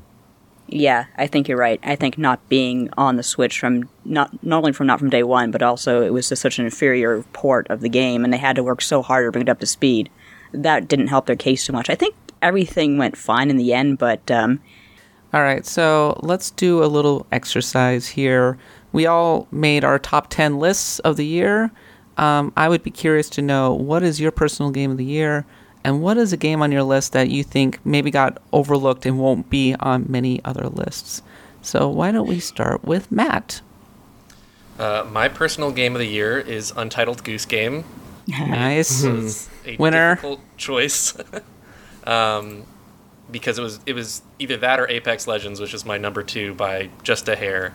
Yeah, 0.68 1.04
I 1.16 1.28
think 1.28 1.46
you're 1.46 1.56
right. 1.56 1.78
I 1.84 1.94
think 1.94 2.18
not 2.18 2.46
being 2.48 2.90
on 2.96 3.16
the 3.16 3.22
Switch 3.22 3.60
from 3.60 3.88
not 4.04 4.42
not 4.42 4.58
only 4.58 4.72
from 4.72 4.88
not 4.88 4.98
from 4.98 5.10
day 5.10 5.22
one, 5.22 5.50
but 5.50 5.62
also 5.62 6.02
it 6.02 6.12
was 6.12 6.28
just 6.28 6.42
such 6.42 6.58
an 6.58 6.64
inferior 6.64 7.22
port 7.32 7.68
of 7.70 7.80
the 7.80 7.88
game, 7.88 8.24
and 8.24 8.32
they 8.32 8.38
had 8.38 8.56
to 8.56 8.64
work 8.64 8.82
so 8.82 9.00
hard 9.02 9.26
to 9.26 9.32
bring 9.32 9.46
it 9.46 9.48
up 9.48 9.60
to 9.60 9.66
speed. 9.66 10.10
That 10.52 10.88
didn't 10.88 11.08
help 11.08 11.26
their 11.26 11.36
case 11.36 11.64
too 11.64 11.72
much. 11.72 11.88
I 11.88 11.94
think 11.94 12.14
everything 12.42 12.98
went 12.98 13.16
fine 13.16 13.48
in 13.48 13.56
the 13.56 13.72
end, 13.72 13.98
but 13.98 14.28
um, 14.30 14.60
All 15.34 15.42
right, 15.42 15.66
so 15.66 16.18
let's 16.22 16.50
do 16.52 16.82
a 16.82 16.86
little 16.86 17.26
exercise 17.32 18.06
here. 18.06 18.58
We 18.92 19.06
all 19.06 19.48
made 19.50 19.84
our 19.84 19.98
top 19.98 20.28
10 20.30 20.58
lists 20.58 20.98
of 21.00 21.16
the 21.16 21.26
year. 21.26 21.70
Um, 22.16 22.52
I 22.56 22.68
would 22.68 22.82
be 22.82 22.90
curious 22.90 23.28
to 23.30 23.42
know 23.42 23.74
what 23.74 24.02
is 24.02 24.20
your 24.20 24.30
personal 24.30 24.70
game 24.70 24.90
of 24.90 24.96
the 24.96 25.04
year, 25.04 25.44
and 25.84 26.00
what 26.00 26.16
is 26.16 26.32
a 26.32 26.36
game 26.36 26.62
on 26.62 26.72
your 26.72 26.82
list 26.82 27.12
that 27.12 27.28
you 27.28 27.44
think 27.44 27.84
maybe 27.84 28.10
got 28.10 28.40
overlooked 28.52 29.04
and 29.04 29.18
won't 29.18 29.50
be 29.50 29.74
on 29.80 30.06
many 30.08 30.42
other 30.44 30.68
lists? 30.68 31.22
So, 31.60 31.88
why 31.88 32.12
don't 32.12 32.28
we 32.28 32.40
start 32.40 32.84
with 32.84 33.10
Matt? 33.10 33.60
Uh, 34.78 35.06
my 35.10 35.28
personal 35.28 35.72
game 35.72 35.94
of 35.94 35.98
the 35.98 36.06
year 36.06 36.38
is 36.38 36.72
Untitled 36.76 37.24
Goose 37.24 37.44
Game. 37.44 37.84
Nice. 38.28 39.04
Winner. 39.78 40.14
difficult 40.14 40.40
choice. 40.56 41.16
um, 42.04 42.64
because 43.30 43.58
it 43.58 43.62
was 43.62 43.80
it 43.86 43.92
was 43.94 44.22
either 44.38 44.56
that 44.58 44.80
or 44.80 44.88
Apex 44.88 45.26
Legends, 45.26 45.60
which 45.60 45.74
is 45.74 45.84
my 45.84 45.98
number 45.98 46.22
two 46.22 46.54
by 46.54 46.90
just 47.02 47.28
a 47.28 47.36
hair. 47.36 47.74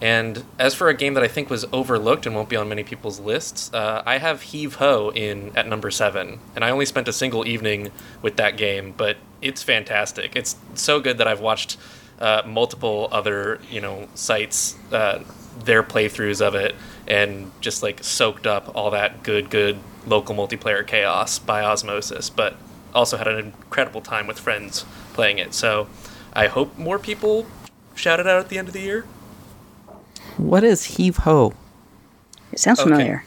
And 0.00 0.44
as 0.58 0.74
for 0.74 0.88
a 0.88 0.94
game 0.94 1.14
that 1.14 1.22
I 1.22 1.28
think 1.28 1.48
was 1.48 1.64
overlooked 1.72 2.26
and 2.26 2.34
won't 2.34 2.50
be 2.50 2.56
on 2.56 2.68
many 2.68 2.84
people's 2.84 3.18
lists, 3.18 3.72
uh, 3.72 4.02
I 4.04 4.18
have 4.18 4.42
Heave 4.42 4.74
Ho 4.74 5.10
in 5.14 5.56
at 5.56 5.66
number 5.66 5.90
seven, 5.90 6.38
and 6.54 6.62
I 6.62 6.70
only 6.70 6.84
spent 6.84 7.08
a 7.08 7.14
single 7.14 7.46
evening 7.46 7.90
with 8.20 8.36
that 8.36 8.58
game, 8.58 8.92
but 8.94 9.16
it's 9.40 9.62
fantastic. 9.62 10.36
It's 10.36 10.56
so 10.74 11.00
good 11.00 11.16
that 11.16 11.26
I've 11.26 11.40
watched 11.40 11.78
uh, 12.18 12.42
multiple 12.46 13.08
other 13.10 13.60
you 13.70 13.80
know 13.80 14.08
sites 14.14 14.76
uh, 14.92 15.22
their 15.64 15.82
playthroughs 15.82 16.40
of 16.46 16.54
it 16.54 16.74
and 17.06 17.50
just 17.60 17.82
like 17.82 18.02
soaked 18.02 18.46
up 18.46 18.74
all 18.74 18.90
that 18.90 19.22
good 19.22 19.50
good 19.50 19.78
local 20.06 20.34
multiplayer 20.34 20.86
chaos 20.86 21.38
by 21.38 21.62
osmosis. 21.62 22.30
But 22.30 22.56
also 22.94 23.16
had 23.16 23.28
an 23.28 23.38
incredible 23.38 24.00
time 24.00 24.26
with 24.26 24.38
friends 24.38 24.84
playing 25.12 25.38
it. 25.38 25.54
So 25.54 25.88
I 26.32 26.46
hope 26.46 26.76
more 26.78 26.98
people 26.98 27.46
shout 27.94 28.20
it 28.20 28.26
out 28.26 28.38
at 28.40 28.48
the 28.48 28.58
end 28.58 28.68
of 28.68 28.74
the 28.74 28.80
year. 28.80 29.02
What 30.36 30.64
is 30.64 30.84
Heave 30.96 31.18
Ho? 31.18 31.54
it 32.52 32.58
sounds 32.58 32.80
Okay. 32.80 32.90
familiar. 32.90 33.24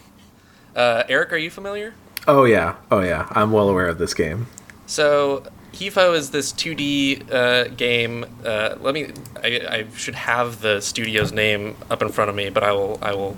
Uh, 0.75 1.03
Eric, 1.09 1.33
are 1.33 1.37
you 1.37 1.49
familiar? 1.49 1.93
oh 2.27 2.43
yeah 2.43 2.75
oh 2.91 2.99
yeah 2.99 3.25
i'm 3.31 3.49
well 3.53 3.69
aware 3.69 3.87
of 3.87 3.97
this 3.97 4.13
game 4.13 4.45
So 4.85 5.43
heave 5.71 5.95
ho 5.95 6.13
is 6.13 6.31
this 6.31 6.51
2D 6.51 7.31
uh, 7.31 7.69
game. 7.69 8.25
Uh, 8.43 8.75
let 8.81 8.93
me. 8.93 9.11
I, 9.41 9.47
I 9.69 9.85
should 9.95 10.15
have 10.15 10.59
the 10.61 10.81
studio's 10.81 11.31
name 11.31 11.75
up 11.89 12.01
in 12.01 12.09
front 12.09 12.29
of 12.29 12.35
me, 12.35 12.49
but 12.49 12.63
I 12.63 12.73
will. 12.73 12.99
I 13.01 13.13
will 13.13 13.37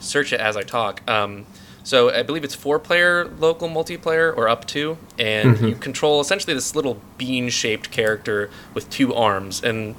search 0.00 0.32
it 0.32 0.40
as 0.40 0.56
I 0.56 0.62
talk. 0.62 1.02
Um, 1.08 1.44
so 1.86 2.10
I 2.10 2.24
believe 2.24 2.42
it's 2.42 2.56
four-player 2.56 3.28
local 3.38 3.68
multiplayer 3.68 4.36
or 4.36 4.48
up 4.48 4.66
to, 4.66 4.98
and 5.20 5.56
you 5.60 5.76
control 5.76 6.20
essentially 6.20 6.52
this 6.52 6.74
little 6.74 7.00
bean-shaped 7.16 7.92
character 7.92 8.50
with 8.74 8.90
two 8.90 9.14
arms, 9.14 9.62
and 9.62 9.94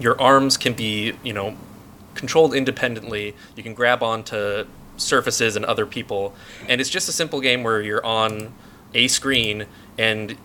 your 0.00 0.20
arms 0.20 0.56
can 0.56 0.72
be, 0.72 1.12
you 1.22 1.32
know, 1.32 1.56
controlled 2.16 2.52
independently. 2.52 3.36
You 3.54 3.62
can 3.62 3.74
grab 3.74 4.02
onto 4.02 4.66
surfaces 4.96 5.54
and 5.54 5.64
other 5.64 5.86
people, 5.86 6.34
and 6.68 6.80
it's 6.80 6.90
just 6.90 7.08
a 7.08 7.12
simple 7.12 7.40
game 7.40 7.62
where 7.62 7.80
you're 7.80 8.04
on 8.04 8.52
a 8.92 9.06
screen 9.06 9.66
and 9.96 10.36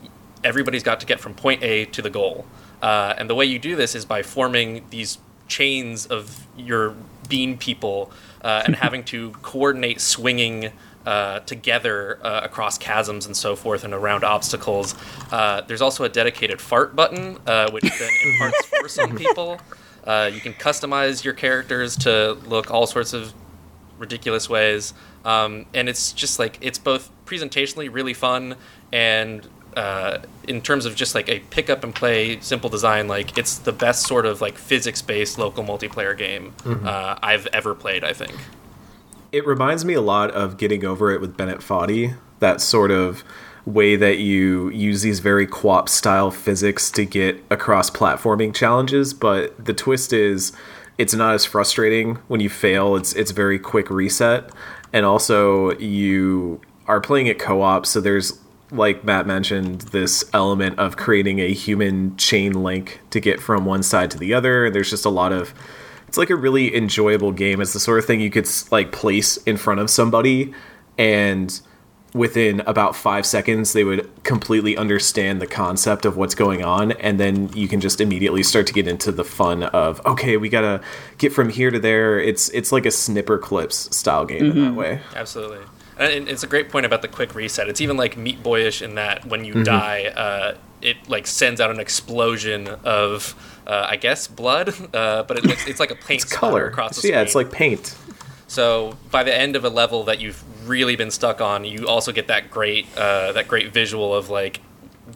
everybody's 0.44 0.84
got 0.84 1.00
to 1.00 1.08
get 1.08 1.20
from 1.20 1.34
point 1.34 1.64
A 1.64 1.86
to 1.86 2.04
the 2.04 2.12
goal. 2.12 2.46
Uh, 2.80 3.16
and 3.18 3.28
the 3.28 3.34
way 3.34 3.46
you 3.46 3.58
do 3.58 3.76
this 3.76 3.96
is 3.96 4.06
by 4.06 4.22
forming 4.22 4.86
these 4.92 5.18
chains 5.48 6.06
of 6.06 6.46
your 6.56 6.94
bean 7.28 7.58
people 7.58 8.12
uh, 8.42 8.64
and 8.66 8.76
having 8.76 9.04
to 9.06 9.32
coordinate 9.42 10.02
swinging 10.02 10.72
uh, 11.06 11.40
together 11.42 12.20
uh, 12.24 12.42
across 12.44 12.78
chasms 12.78 13.26
and 13.26 13.36
so 13.36 13.56
forth 13.56 13.84
and 13.84 13.94
around 13.94 14.24
obstacles. 14.24 14.96
Uh, 15.32 15.62
there's 15.62 15.82
also 15.82 16.04
a 16.04 16.10
dedicated 16.10 16.62
fart 16.62 16.96
button, 16.96 17.38
uh, 17.48 17.70
which 17.72 17.84
then 17.84 18.10
imparts 18.26 18.66
force 18.66 19.00
on 19.00 19.18
people. 19.18 19.60
Uh, 20.06 20.30
you 20.34 20.40
can 20.40 20.54
customize 20.54 21.24
your 21.24 21.34
characters 21.34 21.96
to 21.96 22.34
look 22.46 22.72
all 22.72 22.86
sorts 22.86 23.14
of 23.14 23.34
ridiculous 23.98 24.50
ways. 24.50 24.94
Um, 25.26 25.66
and 25.74 25.90
it's 25.90 26.14
just 26.14 26.40
like 26.40 26.58
it's 26.62 26.78
both 26.78 27.12
presentationally 27.26 27.94
really 27.94 28.14
fun 28.14 28.56
and 28.92 29.48
uh, 29.76 30.20
in 30.48 30.62
terms 30.62 30.86
of 30.86 30.96
just 30.96 31.16
like 31.16 31.30
a 31.30 31.40
pick 31.40 31.70
up 31.70 31.84
and 31.84 31.94
play 31.94 32.40
simple 32.42 32.70
design, 32.70 33.08
like 33.08 33.38
it's 33.38 33.58
the 33.58 33.72
best 33.72 34.08
sort 34.08 34.26
of 34.26 34.42
like 34.42 34.58
physics 34.58 35.02
based 35.02 35.38
local 35.38 35.64
multiplayer 35.64 36.18
game 36.18 36.54
uh, 36.66 37.18
I've 37.22 37.48
ever 37.48 37.76
played. 37.76 38.04
I 38.04 38.14
think. 38.14 38.36
It 39.32 39.46
reminds 39.46 39.86
me 39.86 39.94
a 39.94 40.02
lot 40.02 40.32
of 40.32 40.58
getting 40.58 40.84
over 40.84 41.12
it 41.12 41.22
with 41.22 41.38
Bennett 41.38 41.60
Foddy. 41.60 42.16
That 42.40 42.62
sort 42.62 42.90
of 42.90 43.24
way 43.66 43.96
that 43.96 44.18
you 44.18 44.70
use 44.70 45.02
these 45.02 45.20
very 45.20 45.46
co-op 45.46 45.88
style 45.88 46.32
physics 46.32 46.90
to 46.92 47.06
get 47.06 47.44
across 47.50 47.90
platforming 47.90 48.54
challenges, 48.54 49.14
but 49.14 49.64
the 49.64 49.74
twist 49.74 50.14
is 50.14 50.52
it's 50.98 51.14
not 51.14 51.36
as 51.36 51.46
frustrating 51.46 52.16
when 52.28 52.40
you 52.42 52.50
fail. 52.50 52.96
It's 52.96 53.14
it's 53.14 53.32
very 53.32 53.60
quick 53.60 53.90
reset, 53.90 54.50
and 54.92 55.06
also 55.06 55.78
you 55.78 56.62
are 56.88 57.00
playing 57.00 57.28
it 57.28 57.40
co-op, 57.40 57.86
so 57.86 58.02
there's 58.02 58.40
like 58.72 59.04
Matt 59.04 59.26
mentioned, 59.26 59.82
this 59.82 60.30
element 60.34 60.78
of 60.80 60.98
creating 60.98 61.40
a 61.40 61.54
human 61.54 62.16
chain 62.18 62.64
link 62.64 63.02
to 63.10 63.20
get 63.20 63.40
from 63.40 63.66
one 63.66 63.84
side 63.84 64.12
to 64.12 64.18
the 64.18 64.34
other. 64.34 64.70
There's 64.70 64.90
just 64.90 65.06
a 65.06 65.10
lot 65.10 65.32
of 65.32 65.54
it's 66.08 66.18
like 66.18 66.32
a 66.32 66.36
really 66.36 66.76
enjoyable 66.76 67.32
game. 67.32 67.62
It's 67.62 67.74
the 67.74 67.80
sort 67.80 68.00
of 68.00 68.06
thing 68.06 68.20
you 68.20 68.32
could 68.32 68.50
like 68.72 68.92
place 68.92 69.38
in 69.38 69.58
front 69.58 69.80
of 69.80 69.90
somebody 69.90 70.54
and 70.98 71.60
within 72.14 72.62
about 72.62 72.96
five 72.96 73.26
seconds 73.26 73.74
they 73.74 73.84
would 73.84 74.10
completely 74.24 74.76
understand 74.76 75.40
the 75.40 75.46
concept 75.46 76.06
of 76.06 76.18
what's 76.18 76.34
going 76.34 76.64
on 76.64 76.92
and 76.94 77.20
then 77.20 77.50
you 77.54 77.68
can 77.68 77.80
just 77.80 78.02
immediately 78.02 78.42
start 78.42 78.66
to 78.66 78.74
get 78.74 78.88
into 78.88 79.12
the 79.12 79.24
fun 79.24 79.62
of 79.64 80.04
okay 80.08 80.36
we 80.36 80.50
gotta 80.50 80.82
get 81.20 81.32
from 81.32 81.50
here 81.50 81.70
to 81.70 81.80
there 81.80 82.20
it's 82.20 82.50
it's 82.50 82.72
like 82.72 82.86
a 82.86 82.90
Snipperclips 82.90 83.94
style 83.94 84.26
game 84.26 84.42
mm-hmm. 84.42 84.58
in 84.58 84.66
that 84.66 84.74
way 84.74 85.00
absolutely 85.16 85.64
and 86.00 86.30
it's 86.30 86.44
a 86.44 86.48
great 86.48 86.70
point 86.70 86.86
about 86.86 87.02
the 87.02 87.08
quick 87.08 87.36
reset 87.36 87.68
it's 87.68 87.82
even 87.82 87.98
like 87.98 88.18
meat 88.18 88.42
boyish 88.42 88.82
in 88.82 88.96
that 88.96 89.26
when 89.26 89.46
you 89.46 89.54
mm-hmm. 89.54 89.64
die 89.64 90.06
uh, 90.06 90.56
it 90.82 90.98
like 91.10 91.28
sends 91.28 91.60
out 91.60 91.70
an 91.70 91.80
explosion 91.80 92.68
of 92.84 93.36
uh, 93.70 93.86
I 93.88 93.98
guess 93.98 94.28
blood, 94.28 94.70
uh, 94.96 95.24
but 95.24 95.38
it 95.38 95.46
looks 95.46 95.68
it's 95.68 95.80
like 95.80 95.92
a 95.92 95.96
paint 95.96 96.24
it's 96.24 96.34
color 96.34 96.66
across 96.66 96.96
the 96.96 97.02
screen. 97.02 97.14
Yeah, 97.14 97.22
it's 97.22 97.36
like 97.36 97.52
paint. 97.52 97.96
So 98.48 98.98
by 99.12 99.24
the 99.24 99.34
end 99.34 99.56
of 99.56 99.64
a 99.64 99.70
level 99.70 100.04
that 100.06 100.20
you've 100.20 100.44
really 100.68 100.96
been 100.96 101.12
stuck 101.12 101.40
on, 101.40 101.66
you 101.66 101.88
also 101.88 102.12
get 102.12 102.28
that 102.28 102.50
great 102.50 102.88
uh, 102.98 103.32
that 103.34 103.48
great 103.48 103.72
visual 103.72 104.14
of 104.14 104.30
like 104.30 104.60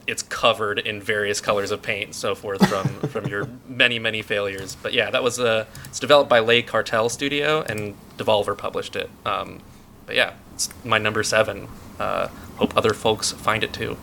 it's 0.05 0.23
covered 0.23 0.79
in 0.79 1.01
various 1.01 1.39
colors 1.39 1.71
of 1.71 1.81
paint 1.81 2.05
and 2.05 2.15
so 2.15 2.35
forth 2.35 2.67
from 2.67 2.87
from 3.09 3.25
your 3.25 3.47
many 3.67 3.97
many 3.97 4.21
failures. 4.21 4.77
But 4.81 4.93
yeah, 4.93 5.09
that 5.09 5.23
was 5.23 5.39
uh, 5.39 5.65
it's 5.85 5.99
developed 5.99 6.29
by 6.29 6.39
Le 6.39 6.61
Cartel 6.61 7.09
Studio 7.09 7.63
and 7.63 7.95
Devolver 8.17 8.55
published 8.55 8.95
it. 8.95 9.09
Um, 9.25 9.61
but 10.05 10.15
yeah, 10.15 10.33
it's 10.53 10.69
my 10.83 10.97
number 10.97 11.23
seven. 11.23 11.67
Uh, 11.99 12.27
hope 12.57 12.75
other 12.75 12.93
folks 12.93 13.31
find 13.31 13.63
it 13.63 13.73
too. 13.73 13.97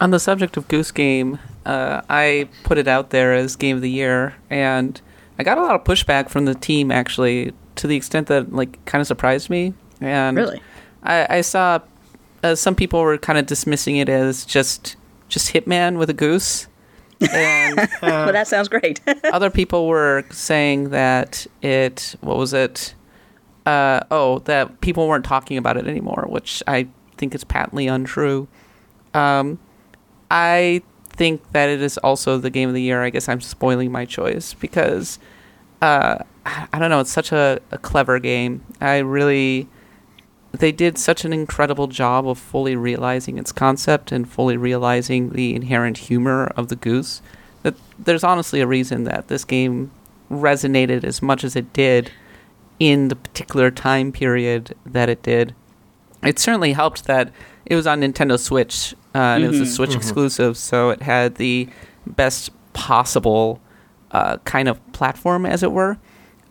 On 0.00 0.10
the 0.10 0.20
subject 0.20 0.56
of 0.56 0.68
Goose 0.68 0.90
Game, 0.90 1.38
uh, 1.66 2.02
I 2.08 2.48
put 2.64 2.78
it 2.78 2.88
out 2.88 3.10
there 3.10 3.34
as 3.34 3.56
game 3.56 3.76
of 3.76 3.82
the 3.82 3.90
year, 3.90 4.36
and 4.48 5.00
I 5.38 5.42
got 5.42 5.58
a 5.58 5.62
lot 5.62 5.74
of 5.74 5.84
pushback 5.84 6.28
from 6.28 6.44
the 6.44 6.54
team 6.54 6.90
actually, 6.90 7.52
to 7.76 7.86
the 7.86 7.96
extent 7.96 8.28
that 8.28 8.52
like 8.52 8.84
kind 8.84 9.00
of 9.00 9.06
surprised 9.06 9.50
me. 9.50 9.74
And 10.00 10.36
really, 10.36 10.62
I, 11.02 11.38
I 11.38 11.40
saw 11.40 11.80
uh, 12.42 12.54
some 12.54 12.74
people 12.74 13.00
were 13.00 13.18
kind 13.18 13.38
of 13.38 13.46
dismissing 13.46 13.96
it 13.96 14.08
as 14.08 14.44
just 14.44 14.96
just 15.28 15.52
Hitman 15.52 15.98
with 15.98 16.10
a 16.10 16.14
goose. 16.14 16.68
And 17.32 17.76
well, 18.02 18.32
that 18.32 18.46
sounds 18.46 18.68
great. 18.68 19.00
other 19.32 19.50
people 19.50 19.88
were 19.88 20.24
saying 20.30 20.90
that 20.90 21.46
it 21.62 22.14
what 22.20 22.36
was 22.36 22.52
it? 22.52 22.94
Uh, 23.66 24.00
oh, 24.10 24.38
that 24.40 24.80
people 24.80 25.06
weren't 25.08 25.24
talking 25.24 25.58
about 25.58 25.76
it 25.76 25.86
anymore, 25.86 26.26
which 26.28 26.62
I 26.66 26.88
think 27.16 27.34
is 27.34 27.44
patently 27.44 27.86
untrue. 27.86 28.48
Um, 29.12 29.58
I 30.30 30.82
think 31.10 31.52
that 31.52 31.68
it 31.68 31.82
is 31.82 31.98
also 31.98 32.38
the 32.38 32.50
game 32.50 32.68
of 32.68 32.74
the 32.74 32.82
year. 32.82 33.02
I 33.02 33.10
guess 33.10 33.28
I'm 33.28 33.40
spoiling 33.40 33.92
my 33.92 34.04
choice 34.04 34.54
because 34.54 35.18
uh, 35.82 36.18
I 36.46 36.78
don't 36.78 36.90
know. 36.90 37.00
It's 37.00 37.12
such 37.12 37.32
a, 37.32 37.60
a 37.70 37.78
clever 37.78 38.18
game. 38.18 38.64
I 38.80 38.98
really 38.98 39.68
they 40.52 40.72
did 40.72 40.96
such 40.96 41.24
an 41.24 41.32
incredible 41.32 41.88
job 41.88 42.26
of 42.26 42.38
fully 42.38 42.74
realizing 42.74 43.38
its 43.38 43.52
concept 43.52 44.10
and 44.10 44.28
fully 44.28 44.56
realizing 44.56 45.30
the 45.30 45.54
inherent 45.54 45.98
humor 45.98 46.46
of 46.56 46.68
the 46.68 46.76
goose 46.76 47.20
that 47.62 47.74
there's 47.98 48.24
honestly 48.24 48.60
a 48.60 48.66
reason 48.66 49.04
that 49.04 49.28
this 49.28 49.44
game 49.44 49.90
resonated 50.30 51.04
as 51.04 51.20
much 51.20 51.44
as 51.44 51.54
it 51.54 51.72
did 51.72 52.10
in 52.78 53.08
the 53.08 53.16
particular 53.16 53.70
time 53.70 54.12
period 54.12 54.74
that 54.86 55.08
it 55.08 55.22
did. 55.22 55.54
It 56.22 56.38
certainly 56.38 56.72
helped 56.72 57.04
that 57.06 57.32
it 57.66 57.74
was 57.74 57.86
on 57.86 58.00
Nintendo 58.00 58.38
Switch 58.38 58.94
uh, 59.14 59.18
and 59.18 59.42
mm-hmm. 59.42 59.46
it 59.46 59.48
was 59.48 59.60
a 59.60 59.62
mm-hmm. 59.62 59.72
Switch 59.72 59.90
mm-hmm. 59.90 59.98
exclusive, 59.98 60.56
so 60.56 60.90
it 60.90 61.02
had 61.02 61.36
the 61.36 61.68
best 62.06 62.50
possible 62.72 63.60
uh, 64.12 64.36
kind 64.38 64.68
of 64.68 64.92
platform, 64.92 65.44
as 65.44 65.62
it 65.62 65.72
were. 65.72 65.98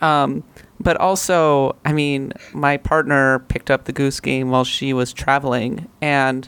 Um, 0.01 0.43
but 0.79 0.97
also, 0.97 1.75
I 1.85 1.93
mean, 1.93 2.33
my 2.53 2.77
partner 2.77 3.39
picked 3.39 3.71
up 3.71 3.85
the 3.85 3.93
Goose 3.93 4.19
Game 4.19 4.49
while 4.49 4.63
she 4.63 4.93
was 4.93 5.13
traveling, 5.13 5.87
and 6.01 6.47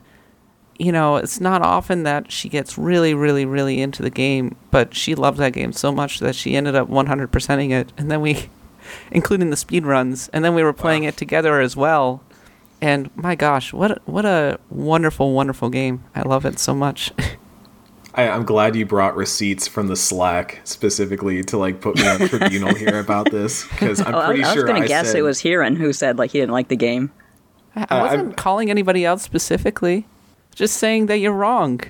you 0.78 0.92
know, 0.92 1.18
it's 1.18 1.42
not 1.42 1.62
often 1.62 2.04
that 2.04 2.32
she 2.32 2.48
gets 2.48 2.78
really, 2.78 3.13
really, 3.13 3.46
really 3.46 3.82
into 3.82 4.02
the 4.02 4.10
game, 4.10 4.56
but 4.72 4.96
she 4.96 5.13
loved 5.13 5.38
that 5.38 5.52
game 5.52 5.74
so 5.74 5.92
much 5.92 6.20
that 6.20 6.36
she 6.36 6.56
ended 6.56 6.76
up 6.76 6.89
100%ing 6.89 7.72
it, 7.72 7.92
and 7.98 8.10
then 8.10 8.22
we, 8.22 8.50
including 9.12 9.49
the 9.49 9.58
speed 9.58 9.86
runs, 9.86 10.30
and 10.30 10.43
then 10.43 10.56
we 10.56 10.63
were 10.63 10.73
playing 10.73 11.04
wow. 11.04 11.10
it 11.10 11.17
together 11.17 11.60
as 11.60 11.75
well 11.75 12.23
and 12.82 13.15
my 13.15 13.36
gosh, 13.36 13.73
what 13.73 13.91
a, 13.91 14.02
what 14.06 14.25
a 14.25 14.60
wonderful, 14.69 15.34
wonderful 15.34 15.69
game! 15.69 16.04
I 16.15 16.21
love 16.21 16.45
it 16.45 16.60
so 16.60 16.73
much. 16.73 17.12
I, 18.15 18.23
am 18.23 18.43
glad 18.43 18.75
you 18.75 18.86
brought 18.86 19.15
receipts 19.15 19.67
from 19.67 19.88
the 19.88 19.95
Slack 19.95 20.62
specifically 20.63 21.43
to 21.43 21.58
like 21.58 21.82
put 21.82 21.97
me 21.97 22.08
on 22.08 22.28
tribunal 22.28 22.73
here 22.73 22.99
about 22.99 23.32
this 23.32 23.67
because 23.67 24.02
I'm 24.02 24.15
oh, 24.15 24.25
pretty 24.25 24.43
I, 24.43 24.54
sure. 24.54 24.63
I 24.63 24.63
was 24.63 24.71
going 24.71 24.82
to 24.82 24.88
guess 24.88 25.08
said, 25.08 25.17
it 25.17 25.21
was 25.21 25.41
Hirun 25.41 25.78
who 25.78 25.93
said 25.93 26.17
like 26.17 26.32
he 26.32 26.39
didn't 26.39 26.54
like 26.54 26.69
the 26.69 26.75
game. 26.75 27.12
I, 27.75 27.86
I 27.89 27.99
uh, 27.99 28.04
wasn't 28.04 28.38
calling 28.38 28.69
anybody 28.69 29.06
out 29.06 29.19
specifically, 29.19 30.08
just 30.56 30.78
saying 30.78 31.08
that 31.08 31.17
you're 31.17 31.34
wrong. 31.34 31.82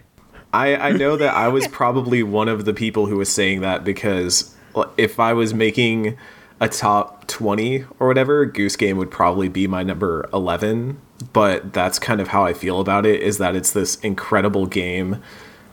I, 0.52 0.76
I 0.76 0.92
know 0.92 1.16
that 1.18 1.36
I 1.36 1.48
was 1.48 1.68
probably 1.72 2.24
one 2.24 2.48
of 2.48 2.66
the 2.66 2.74
people 2.74 3.06
who 3.06 3.18
was 3.18 3.30
saying 3.30 3.62
that 3.62 3.84
because 3.84 4.56
if 4.98 5.20
I 5.20 5.34
was 5.34 5.54
making 5.54 6.18
a 6.60 6.68
top 6.68 7.28
20 7.28 7.86
or 8.00 8.08
whatever, 8.08 8.46
Goose 8.46 8.76
Game 8.76 8.98
would 8.98 9.12
probably 9.12 9.48
be 9.48 9.68
my 9.68 9.84
number 9.84 10.30
11. 10.34 11.00
But 11.34 11.74
that's 11.74 12.00
kind 12.00 12.22
of 12.22 12.30
how 12.30 12.46
I 12.46 12.54
feel 12.54 12.80
about 12.80 13.06
it 13.06 13.22
is 13.22 13.38
that 13.38 13.56
it's 13.56 13.72
this 13.72 13.96
incredible 13.98 14.66
game 14.66 15.22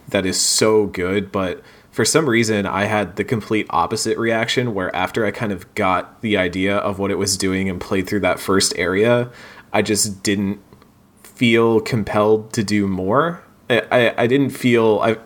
that 0.08 0.26
is 0.26 0.40
so 0.40 0.86
good. 0.86 1.32
But 1.32 1.62
for 1.90 2.04
some 2.04 2.28
reason, 2.28 2.66
I 2.66 2.84
had 2.84 3.16
the 3.16 3.24
complete 3.24 3.66
opposite 3.70 4.18
reaction 4.18 4.74
where 4.74 4.94
after 4.94 5.24
I 5.24 5.30
kind 5.30 5.52
of 5.52 5.72
got 5.74 6.20
the 6.20 6.36
idea 6.36 6.76
of 6.76 6.98
what 6.98 7.10
it 7.10 7.16
was 7.16 7.36
doing 7.36 7.68
and 7.68 7.80
played 7.80 8.06
through 8.06 8.20
that 8.20 8.38
first 8.38 8.72
area, 8.76 9.30
I 9.72 9.82
just 9.82 10.22
didn't 10.22 10.60
feel 11.22 11.80
compelled 11.80 12.52
to 12.54 12.64
do 12.64 12.86
more. 12.86 13.42
I, 13.70 13.82
I, 13.90 14.22
I 14.22 14.26
didn't 14.26 14.50
feel. 14.50 15.00
I, 15.00 15.16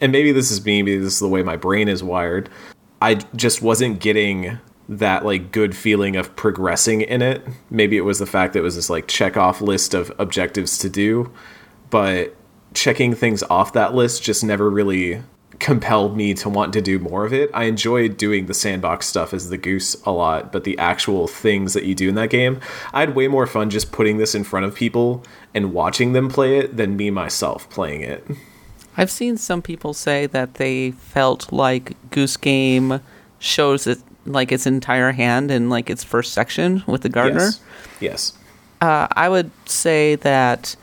and 0.00 0.10
maybe 0.10 0.32
this 0.32 0.50
is 0.50 0.64
me, 0.64 0.82
maybe 0.82 0.98
this 0.98 1.14
is 1.14 1.20
the 1.20 1.28
way 1.28 1.42
my 1.42 1.56
brain 1.56 1.88
is 1.88 2.02
wired 2.02 2.48
I 3.02 3.16
just 3.34 3.62
wasn't 3.62 3.98
getting 3.98 4.60
that 4.88 5.24
like 5.24 5.50
good 5.50 5.76
feeling 5.76 6.14
of 6.14 6.36
progressing 6.36 7.00
in 7.00 7.20
it. 7.20 7.44
Maybe 7.68 7.96
it 7.96 8.02
was 8.02 8.20
the 8.20 8.26
fact 8.26 8.52
that 8.52 8.60
it 8.60 8.62
was 8.62 8.76
this 8.76 8.88
like 8.88 9.08
check 9.08 9.36
off 9.36 9.60
list 9.60 9.92
of 9.92 10.12
objectives 10.20 10.78
to 10.78 10.88
do, 10.88 11.32
but 11.90 12.36
checking 12.74 13.12
things 13.12 13.42
off 13.44 13.72
that 13.72 13.92
list 13.92 14.22
just 14.22 14.44
never 14.44 14.70
really 14.70 15.20
compelled 15.58 16.16
me 16.16 16.32
to 16.34 16.48
want 16.48 16.72
to 16.74 16.80
do 16.80 17.00
more 17.00 17.24
of 17.24 17.32
it. 17.32 17.50
I 17.52 17.64
enjoyed 17.64 18.16
doing 18.16 18.46
the 18.46 18.54
sandbox 18.54 19.06
stuff 19.06 19.34
as 19.34 19.48
the 19.48 19.58
goose 19.58 20.00
a 20.04 20.12
lot, 20.12 20.52
but 20.52 20.62
the 20.62 20.78
actual 20.78 21.26
things 21.26 21.72
that 21.74 21.84
you 21.84 21.96
do 21.96 22.08
in 22.08 22.14
that 22.14 22.30
game, 22.30 22.60
I 22.92 23.00
had 23.00 23.16
way 23.16 23.26
more 23.26 23.48
fun 23.48 23.68
just 23.68 23.90
putting 23.90 24.18
this 24.18 24.32
in 24.32 24.44
front 24.44 24.64
of 24.64 24.76
people 24.76 25.24
and 25.52 25.72
watching 25.72 26.12
them 26.12 26.28
play 26.28 26.56
it 26.56 26.76
than 26.76 26.96
me 26.96 27.10
myself 27.10 27.68
playing 27.68 28.02
it. 28.02 28.24
I've 28.96 29.10
seen 29.10 29.36
some 29.36 29.62
people 29.62 29.94
say 29.94 30.26
that 30.26 30.54
they 30.54 30.92
felt 30.92 31.52
like 31.52 31.96
Goose 32.10 32.36
Game 32.36 33.00
shows 33.38 33.86
it 33.86 33.98
like 34.24 34.52
its 34.52 34.66
entire 34.66 35.12
hand 35.12 35.50
in 35.50 35.68
like 35.68 35.90
its 35.90 36.04
first 36.04 36.32
section 36.32 36.84
with 36.86 37.02
the 37.02 37.08
gardener. 37.08 37.40
Yes. 37.40 37.60
yes. 38.00 38.32
Uh, 38.80 39.08
I 39.12 39.28
would 39.28 39.50
say 39.66 40.16
that 40.16 40.76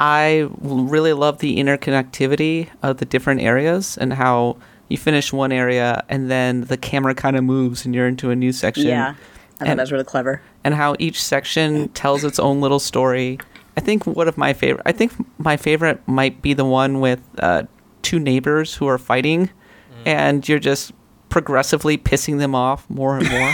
I 0.00 0.48
really 0.60 1.12
love 1.12 1.38
the 1.38 1.56
interconnectivity 1.56 2.68
of 2.82 2.98
the 2.98 3.04
different 3.04 3.42
areas 3.42 3.96
and 3.98 4.12
how 4.12 4.56
you 4.88 4.96
finish 4.96 5.32
one 5.32 5.52
area 5.52 6.04
and 6.08 6.30
then 6.30 6.62
the 6.62 6.76
camera 6.76 7.14
kind 7.14 7.36
of 7.36 7.44
moves 7.44 7.84
and 7.84 7.94
you're 7.94 8.08
into 8.08 8.30
a 8.30 8.36
new 8.36 8.52
section. 8.52 8.86
Yeah. 8.86 9.14
I 9.60 9.66
thought 9.66 9.76
that 9.76 9.82
was 9.82 9.92
really 9.92 10.04
clever. 10.04 10.42
And 10.64 10.74
how 10.74 10.96
each 10.98 11.22
section 11.22 11.88
tells 11.90 12.24
its 12.24 12.38
own 12.38 12.60
little 12.60 12.80
story 12.80 13.38
I 13.76 13.80
think 13.80 14.06
one 14.06 14.28
of 14.28 14.38
my 14.38 14.52
favorite. 14.52 14.82
I 14.86 14.92
think 14.92 15.12
my 15.38 15.56
favorite 15.56 16.06
might 16.06 16.42
be 16.42 16.54
the 16.54 16.64
one 16.64 17.00
with 17.00 17.20
uh, 17.38 17.64
two 18.02 18.18
neighbors 18.18 18.74
who 18.74 18.86
are 18.86 18.98
fighting, 18.98 19.46
mm. 19.46 20.06
and 20.06 20.48
you're 20.48 20.58
just 20.58 20.92
progressively 21.34 21.98
pissing 21.98 22.38
them 22.38 22.54
off 22.54 22.88
more 22.88 23.18
and 23.18 23.28
more. 23.28 23.52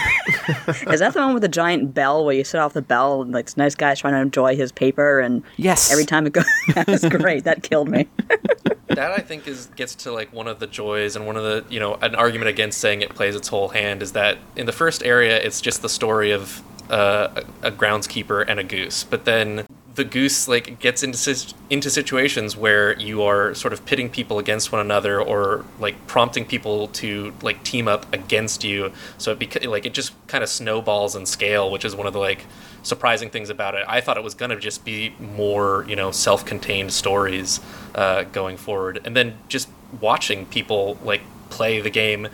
Is 0.92 1.00
that 1.00 1.14
the 1.14 1.20
one 1.20 1.32
with 1.32 1.40
the 1.40 1.48
giant 1.48 1.94
bell 1.94 2.26
where 2.26 2.34
you 2.34 2.44
set 2.44 2.60
off 2.60 2.74
the 2.74 2.82
bell 2.82 3.22
and 3.22 3.32
like 3.32 3.46
this 3.46 3.56
nice 3.56 3.74
guy's 3.74 4.00
trying 4.00 4.12
to 4.12 4.20
enjoy 4.20 4.54
his 4.54 4.70
paper 4.70 5.18
and 5.18 5.42
yes, 5.56 5.90
every 5.90 6.04
time 6.04 6.26
it 6.26 6.34
goes, 6.34 6.44
that's 6.74 7.08
great. 7.08 7.44
That 7.44 7.62
killed 7.62 7.88
me. 7.88 8.06
that 8.88 9.12
I 9.12 9.22
think 9.22 9.48
is 9.48 9.70
gets 9.76 9.94
to 9.94 10.12
like 10.12 10.30
one 10.30 10.46
of 10.46 10.58
the 10.58 10.66
joys 10.66 11.16
and 11.16 11.26
one 11.26 11.36
of 11.36 11.42
the 11.42 11.64
you 11.70 11.80
know 11.80 11.94
an 12.02 12.14
argument 12.14 12.50
against 12.50 12.80
saying 12.80 13.00
it 13.00 13.14
plays 13.14 13.34
its 13.34 13.48
whole 13.48 13.70
hand 13.70 14.02
is 14.02 14.12
that 14.12 14.36
in 14.56 14.66
the 14.66 14.72
first 14.72 15.02
area 15.02 15.38
it's 15.38 15.62
just 15.62 15.80
the 15.80 15.88
story 15.88 16.32
of 16.32 16.62
uh, 16.90 17.42
a 17.62 17.70
groundskeeper 17.70 18.44
and 18.46 18.60
a 18.60 18.64
goose, 18.64 19.04
but 19.04 19.24
then 19.24 19.64
the 19.94 20.04
goose 20.04 20.46
like 20.46 20.78
gets 20.78 21.02
into 21.02 21.54
into 21.68 21.90
situations 21.90 22.56
where 22.56 22.98
you 22.98 23.22
are 23.22 23.54
sort 23.54 23.72
of 23.72 23.84
pitting 23.84 24.08
people 24.08 24.38
against 24.38 24.70
one 24.70 24.80
another 24.80 25.20
or 25.20 25.64
like 25.80 26.06
prompting 26.06 26.44
people 26.44 26.88
to 26.88 27.32
like 27.42 27.62
team 27.64 27.88
up 27.88 28.12
against 28.12 28.62
you. 28.62 28.92
So 29.18 29.32
it 29.32 29.38
beca- 29.38 29.68
like 29.68 29.86
it 29.86 29.94
just 29.94 30.12
kind 30.28 30.44
of 30.44 30.50
snowballs 30.50 31.16
in 31.16 31.26
scale 31.26 31.70
which 31.70 31.84
is 31.84 31.96
one 31.96 32.06
of 32.06 32.12
the 32.12 32.20
like 32.20 32.46
surprising 32.82 33.30
things 33.30 33.50
about 33.50 33.74
it. 33.74 33.84
I 33.88 34.00
thought 34.00 34.16
it 34.16 34.24
was 34.24 34.34
going 34.34 34.50
to 34.50 34.58
just 34.58 34.84
be 34.84 35.14
more 35.18 35.84
you 35.88 35.96
know 35.96 36.10
self-contained 36.12 36.92
stories 36.92 37.60
uh, 37.94 38.24
going 38.24 38.56
forward. 38.56 39.00
And 39.04 39.16
then 39.16 39.38
just 39.48 39.68
watching 40.00 40.46
people 40.46 40.98
like 41.02 41.22
play 41.50 41.80
the 41.80 41.90
game 41.90 42.28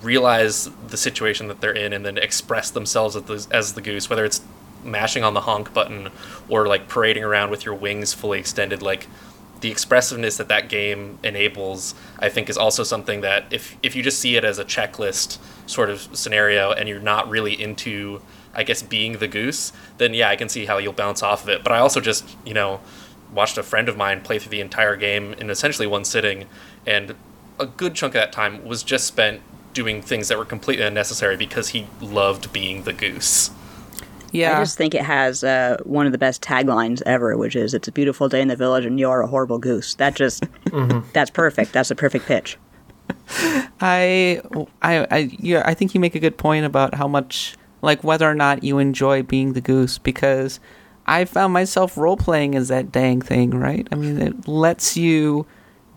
realize 0.00 0.68
the 0.88 0.96
situation 0.96 1.46
that 1.48 1.60
they're 1.60 1.74
in 1.74 1.92
and 1.92 2.04
then 2.04 2.18
express 2.18 2.70
themselves 2.70 3.14
as 3.14 3.22
the, 3.24 3.46
as 3.54 3.74
the 3.74 3.80
goose 3.80 4.10
whether 4.10 4.24
it's 4.24 4.40
mashing 4.84 5.24
on 5.24 5.34
the 5.34 5.42
honk 5.42 5.72
button 5.72 6.10
or 6.48 6.66
like 6.66 6.88
parading 6.88 7.24
around 7.24 7.50
with 7.50 7.64
your 7.64 7.74
wings 7.74 8.12
fully 8.12 8.38
extended 8.38 8.82
like 8.82 9.06
the 9.62 9.70
expressiveness 9.70 10.36
that 10.36 10.48
that 10.48 10.68
game 10.68 11.18
enables 11.22 11.94
i 12.18 12.28
think 12.28 12.50
is 12.50 12.58
also 12.58 12.82
something 12.82 13.20
that 13.20 13.44
if 13.50 13.76
if 13.82 13.96
you 13.96 14.02
just 14.02 14.18
see 14.18 14.36
it 14.36 14.44
as 14.44 14.58
a 14.58 14.64
checklist 14.64 15.38
sort 15.66 15.88
of 15.88 16.08
scenario 16.16 16.72
and 16.72 16.88
you're 16.88 17.00
not 17.00 17.28
really 17.30 17.60
into 17.60 18.20
i 18.54 18.62
guess 18.62 18.82
being 18.82 19.18
the 19.18 19.28
goose 19.28 19.72
then 19.98 20.12
yeah 20.12 20.28
i 20.28 20.36
can 20.36 20.48
see 20.48 20.66
how 20.66 20.78
you'll 20.78 20.92
bounce 20.92 21.22
off 21.22 21.44
of 21.44 21.48
it. 21.48 21.62
But 21.62 21.72
i 21.72 21.78
also 21.78 22.00
just 22.00 22.36
you 22.44 22.54
know 22.54 22.80
watched 23.32 23.56
a 23.56 23.62
friend 23.62 23.88
of 23.88 23.96
mine 23.96 24.20
play 24.20 24.38
through 24.38 24.50
the 24.50 24.60
entire 24.60 24.96
game 24.96 25.32
in 25.34 25.48
essentially 25.48 25.86
one 25.86 26.04
sitting 26.04 26.46
and 26.84 27.14
a 27.58 27.66
good 27.66 27.94
chunk 27.94 28.14
of 28.14 28.20
that 28.20 28.32
time 28.32 28.64
was 28.64 28.82
just 28.82 29.06
spent 29.06 29.40
doing 29.72 30.02
things 30.02 30.28
that 30.28 30.36
were 30.36 30.44
completely 30.44 30.84
unnecessary 30.84 31.36
because 31.36 31.68
he 31.68 31.86
loved 32.00 32.52
being 32.52 32.82
the 32.82 32.92
goose 32.92 33.50
Yeah. 34.32 34.58
I 34.58 34.62
just 34.62 34.76
think 34.76 34.94
it 34.94 35.02
has 35.02 35.44
uh, 35.44 35.76
one 35.84 36.06
of 36.06 36.12
the 36.12 36.18
best 36.18 36.42
taglines 36.42 37.02
ever, 37.06 37.36
which 37.36 37.54
is 37.54 37.74
"It's 37.74 37.86
a 37.86 37.92
beautiful 37.92 38.28
day 38.28 38.40
in 38.40 38.48
the 38.48 38.56
village, 38.56 38.84
and 38.84 38.98
you're 38.98 39.20
a 39.20 39.26
horrible 39.26 39.58
goose." 39.58 39.94
That 39.96 40.14
just 40.14 40.44
that's 41.12 41.30
perfect. 41.30 41.72
That's 41.72 41.90
a 41.90 41.94
perfect 41.94 42.26
pitch. 42.26 42.58
I, 43.80 44.40
I, 44.80 45.06
I, 45.10 45.18
yeah, 45.38 45.62
I 45.64 45.74
think 45.74 45.94
you 45.94 46.00
make 46.00 46.14
a 46.14 46.20
good 46.20 46.36
point 46.36 46.64
about 46.64 46.94
how 46.94 47.06
much, 47.06 47.56
like, 47.82 48.02
whether 48.02 48.28
or 48.28 48.34
not 48.34 48.64
you 48.64 48.78
enjoy 48.78 49.22
being 49.22 49.52
the 49.52 49.60
goose, 49.60 49.98
because 49.98 50.60
I 51.06 51.24
found 51.24 51.52
myself 51.52 51.96
role 51.96 52.16
playing 52.16 52.54
as 52.54 52.68
that 52.68 52.92
dang 52.92 53.20
thing, 53.20 53.50
right? 53.50 53.86
I 53.92 53.96
mean, 53.96 54.20
it 54.20 54.48
lets 54.48 54.96
you, 54.96 55.46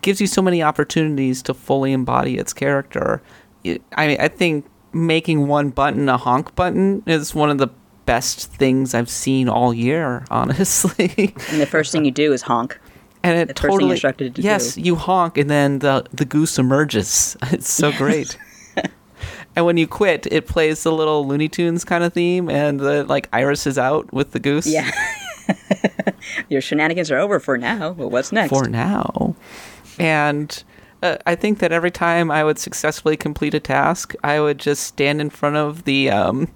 gives 0.02 0.20
you 0.20 0.26
so 0.26 0.42
many 0.42 0.62
opportunities 0.62 1.42
to 1.42 1.54
fully 1.54 1.92
embody 1.92 2.38
its 2.38 2.52
character. 2.52 3.22
It, 3.64 3.82
I 3.96 4.08
mean, 4.08 4.18
I 4.20 4.28
think 4.28 4.66
making 4.92 5.46
one 5.46 5.70
button 5.70 6.08
a 6.08 6.16
honk 6.16 6.54
button 6.54 7.02
is 7.06 7.34
one 7.34 7.50
of 7.50 7.58
the 7.58 7.68
best 8.06 8.50
things 8.52 8.94
I've 8.94 9.10
seen 9.10 9.48
all 9.48 9.74
year, 9.74 10.24
honestly. 10.30 11.34
And 11.50 11.60
the 11.60 11.66
first 11.66 11.92
thing 11.92 12.04
you 12.04 12.10
do 12.10 12.32
is 12.32 12.42
honk. 12.42 12.78
and 13.22 13.36
it 13.38 13.48
The 13.48 13.54
totally 13.54 13.90
instructed 13.92 14.36
to 14.36 14.42
yes 14.42 14.74
do. 14.76 14.80
you 14.82 14.94
honk 14.96 15.36
and 15.36 15.50
then 15.50 15.80
the 15.80 16.04
the 16.12 16.24
goose 16.24 16.58
emerges 16.58 17.36
it's 17.52 17.68
so 17.72 17.90
great 17.92 18.38
and 19.56 19.64
when 19.66 19.76
you 19.78 19.86
quit 19.88 20.26
it 20.30 20.46
plays 20.46 20.82
the 20.84 20.92
little 20.92 21.26
looney 21.26 21.48
tunes 21.48 21.84
kind 21.84 22.04
of 22.04 22.12
theme 22.12 22.48
and 22.48 22.78
the 22.78 23.02
like 23.04 23.28
iris 23.32 23.66
is 23.66 23.78
out 23.78 24.12
with 24.12 24.30
the 24.32 24.38
goose 24.38 24.66
Yeah. 24.66 24.90
Your 26.48 26.60
shenanigans 26.60 27.10
are 27.10 27.18
over 27.18 27.38
for 27.40 27.56
now. 27.58 27.92
But 27.92 28.08
what's 28.08 28.32
next? 28.32 28.50
for 28.50 28.68
now 28.68 29.34
and 29.98 30.62
uh, 31.02 31.16
i 31.26 31.34
think 31.34 31.58
that 31.60 31.72
every 31.72 31.90
time 31.90 32.30
i 32.30 32.44
would 32.44 32.58
successfully 32.58 33.16
complete 33.16 33.54
a 33.54 33.60
task 33.60 34.14
i 34.22 34.38
would 34.38 34.58
just 34.58 34.82
stand 34.84 35.20
in 35.20 35.30
front 35.30 35.56
of 35.56 35.84
the 35.84 36.10
um 36.10 36.48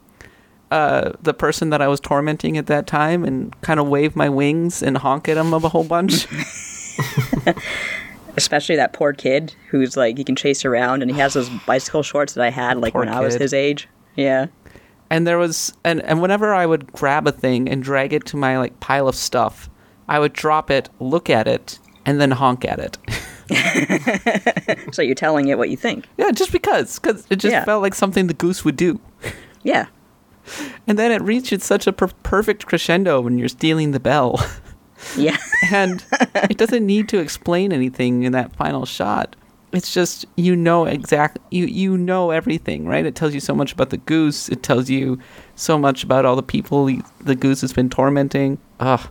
uh, 0.70 1.12
the 1.22 1.34
person 1.34 1.70
that 1.70 1.80
I 1.82 1.88
was 1.88 2.00
tormenting 2.00 2.56
at 2.56 2.66
that 2.66 2.86
time 2.86 3.24
and 3.24 3.60
kind 3.62 3.80
of 3.80 3.88
wave 3.88 4.14
my 4.16 4.28
wings 4.28 4.82
and 4.82 4.96
honk 4.98 5.28
at 5.28 5.36
him 5.36 5.52
of 5.54 5.64
a 5.64 5.68
whole 5.68 5.84
bunch. 5.84 6.26
Especially 8.36 8.76
that 8.76 8.92
poor 8.92 9.12
kid 9.12 9.54
who's 9.70 9.96
like 9.96 10.16
he 10.16 10.22
can 10.24 10.36
chase 10.36 10.64
around 10.64 11.02
and 11.02 11.10
he 11.10 11.16
has 11.18 11.34
those 11.34 11.48
bicycle 11.66 12.02
shorts 12.02 12.34
that 12.34 12.44
I 12.44 12.50
had 12.50 12.78
like 12.78 12.92
Poor 12.92 13.00
when 13.04 13.08
I 13.12 13.20
was 13.20 13.34
his 13.34 13.52
age. 13.52 13.88
Yeah. 14.16 14.46
and 15.10 15.26
there 15.26 15.38
was 15.38 15.72
and 15.84 16.00
and 16.02 16.22
whenever 16.22 16.54
I 16.54 16.64
would 16.66 16.92
grab 16.92 17.26
a 17.26 17.32
thing 17.32 17.68
and 17.68 17.82
drag 17.82 18.12
it 18.12 18.24
to 18.26 18.36
my 18.36 18.56
like 18.58 18.78
pile 18.80 19.08
of 19.08 19.16
stuff, 19.16 19.68
I 20.08 20.18
would 20.20 20.32
drop 20.32 20.70
it, 20.70 20.88
look 21.00 21.28
at 21.28 21.48
it, 21.48 21.78
and 22.06 22.20
then 22.20 22.30
honk 22.32 22.64
at 22.64 22.78
it. 22.78 22.98
So 24.92 25.02
you're 25.02 25.16
telling 25.16 25.48
it 25.48 25.58
what 25.58 25.70
you 25.70 25.76
think. 25.76 26.06
yeah, 26.16 26.30
just 26.30 26.52
because, 26.52 26.98
because 27.00 27.26
it 27.30 27.36
just 27.36 27.52
Yeah. 27.52 27.64
felt 27.64 27.82
like 27.82 27.94
something 27.96 28.28
the 28.28 28.34
goose 28.34 28.64
would 28.64 28.76
do. 28.76 29.00
Yeah. 29.64 29.86
And 30.86 30.98
then 30.98 31.12
it 31.12 31.22
reaches 31.22 31.62
such 31.64 31.86
a 31.86 31.92
per- 31.92 32.08
perfect 32.22 32.66
crescendo 32.66 33.20
when 33.20 33.38
you're 33.38 33.48
stealing 33.48 33.92
the 33.92 34.00
bell, 34.00 34.40
Yeah. 35.16 35.36
and 35.72 36.04
it 36.50 36.58
doesn't 36.58 36.84
need 36.84 37.08
to 37.10 37.18
explain 37.18 37.72
anything 37.72 38.22
in 38.24 38.32
that 38.32 38.54
final 38.56 38.84
shot. 38.86 39.36
It's 39.72 39.94
just 39.94 40.26
you 40.36 40.56
know 40.56 40.84
exactly 40.86 41.40
you 41.50 41.66
you 41.66 41.96
know 41.96 42.30
everything, 42.32 42.86
right? 42.86 43.06
It 43.06 43.14
tells 43.14 43.32
you 43.34 43.40
so 43.40 43.54
much 43.54 43.72
about 43.72 43.90
the 43.90 43.98
goose. 43.98 44.48
It 44.48 44.62
tells 44.64 44.90
you 44.90 45.18
so 45.54 45.78
much 45.78 46.02
about 46.02 46.24
all 46.26 46.34
the 46.36 46.42
people 46.42 46.86
he- 46.88 47.02
the 47.20 47.36
goose 47.36 47.60
has 47.60 47.72
been 47.72 47.88
tormenting. 47.88 48.58
Ugh. 48.80 49.08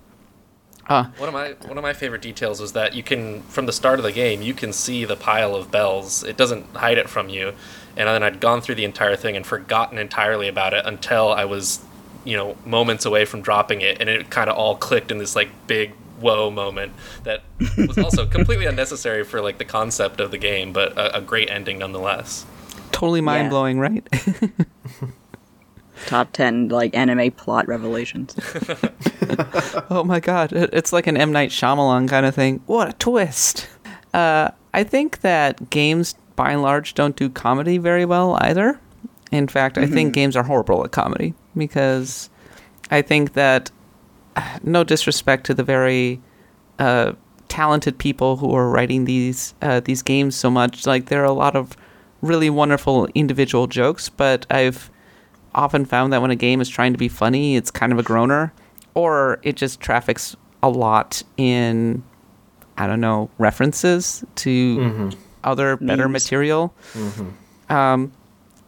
Ah, 0.91 1.11
One 1.17 1.29
of 1.29 1.33
my 1.33 1.49
one 1.67 1.77
of 1.77 1.83
my 1.83 1.93
favorite 1.93 2.21
details 2.23 2.59
is 2.59 2.71
that 2.73 2.93
you 2.95 3.03
can 3.03 3.43
from 3.43 3.67
the 3.67 3.71
start 3.73 3.99
of 3.99 4.03
the 4.03 4.11
game 4.11 4.41
you 4.41 4.55
can 4.55 4.73
see 4.73 5.05
the 5.05 5.15
pile 5.15 5.53
of 5.55 5.69
bells. 5.69 6.23
It 6.23 6.35
doesn't 6.35 6.65
hide 6.75 6.97
it 6.97 7.07
from 7.09 7.29
you. 7.29 7.53
And 7.95 8.07
then 8.07 8.23
I'd 8.23 8.39
gone 8.39 8.61
through 8.61 8.75
the 8.75 8.85
entire 8.85 9.15
thing 9.15 9.35
and 9.35 9.45
forgotten 9.45 9.97
entirely 9.97 10.47
about 10.47 10.73
it 10.73 10.85
until 10.85 11.29
I 11.33 11.45
was, 11.45 11.79
you 12.23 12.37
know, 12.37 12.55
moments 12.65 13.05
away 13.05 13.25
from 13.25 13.41
dropping 13.41 13.81
it, 13.81 13.99
and 13.99 14.09
it 14.09 14.29
kind 14.29 14.49
of 14.49 14.55
all 14.55 14.75
clicked 14.77 15.11
in 15.11 15.17
this 15.17 15.35
like 15.35 15.49
big 15.67 15.91
whoa 16.19 16.49
moment 16.49 16.93
that 17.23 17.43
was 17.77 17.97
also 18.05 18.25
completely 18.25 18.65
unnecessary 18.65 19.23
for 19.23 19.41
like 19.41 19.57
the 19.57 19.65
concept 19.65 20.19
of 20.19 20.31
the 20.31 20.37
game, 20.37 20.71
but 20.73 20.93
a, 20.97 21.17
a 21.17 21.21
great 21.21 21.49
ending 21.49 21.77
nonetheless. 21.79 22.45
totally 22.91 23.21
mind 23.21 23.49
blowing, 23.49 23.79
right? 23.79 24.07
Top 26.05 26.31
ten 26.31 26.69
like 26.69 26.95
anime 26.95 27.31
plot 27.31 27.67
revelations. 27.67 28.33
oh 29.89 30.03
my 30.05 30.19
god, 30.19 30.51
it's 30.53 30.93
like 30.93 31.07
an 31.07 31.17
M 31.17 31.31
Night 31.31 31.49
Shyamalan 31.49 32.07
kind 32.09 32.25
of 32.25 32.35
thing. 32.35 32.61
What 32.65 32.89
a 32.89 32.93
twist! 32.93 33.67
Uh, 34.13 34.51
I 34.73 34.83
think 34.83 35.21
that 35.21 35.69
games, 35.69 36.15
by 36.35 36.51
and 36.51 36.61
large, 36.61 36.93
don't 36.93 37.15
do 37.15 37.29
comedy 37.29 37.77
very 37.77 38.05
well 38.05 38.37
either. 38.41 38.79
In 39.31 39.47
fact, 39.47 39.77
I 39.77 39.85
think 39.85 40.13
games 40.13 40.35
are 40.35 40.43
horrible 40.43 40.83
at 40.83 40.91
comedy 40.91 41.35
because 41.55 42.29
I 42.89 43.01
think 43.03 43.33
that, 43.33 43.69
no 44.63 44.83
disrespect 44.83 45.45
to 45.45 45.53
the 45.53 45.63
very 45.63 46.19
uh, 46.79 47.13
talented 47.47 47.97
people 47.97 48.37
who 48.37 48.55
are 48.55 48.69
writing 48.69 49.05
these 49.05 49.53
uh, 49.61 49.81
these 49.81 50.01
games 50.01 50.35
so 50.35 50.49
much, 50.49 50.87
like 50.87 51.07
there 51.07 51.21
are 51.21 51.25
a 51.25 51.31
lot 51.31 51.55
of 51.55 51.75
really 52.21 52.49
wonderful 52.49 53.07
individual 53.15 53.67
jokes, 53.67 54.09
but 54.09 54.45
I've 54.49 54.89
often 55.55 55.85
found 55.85 56.13
that 56.13 56.21
when 56.21 56.31
a 56.31 56.35
game 56.35 56.61
is 56.61 56.69
trying 56.69 56.93
to 56.93 56.97
be 56.97 57.07
funny, 57.07 57.55
it's 57.55 57.71
kind 57.71 57.91
of 57.91 57.99
a 57.99 58.03
groaner, 58.03 58.53
or 58.93 59.39
it 59.43 59.55
just 59.55 59.79
traffics 59.79 60.35
a 60.63 60.69
lot 60.69 61.23
in, 61.37 62.03
I 62.77 62.87
don't 62.87 63.01
know, 63.01 63.29
references 63.37 64.23
to 64.35 65.11
other 65.43 65.77
better 65.77 66.07
Memes. 66.07 66.23
material. 66.25 66.73
Um, 67.69 68.11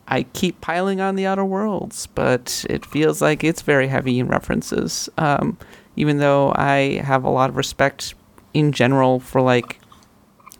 I 0.07 0.23
keep 0.34 0.60
piling 0.62 0.99
on 1.01 1.15
the 1.15 1.25
Outer 1.25 1.45
Worlds, 1.45 2.07
but 2.07 2.65
it 2.69 2.86
feels 2.86 3.21
like 3.21 3.43
it's 3.43 3.62
very 3.62 3.88
heavy 3.88 4.19
in 4.19 4.27
references. 4.27 5.10
Um, 5.17 5.57
even 5.95 6.17
though 6.17 6.51
I 6.55 7.01
have 7.03 7.23
a 7.23 7.29
lot 7.29 7.49
of 7.49 7.55
respect 7.55 8.13
in 8.53 8.71
general 8.71 9.19
for 9.19 9.41
like, 9.41 9.79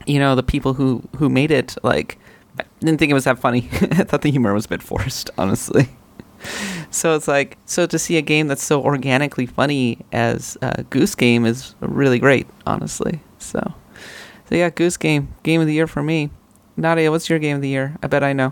you 0.08 0.20
know, 0.20 0.36
the 0.36 0.44
people 0.44 0.74
who 0.74 1.04
who 1.18 1.30
made 1.30 1.52
it. 1.52 1.76
Like, 1.84 2.18
I 2.60 2.64
didn't 2.80 2.98
think 2.98 3.12
it 3.12 3.14
was 3.14 3.26
that 3.26 3.40
funny. 3.40 3.70
I 3.82 4.04
thought 4.04 4.22
the 4.22 4.32
humor 4.32 4.54
was 4.54 4.66
a 4.66 4.70
bit 4.70 4.82
forced, 4.82 5.30
honestly. 5.38 5.90
So 6.94 7.16
it's 7.16 7.28
like 7.28 7.58
so 7.66 7.86
to 7.86 7.98
see 7.98 8.18
a 8.18 8.22
game 8.22 8.48
that's 8.48 8.64
so 8.64 8.84
organically 8.84 9.46
funny 9.46 10.00
as 10.12 10.58
uh, 10.62 10.84
Goose 10.90 11.16
Game 11.16 11.46
is 11.46 11.74
really 11.80 12.20
great, 12.20 12.48
honestly. 12.68 13.22
So, 13.38 13.74
so 14.50 14.56
yeah, 14.56 14.70
Goose 14.70 14.98
Game, 14.98 15.34
game 15.44 15.62
of 15.62 15.68
the 15.68 15.74
year 15.74 15.88
for 15.88 16.04
me. 16.04 16.32
Nadia, 16.76 17.10
what's 17.10 17.30
your 17.30 17.40
game 17.40 17.56
of 17.56 17.62
the 17.62 17.70
year? 17.70 17.96
I 18.04 18.08
bet 18.08 18.26
I 18.26 18.34
know. 18.34 18.52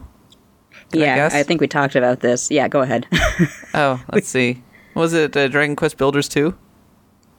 Can 0.91 1.02
I 1.02 1.06
yeah, 1.06 1.15
guess? 1.15 1.34
I, 1.34 1.43
think 1.43 1.60
we 1.60 1.67
talked 1.67 1.95
about 1.95 2.21
this. 2.21 2.49
Yeah, 2.49 2.69
go 2.69 2.80
ahead. 2.82 3.08
Oh, 3.73 4.02
let's 4.13 4.28
see. 4.38 4.63
Was 4.95 5.13
it 5.13 5.36
uh, 5.36 5.49
Dragon 5.49 5.75
Quest 5.75 5.97
Builders 5.97 6.30
2? 6.30 6.56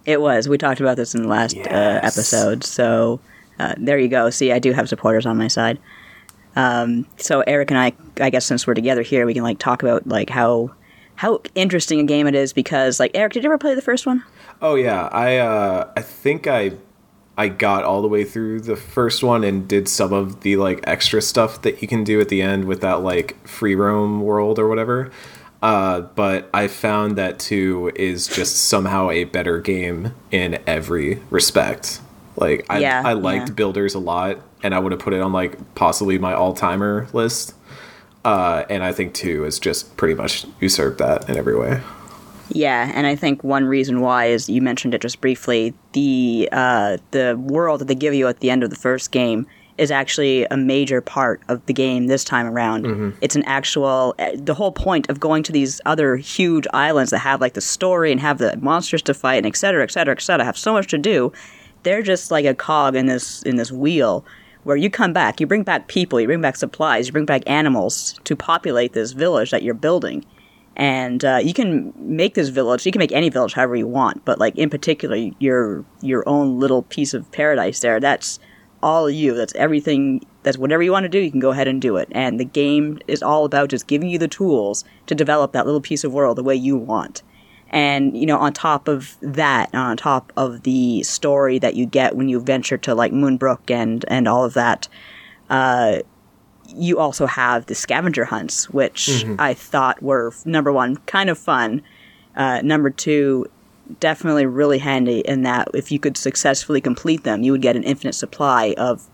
it 0.06 0.20
was. 0.20 0.48
We 0.48 0.58
talked 0.58 0.80
about 0.80 0.96
this 0.96 1.14
in 1.14 1.22
the 1.22 1.28
last 1.28 1.56
uh, 1.56 2.00
episode. 2.02 2.64
So 2.64 3.20
uh, 3.58 3.74
there 3.76 3.98
you 3.98 4.08
go. 4.08 4.30
See, 4.30 4.52
I 4.52 4.58
do 4.58 4.72
have 4.72 4.88
supporters 4.88 5.26
on 5.26 5.36
my 5.36 5.48
side. 5.48 5.78
Um, 6.56 7.06
so 7.16 7.42
Eric 7.46 7.70
and 7.70 7.78
I, 7.78 7.92
I 8.20 8.30
guess 8.30 8.46
since 8.46 8.66
we're 8.66 8.74
together 8.74 9.02
here, 9.02 9.26
we 9.26 9.34
can 9.34 9.42
like 9.42 9.58
talk 9.58 9.82
about 9.82 10.06
like 10.06 10.30
how 10.30 10.72
how 11.16 11.42
interesting 11.54 12.00
a 12.00 12.04
game 12.04 12.26
it 12.26 12.34
is 12.34 12.52
because 12.52 12.98
like 12.98 13.10
Eric, 13.14 13.34
did 13.34 13.44
you 13.44 13.50
ever 13.50 13.58
play 13.58 13.74
the 13.74 13.82
first 13.82 14.06
one? 14.06 14.24
Oh 14.62 14.74
yeah, 14.74 15.08
I 15.12 15.36
uh, 15.36 15.90
I 15.96 16.02
think 16.02 16.46
I 16.46 16.72
I 17.36 17.48
got 17.48 17.84
all 17.84 18.02
the 18.02 18.08
way 18.08 18.24
through 18.24 18.60
the 18.60 18.76
first 18.76 19.22
one 19.22 19.44
and 19.44 19.66
did 19.66 19.88
some 19.88 20.12
of 20.12 20.40
the 20.40 20.56
like 20.56 20.80
extra 20.84 21.22
stuff 21.22 21.62
that 21.62 21.80
you 21.80 21.88
can 21.88 22.04
do 22.04 22.20
at 22.20 22.28
the 22.28 22.42
end 22.42 22.64
with 22.66 22.80
that 22.82 23.02
like 23.02 23.46
free 23.46 23.74
roam 23.74 24.20
world 24.20 24.58
or 24.58 24.68
whatever. 24.68 25.10
Uh, 25.62 26.00
but 26.00 26.48
I 26.54 26.68
found 26.68 27.16
that 27.16 27.38
two 27.38 27.92
is 27.94 28.26
just 28.26 28.56
somehow 28.64 29.10
a 29.10 29.24
better 29.24 29.60
game 29.60 30.14
in 30.30 30.58
every 30.66 31.22
respect. 31.30 32.00
Like 32.36 32.66
I, 32.70 32.78
Yeah, 32.78 33.02
I 33.04 33.12
liked 33.14 33.48
yeah. 33.48 33.54
Builders 33.54 33.94
a 33.94 33.98
lot, 33.98 34.38
and 34.62 34.74
I 34.74 34.78
would 34.78 34.92
have 34.92 35.00
put 35.00 35.12
it 35.12 35.20
on 35.20 35.32
like 35.32 35.74
possibly 35.74 36.18
my 36.18 36.34
all 36.34 36.54
timer 36.54 37.06
list. 37.12 37.54
Uh, 38.24 38.64
and 38.68 38.82
I 38.84 38.92
think 38.92 39.14
two 39.14 39.44
is 39.44 39.58
just 39.58 39.96
pretty 39.96 40.14
much 40.14 40.44
usurped 40.60 40.98
that 40.98 41.28
in 41.28 41.36
every 41.36 41.58
way. 41.58 41.80
Yeah, 42.52 42.90
and 42.94 43.06
I 43.06 43.14
think 43.16 43.44
one 43.44 43.64
reason 43.64 44.00
why 44.00 44.26
is 44.26 44.48
you 44.48 44.60
mentioned 44.60 44.92
it 44.94 45.00
just 45.00 45.20
briefly. 45.20 45.72
The 45.92 46.48
uh, 46.52 46.98
the 47.12 47.36
world 47.40 47.80
that 47.80 47.88
they 47.88 47.94
give 47.94 48.12
you 48.12 48.26
at 48.28 48.40
the 48.40 48.50
end 48.50 48.62
of 48.62 48.70
the 48.70 48.76
first 48.76 49.12
game 49.12 49.46
is 49.78 49.90
actually 49.90 50.44
a 50.50 50.56
major 50.56 51.00
part 51.00 51.40
of 51.48 51.64
the 51.64 51.72
game 51.72 52.08
this 52.08 52.22
time 52.22 52.46
around. 52.46 53.14
It's 53.22 53.34
an 53.36 53.44
actual. 53.44 54.14
uh, 54.18 54.32
The 54.34 54.52
whole 54.52 54.72
point 54.72 55.08
of 55.08 55.18
going 55.18 55.42
to 55.44 55.52
these 55.52 55.80
other 55.86 56.16
huge 56.16 56.66
islands 56.74 57.12
that 57.12 57.20
have 57.20 57.40
like 57.40 57.54
the 57.54 57.62
story 57.62 58.12
and 58.12 58.20
have 58.20 58.36
the 58.38 58.56
monsters 58.58 59.00
to 59.02 59.14
fight 59.14 59.36
and 59.36 59.46
et 59.46 59.56
cetera, 59.56 59.82
et 59.82 59.90
cetera, 59.90 60.14
et 60.14 60.20
cetera, 60.20 60.44
have 60.44 60.58
so 60.58 60.72
much 60.74 60.88
to 60.88 60.98
do. 60.98 61.32
They're 61.82 62.02
just 62.02 62.30
like 62.30 62.44
a 62.44 62.54
cog 62.54 62.96
in 62.96 63.06
this 63.06 63.42
in 63.42 63.56
this 63.56 63.72
wheel 63.72 64.24
where 64.64 64.76
you 64.76 64.90
come 64.90 65.12
back, 65.12 65.40
you 65.40 65.46
bring 65.46 65.62
back 65.62 65.88
people, 65.88 66.20
you 66.20 66.26
bring 66.26 66.42
back 66.42 66.56
supplies, 66.56 67.06
you 67.06 67.12
bring 67.12 67.24
back 67.24 67.42
animals 67.46 68.20
to 68.24 68.36
populate 68.36 68.92
this 68.92 69.12
village 69.12 69.50
that 69.50 69.62
you're 69.62 69.72
building 69.74 70.24
and 70.76 71.24
uh, 71.24 71.40
you 71.42 71.52
can 71.52 71.92
make 71.96 72.34
this 72.34 72.48
village. 72.48 72.86
You 72.86 72.92
can 72.92 73.00
make 73.00 73.12
any 73.12 73.28
village 73.28 73.52
however 73.52 73.76
you 73.76 73.86
want, 73.86 74.24
but 74.24 74.38
like 74.38 74.56
in 74.56 74.70
particular, 74.70 75.16
your 75.38 75.84
your 76.00 76.26
own 76.26 76.58
little 76.58 76.82
piece 76.84 77.12
of 77.12 77.30
paradise 77.32 77.80
there. 77.80 78.00
That's 78.00 78.38
all 78.82 79.10
you. 79.10 79.34
That's 79.34 79.54
everything. 79.56 80.24
That's 80.42 80.56
whatever 80.56 80.82
you 80.82 80.92
want 80.92 81.04
to 81.04 81.10
do. 81.10 81.18
You 81.18 81.30
can 81.30 81.40
go 81.40 81.50
ahead 81.50 81.68
and 81.68 81.82
do 81.82 81.96
it. 81.96 82.08
And 82.12 82.40
the 82.40 82.46
game 82.46 82.98
is 83.06 83.22
all 83.22 83.44
about 83.44 83.68
just 83.68 83.88
giving 83.88 84.08
you 84.08 84.18
the 84.18 84.26
tools 84.26 84.84
to 85.06 85.14
develop 85.14 85.52
that 85.52 85.66
little 85.66 85.82
piece 85.82 86.02
of 86.02 86.14
world 86.14 86.38
the 86.38 86.42
way 86.42 86.54
you 86.54 86.76
want. 86.76 87.22
And 87.70 88.16
you 88.16 88.26
know, 88.26 88.36
on 88.38 88.52
top 88.52 88.88
of 88.88 89.16
that, 89.20 89.72
on 89.74 89.96
top 89.96 90.32
of 90.36 90.62
the 90.62 91.02
story 91.04 91.58
that 91.60 91.74
you 91.76 91.86
get 91.86 92.16
when 92.16 92.28
you 92.28 92.40
venture 92.40 92.78
to 92.78 92.94
like 92.94 93.12
Moonbrook 93.12 93.70
and 93.70 94.04
and 94.08 94.26
all 94.26 94.44
of 94.44 94.54
that, 94.54 94.88
you 96.74 96.98
also 96.98 97.26
have 97.26 97.66
the 97.66 97.74
scavenger 97.74 98.24
hunts, 98.24 98.68
which 98.70 99.24
I 99.38 99.54
thought 99.54 100.02
were 100.02 100.32
number 100.44 100.72
one, 100.72 100.96
kind 101.06 101.30
of 101.30 101.38
fun. 101.38 101.82
Uh, 102.36 102.60
number 102.62 102.90
two, 102.90 103.46
definitely 103.98 104.46
really 104.46 104.78
handy 104.78 105.20
in 105.20 105.42
that 105.42 105.68
if 105.74 105.90
you 105.90 105.98
could 105.98 106.16
successfully 106.16 106.80
complete 106.80 107.24
them, 107.24 107.42
you 107.42 107.52
would 107.52 107.62
get 107.62 107.76
an 107.76 107.82
infinite 107.82 108.14
supply 108.14 108.74
of 108.78 109.08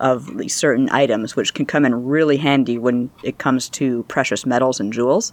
of 0.00 0.28
certain 0.48 0.88
items, 0.90 1.36
which 1.36 1.54
can 1.54 1.66
come 1.66 1.84
in 1.84 2.06
really 2.06 2.38
handy 2.38 2.78
when 2.78 3.10
it 3.22 3.38
comes 3.38 3.68
to 3.68 4.02
precious 4.04 4.44
metals 4.46 4.80
and 4.80 4.92
jewels. 4.92 5.32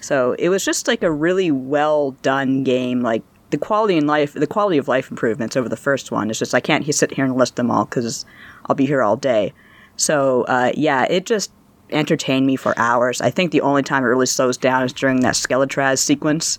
So 0.00 0.34
it 0.38 0.50
was 0.50 0.64
just 0.64 0.86
like 0.86 1.02
a 1.02 1.10
really 1.10 1.50
well 1.50 2.12
done 2.22 2.62
game. 2.64 3.00
Like 3.00 3.22
the 3.50 3.58
quality 3.58 3.96
in 3.96 4.06
life, 4.06 4.34
the 4.34 4.46
quality 4.46 4.78
of 4.78 4.88
life 4.88 5.10
improvements 5.10 5.56
over 5.56 5.68
the 5.68 5.76
first 5.76 6.12
one 6.12 6.28
It's 6.30 6.38
just 6.38 6.54
I 6.54 6.60
can't 6.60 6.84
sit 6.94 7.12
here 7.12 7.24
and 7.24 7.34
list 7.36 7.56
them 7.56 7.70
all 7.70 7.86
because 7.86 8.26
I'll 8.66 8.76
be 8.76 8.86
here 8.86 9.02
all 9.02 9.16
day. 9.16 9.52
So 9.96 10.42
uh, 10.44 10.72
yeah, 10.74 11.06
it 11.08 11.24
just 11.24 11.50
entertained 11.90 12.46
me 12.46 12.56
for 12.56 12.74
hours. 12.78 13.20
I 13.20 13.30
think 13.30 13.52
the 13.52 13.60
only 13.62 13.82
time 13.82 14.02
it 14.02 14.08
really 14.08 14.26
slows 14.26 14.56
down 14.56 14.82
is 14.82 14.92
during 14.92 15.20
that 15.20 15.34
Skelkatraz 15.34 15.98
sequence, 15.98 16.58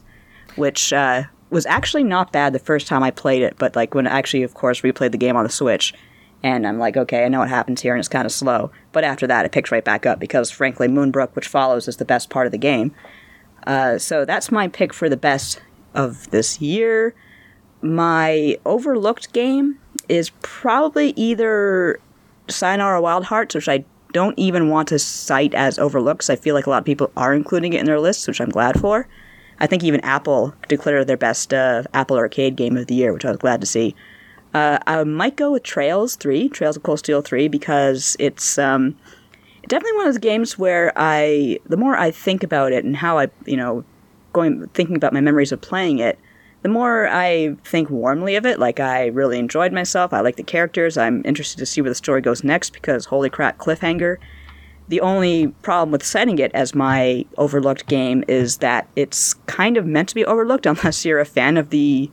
which 0.55 0.93
uh, 0.93 1.23
was 1.49 1.65
actually 1.65 2.03
not 2.03 2.31
bad 2.31 2.53
the 2.53 2.59
first 2.59 2.87
time 2.87 3.03
I 3.03 3.11
played 3.11 3.43
it, 3.43 3.55
but 3.57 3.75
like 3.75 3.93
when 3.93 4.07
I 4.07 4.17
actually, 4.17 4.43
of 4.43 4.53
course, 4.53 4.81
replayed 4.81 5.11
the 5.11 5.17
game 5.17 5.35
on 5.35 5.43
the 5.43 5.49
Switch, 5.51 5.93
and 6.45 6.67
I'm 6.67 6.77
like, 6.77 6.95
okay, 6.95 7.25
I 7.25 7.27
know 7.27 7.39
what 7.39 7.49
happens 7.49 7.81
here, 7.81 7.95
and 7.95 7.99
it's 7.99 8.07
kind 8.07 8.27
of 8.27 8.31
slow. 8.31 8.69
But 8.91 9.03
after 9.03 9.25
that, 9.25 9.45
it 9.45 9.51
picks 9.51 9.71
right 9.71 9.83
back 9.83 10.05
up 10.05 10.19
because, 10.19 10.51
frankly, 10.51 10.87
Moonbrook, 10.87 11.33
which 11.33 11.47
follows, 11.47 11.87
is 11.87 11.97
the 11.97 12.05
best 12.05 12.29
part 12.29 12.45
of 12.45 12.51
the 12.51 12.59
game. 12.59 12.93
Uh, 13.65 13.97
so 13.97 14.25
that's 14.25 14.51
my 14.51 14.67
pick 14.67 14.93
for 14.93 15.09
the 15.09 15.17
best 15.17 15.59
of 15.95 16.29
this 16.29 16.61
year. 16.61 17.15
My 17.81 18.59
overlooked 18.63 19.33
game 19.33 19.79
is 20.07 20.29
probably 20.43 21.15
either 21.15 21.99
Sayonara 22.47 23.01
Wild 23.01 23.25
Hearts, 23.25 23.55
which 23.55 23.67
I 23.67 23.83
don't 24.13 24.37
even 24.37 24.69
want 24.69 24.87
to 24.89 24.99
cite 24.99 25.55
as 25.55 25.79
overlooked 25.79 26.29
I 26.29 26.35
feel 26.35 26.53
like 26.53 26.67
a 26.67 26.69
lot 26.69 26.77
of 26.77 26.85
people 26.85 27.09
are 27.17 27.33
including 27.33 27.73
it 27.73 27.79
in 27.79 27.87
their 27.87 27.99
lists, 27.99 28.27
which 28.27 28.39
I'm 28.39 28.49
glad 28.49 28.79
for. 28.79 29.07
I 29.59 29.65
think 29.65 29.83
even 29.83 29.99
Apple 30.01 30.53
declared 30.67 31.07
their 31.07 31.17
best 31.17 31.55
uh, 31.55 31.85
Apple 31.91 32.17
Arcade 32.17 32.55
game 32.55 32.77
of 32.77 32.85
the 32.85 32.93
year, 32.93 33.13
which 33.13 33.25
I 33.25 33.29
was 33.29 33.37
glad 33.37 33.61
to 33.61 33.67
see. 33.67 33.95
Uh, 34.55 34.79
I 34.87 35.03
might 35.03 35.35
go 35.35 35.51
with 35.51 35.63
Trails 35.63 36.15
3, 36.15 36.47
Trails 36.47 36.77
of 36.77 36.83
Cold 36.83 36.99
Steel 36.99 37.21
3, 37.21 37.49
because 37.49 38.15
it's 38.19 38.57
um, 38.57 38.95
definitely 39.67 39.97
one 39.97 40.07
of 40.07 40.13
those 40.13 40.21
games 40.21 40.57
where 40.57 40.93
I, 40.95 41.59
the 41.65 41.75
more 41.75 41.97
I 41.97 42.09
think 42.09 42.41
about 42.41 42.71
it 42.71 42.85
and 42.85 42.95
how 42.95 43.19
I, 43.19 43.27
you 43.45 43.57
know, 43.57 43.83
going 44.31 44.65
thinking 44.69 44.95
about 44.95 45.11
my 45.11 45.19
memories 45.19 45.51
of 45.51 45.59
playing 45.59 45.99
it, 45.99 46.17
the 46.61 46.69
more 46.69 47.05
I 47.09 47.57
think 47.65 47.89
warmly 47.89 48.37
of 48.37 48.45
it. 48.45 48.57
Like 48.57 48.79
I 48.79 49.07
really 49.07 49.39
enjoyed 49.39 49.73
myself. 49.73 50.13
I 50.13 50.21
like 50.21 50.37
the 50.37 50.43
characters. 50.43 50.97
I'm 50.97 51.21
interested 51.25 51.57
to 51.57 51.65
see 51.65 51.81
where 51.81 51.91
the 51.91 51.95
story 51.95 52.21
goes 52.21 52.41
next 52.41 52.71
because 52.71 53.03
holy 53.03 53.29
crap, 53.29 53.57
cliffhanger. 53.57 54.19
The 54.87 55.01
only 55.01 55.47
problem 55.63 55.91
with 55.91 56.05
citing 56.05 56.39
it 56.39 56.51
as 56.53 56.73
my 56.73 57.25
overlooked 57.37 57.87
game 57.87 58.23
is 58.29 58.59
that 58.59 58.87
it's 58.95 59.33
kind 59.47 59.75
of 59.75 59.85
meant 59.85 60.07
to 60.09 60.15
be 60.15 60.23
overlooked 60.23 60.65
unless 60.65 61.03
you're 61.03 61.19
a 61.19 61.25
fan 61.25 61.57
of 61.57 61.71
the 61.71 62.09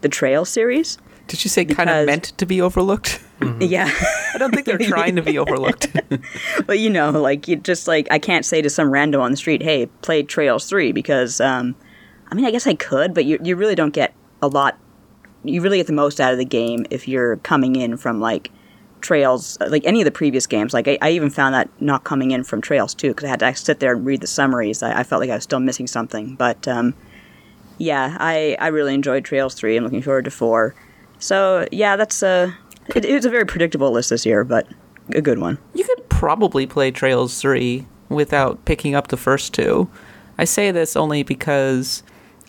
the 0.00 0.08
Trail 0.08 0.44
series. 0.44 0.98
Did 1.28 1.44
you 1.44 1.48
say 1.50 1.64
kind 1.64 1.90
of 1.90 2.06
meant 2.06 2.24
to 2.38 2.46
be 2.46 2.60
overlooked? 2.60 3.20
Yeah. 3.60 3.90
I 4.34 4.38
don't 4.38 4.50
think 4.50 4.64
they're 4.64 4.78
trying 4.94 5.16
to 5.16 5.22
be 5.22 5.38
overlooked. 5.38 5.94
but 6.66 6.78
you 6.78 6.88
know, 6.88 7.10
like 7.10 7.46
you 7.46 7.56
just 7.56 7.86
like 7.86 8.08
I 8.10 8.18
can't 8.18 8.46
say 8.46 8.62
to 8.62 8.70
some 8.70 8.90
random 8.90 9.20
on 9.20 9.30
the 9.30 9.36
street, 9.36 9.62
"Hey, 9.62 9.86
play 10.00 10.22
Trails 10.22 10.66
3 10.66 10.92
because 10.92 11.38
um 11.38 11.74
I 12.30 12.34
mean, 12.34 12.46
I 12.46 12.50
guess 12.50 12.66
I 12.66 12.74
could, 12.74 13.12
but 13.12 13.26
you 13.26 13.38
you 13.42 13.54
really 13.54 13.74
don't 13.74 13.92
get 13.92 14.14
a 14.40 14.48
lot 14.48 14.78
you 15.44 15.60
really 15.60 15.76
get 15.78 15.86
the 15.86 15.92
most 15.92 16.20
out 16.20 16.32
of 16.32 16.38
the 16.38 16.44
game 16.44 16.86
if 16.90 17.06
you're 17.06 17.36
coming 17.38 17.76
in 17.76 17.96
from 17.96 18.20
like 18.20 18.50
Trails 19.02 19.58
like 19.60 19.84
any 19.84 20.00
of 20.00 20.06
the 20.06 20.10
previous 20.10 20.46
games. 20.46 20.72
Like 20.72 20.88
I, 20.88 20.98
I 21.02 21.10
even 21.10 21.28
found 21.28 21.54
that 21.54 21.68
not 21.80 22.04
coming 22.04 22.30
in 22.30 22.42
from 22.42 22.62
Trails 22.62 22.94
2 22.94 23.08
because 23.08 23.24
I 23.24 23.28
had 23.28 23.40
to 23.40 23.54
sit 23.54 23.80
there 23.80 23.92
and 23.92 24.06
read 24.06 24.22
the 24.22 24.26
summaries. 24.26 24.82
I, 24.82 25.00
I 25.00 25.02
felt 25.02 25.20
like 25.20 25.30
I 25.30 25.34
was 25.34 25.44
still 25.44 25.60
missing 25.60 25.86
something, 25.86 26.36
but 26.36 26.66
um 26.66 26.94
yeah, 27.78 28.16
I 28.18 28.56
I 28.58 28.68
really 28.68 28.94
enjoyed 28.94 29.24
Trails 29.26 29.54
3. 29.54 29.76
I'm 29.76 29.84
looking 29.84 30.00
forward 30.00 30.24
to 30.24 30.30
4. 30.30 30.74
So, 31.18 31.66
yeah, 31.72 31.96
that's 31.96 32.22
a 32.22 32.54
it, 32.94 33.04
it 33.04 33.14
was 33.14 33.24
a 33.24 33.30
very 33.30 33.46
predictable 33.46 33.90
list 33.90 34.10
this 34.10 34.26
year, 34.26 34.44
but 34.44 34.66
a 35.14 35.20
good 35.20 35.38
one. 35.38 35.58
you 35.74 35.84
could 35.84 36.08
probably 36.08 36.66
play 36.66 36.90
Trails 36.90 37.40
3 37.40 37.86
without 38.08 38.64
picking 38.64 38.94
up 38.94 39.08
the 39.08 39.16
first 39.16 39.54
two. 39.54 39.88
I 40.38 40.44
say 40.44 40.70
this 40.70 40.96
only 40.96 41.22
because, 41.22 42.02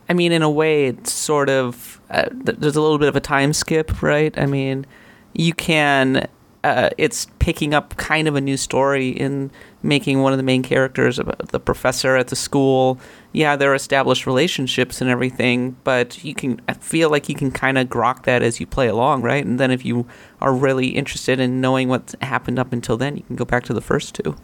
I 0.10 0.14
mean, 0.14 0.32
in 0.32 0.42
a 0.42 0.50
way, 0.50 0.88
it's 0.88 1.12
sort 1.12 1.50
of, 1.50 2.02
uh, 2.10 2.28
there's 2.32 2.76
a 2.76 2.82
little 2.82 2.98
bit 2.98 3.10
of 3.10 3.16
a 3.16 3.22
time 3.22 3.54
skip, 3.54 4.02
right? 4.02 4.38
I 4.38 4.46
mean, 4.46 4.86
you 5.34 5.54
can, 5.54 6.28
uh, 6.64 6.90
it's 6.98 7.28
picking 7.40 7.74
up 7.74 7.96
kind 7.98 8.28
of 8.28 8.36
a 8.36 8.42
new 8.42 8.58
story 8.58 9.10
in 9.10 9.52
making 9.84 10.22
one 10.22 10.34
of 10.34 10.38
the 10.38 10.44
main 10.44 10.64
characters 10.64 11.20
the 11.50 11.60
professor 11.60 12.16
at 12.16 12.28
the 12.28 12.36
school. 12.36 13.00
Yeah, 13.32 13.56
there 13.56 13.72
are 13.72 13.76
established 13.76 14.26
relationships 14.26 15.02
and 15.02 15.10
everything, 15.10 15.78
but 15.84 16.24
you 16.24 16.34
can, 16.34 16.60
I 16.68 16.74
feel 16.74 17.10
like 17.10 17.30
you 17.30 17.36
can 17.36 17.52
kind 17.52 17.78
of 17.78 17.88
grok 17.88 18.24
that 18.24 18.42
as 18.42 18.60
you 18.60 18.66
play 18.66 18.88
along, 18.88 19.22
right? 19.22 19.46
And 19.46 19.60
then 19.60 19.72
if 19.72 19.86
you 19.86 20.08
are 20.42 20.54
really 20.54 20.88
interested 20.88 21.40
in 21.40 21.62
knowing 21.62 21.90
what 21.90 22.16
happened 22.22 22.58
up 22.58 22.74
until 22.74 22.98
then, 22.98 23.18
you 23.18 23.24
can 23.24 23.36
go 23.36 23.46
back 23.46 23.64
to 23.66 23.74
the 23.74 23.82
first 23.82 24.16
two. 24.16 24.36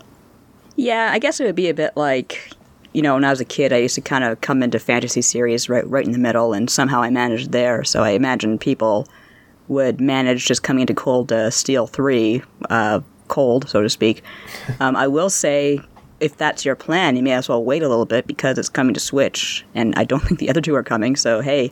Yeah, 0.75 1.09
I 1.11 1.19
guess 1.19 1.39
it 1.39 1.45
would 1.45 1.55
be 1.55 1.69
a 1.69 1.73
bit 1.73 1.95
like, 1.95 2.51
you 2.93 3.01
know, 3.01 3.15
when 3.15 3.23
I 3.23 3.29
was 3.29 3.41
a 3.41 3.45
kid, 3.45 3.73
I 3.73 3.77
used 3.77 3.95
to 3.95 4.01
kind 4.01 4.23
of 4.23 4.41
come 4.41 4.61
into 4.61 4.79
fantasy 4.79 5.21
series 5.21 5.69
right, 5.69 5.87
right 5.87 6.05
in 6.05 6.11
the 6.11 6.19
middle, 6.19 6.53
and 6.53 6.69
somehow 6.69 7.01
I 7.01 7.09
managed 7.09 7.51
there. 7.51 7.83
So 7.83 8.03
I 8.03 8.11
imagine 8.11 8.57
people 8.57 9.07
would 9.67 10.01
manage 10.01 10.45
just 10.45 10.63
coming 10.63 10.81
into 10.81 10.93
Cold 10.93 11.31
uh, 11.31 11.49
Steel 11.49 11.87
3, 11.87 12.41
uh, 12.69 13.01
cold, 13.33 13.67
so 13.67 13.81
to 13.81 13.89
speak. 13.89 14.23
Um, 14.79 14.95
I 14.95 15.07
will 15.07 15.29
say, 15.29 15.81
if 16.19 16.37
that's 16.37 16.63
your 16.63 16.75
plan, 16.75 17.15
you 17.15 17.23
may 17.23 17.31
as 17.33 17.49
well 17.49 17.63
wait 17.63 17.81
a 17.81 17.89
little 17.89 18.05
bit 18.05 18.27
because 18.27 18.59
it's 18.59 18.69
coming 18.69 18.93
to 18.93 18.99
Switch, 18.99 19.65
and 19.73 19.95
I 19.95 20.03
don't 20.03 20.19
think 20.25 20.39
the 20.39 20.49
other 20.49 20.61
two 20.61 20.75
are 20.75 20.83
coming, 20.83 21.15
so 21.15 21.41
hey. 21.41 21.71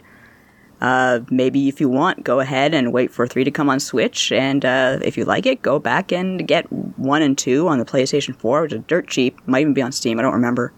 Uh, 0.81 1.19
maybe 1.29 1.67
if 1.67 1.79
you 1.79 1.87
want, 1.87 2.23
go 2.23 2.39
ahead 2.39 2.73
and 2.73 2.91
wait 2.91 3.11
for 3.11 3.27
three 3.27 3.43
to 3.43 3.51
come 3.51 3.69
on 3.69 3.79
Switch, 3.79 4.31
and 4.31 4.65
uh, 4.65 4.97
if 5.03 5.15
you 5.15 5.23
like 5.23 5.45
it, 5.45 5.61
go 5.61 5.77
back 5.77 6.11
and 6.11 6.47
get 6.47 6.65
one 6.97 7.21
and 7.21 7.37
two 7.37 7.67
on 7.67 7.77
the 7.77 7.85
PlayStation 7.85 8.35
4, 8.35 8.63
which 8.63 8.73
is 8.73 8.81
dirt 8.87 9.07
cheap. 9.07 9.37
Might 9.45 9.61
even 9.61 9.75
be 9.75 9.83
on 9.83 9.91
Steam. 9.91 10.17
I 10.17 10.23
don't 10.23 10.33
remember. 10.33 10.73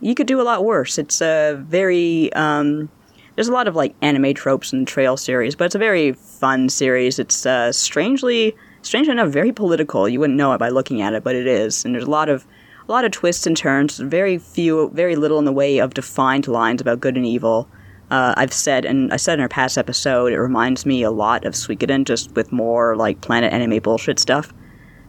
You 0.00 0.14
could 0.14 0.28
do 0.28 0.40
a 0.40 0.46
lot 0.46 0.64
worse. 0.64 0.98
It's 0.98 1.20
a 1.20 1.60
very 1.66 2.32
um, 2.34 2.88
there's 3.34 3.48
a 3.48 3.52
lot 3.52 3.66
of 3.68 3.74
like 3.74 3.94
anime 4.02 4.34
tropes 4.34 4.72
in 4.72 4.80
the 4.80 4.86
Trail 4.86 5.16
series, 5.16 5.56
but 5.56 5.64
it's 5.64 5.74
a 5.74 5.78
very 5.78 6.12
fun 6.12 6.68
series. 6.68 7.18
It's 7.18 7.44
uh, 7.44 7.72
strangely, 7.72 8.54
strangely 8.84 9.12
enough, 9.12 9.30
very 9.30 9.52
political. 9.52 10.08
You 10.08 10.20
wouldn't 10.20 10.36
know 10.36 10.52
it 10.52 10.58
by 10.58 10.68
looking 10.68 11.02
at 11.02 11.14
it, 11.14 11.24
but 11.24 11.34
it 11.34 11.46
is. 11.46 11.84
And 11.84 11.94
there's 11.94 12.04
a 12.04 12.10
lot 12.10 12.28
of 12.28 12.46
a 12.86 12.92
lot 12.92 13.04
of 13.04 13.12
twists 13.12 13.46
and 13.46 13.56
turns. 13.56 13.98
Very 13.98 14.38
few, 14.38 14.90
very 14.90 15.16
little 15.16 15.38
in 15.38 15.46
the 15.46 15.52
way 15.52 15.78
of 15.78 15.94
defined 15.94 16.46
lines 16.46 16.80
about 16.80 17.00
good 17.00 17.16
and 17.16 17.26
evil. 17.26 17.68
Uh, 18.10 18.34
I've 18.36 18.52
said, 18.52 18.84
and 18.84 19.12
I 19.12 19.16
said 19.16 19.38
in 19.38 19.40
our 19.40 19.48
past 19.48 19.78
episode, 19.78 20.32
it 20.32 20.38
reminds 20.38 20.84
me 20.84 21.02
a 21.02 21.10
lot 21.10 21.46
of 21.46 21.54
Suikoden, 21.54 22.04
just 22.04 22.32
with 22.32 22.52
more 22.52 22.94
like 22.94 23.22
planet 23.22 23.52
anime 23.52 23.78
bullshit 23.80 24.20
stuff. 24.20 24.52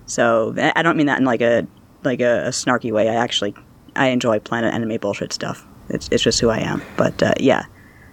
So 0.05 0.53
I 0.57 0.73
I 0.77 0.81
don't 0.81 0.97
mean 0.97 1.07
that 1.07 1.19
in 1.19 1.25
like 1.25 1.41
a 1.41 1.67
like 2.03 2.21
a, 2.21 2.45
a 2.45 2.49
snarky 2.49 2.91
way. 2.91 3.09
I 3.09 3.15
actually 3.15 3.53
I 3.95 4.07
enjoy 4.07 4.39
planet 4.39 4.73
anime 4.73 4.97
bullshit 4.97 5.33
stuff. 5.33 5.67
It's 5.89 6.07
it's 6.11 6.23
just 6.23 6.39
who 6.39 6.49
I 6.49 6.59
am. 6.59 6.81
But 6.95 7.21
uh, 7.21 7.33
yeah, 7.39 7.65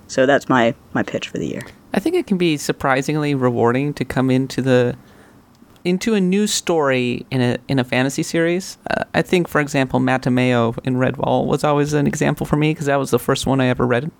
so 0.09 0.27
that's 0.27 0.49
my 0.49 0.75
my 0.93 1.03
pitch 1.03 1.29
for 1.29 1.39
the 1.39 1.47
year. 1.47 1.63
I 1.95 2.01
think 2.01 2.17
it 2.17 2.27
can 2.27 2.39
be 2.39 2.57
surprisingly 2.57 3.35
rewarding 3.35 3.95
to 3.95 4.05
come 4.05 4.31
into 4.31 4.63
the 4.63 4.97
into 5.85 6.15
a 6.15 6.21
new 6.21 6.47
story 6.47 7.27
in 7.31 7.41
a 7.41 7.59
in 7.69 7.79
a 7.79 7.85
fantasy 7.85 8.23
series. 8.23 8.79
Uh, 8.91 9.05
I 9.15 9.23
think, 9.23 9.49
for 9.49 9.61
example, 9.61 10.01
Mattimeo 10.01 10.79
in 10.85 10.95
Redwall 10.97 11.47
was 11.47 11.65
always 11.65 11.93
an 11.93 12.07
example 12.07 12.47
for 12.47 12.57
me 12.57 12.71
because 12.73 12.87
that 12.87 12.97
was 12.97 13.11
the 13.11 13.19
first 13.19 13.47
one 13.47 13.61
I 13.61 13.67
ever 13.67 13.87
read. 13.87 14.11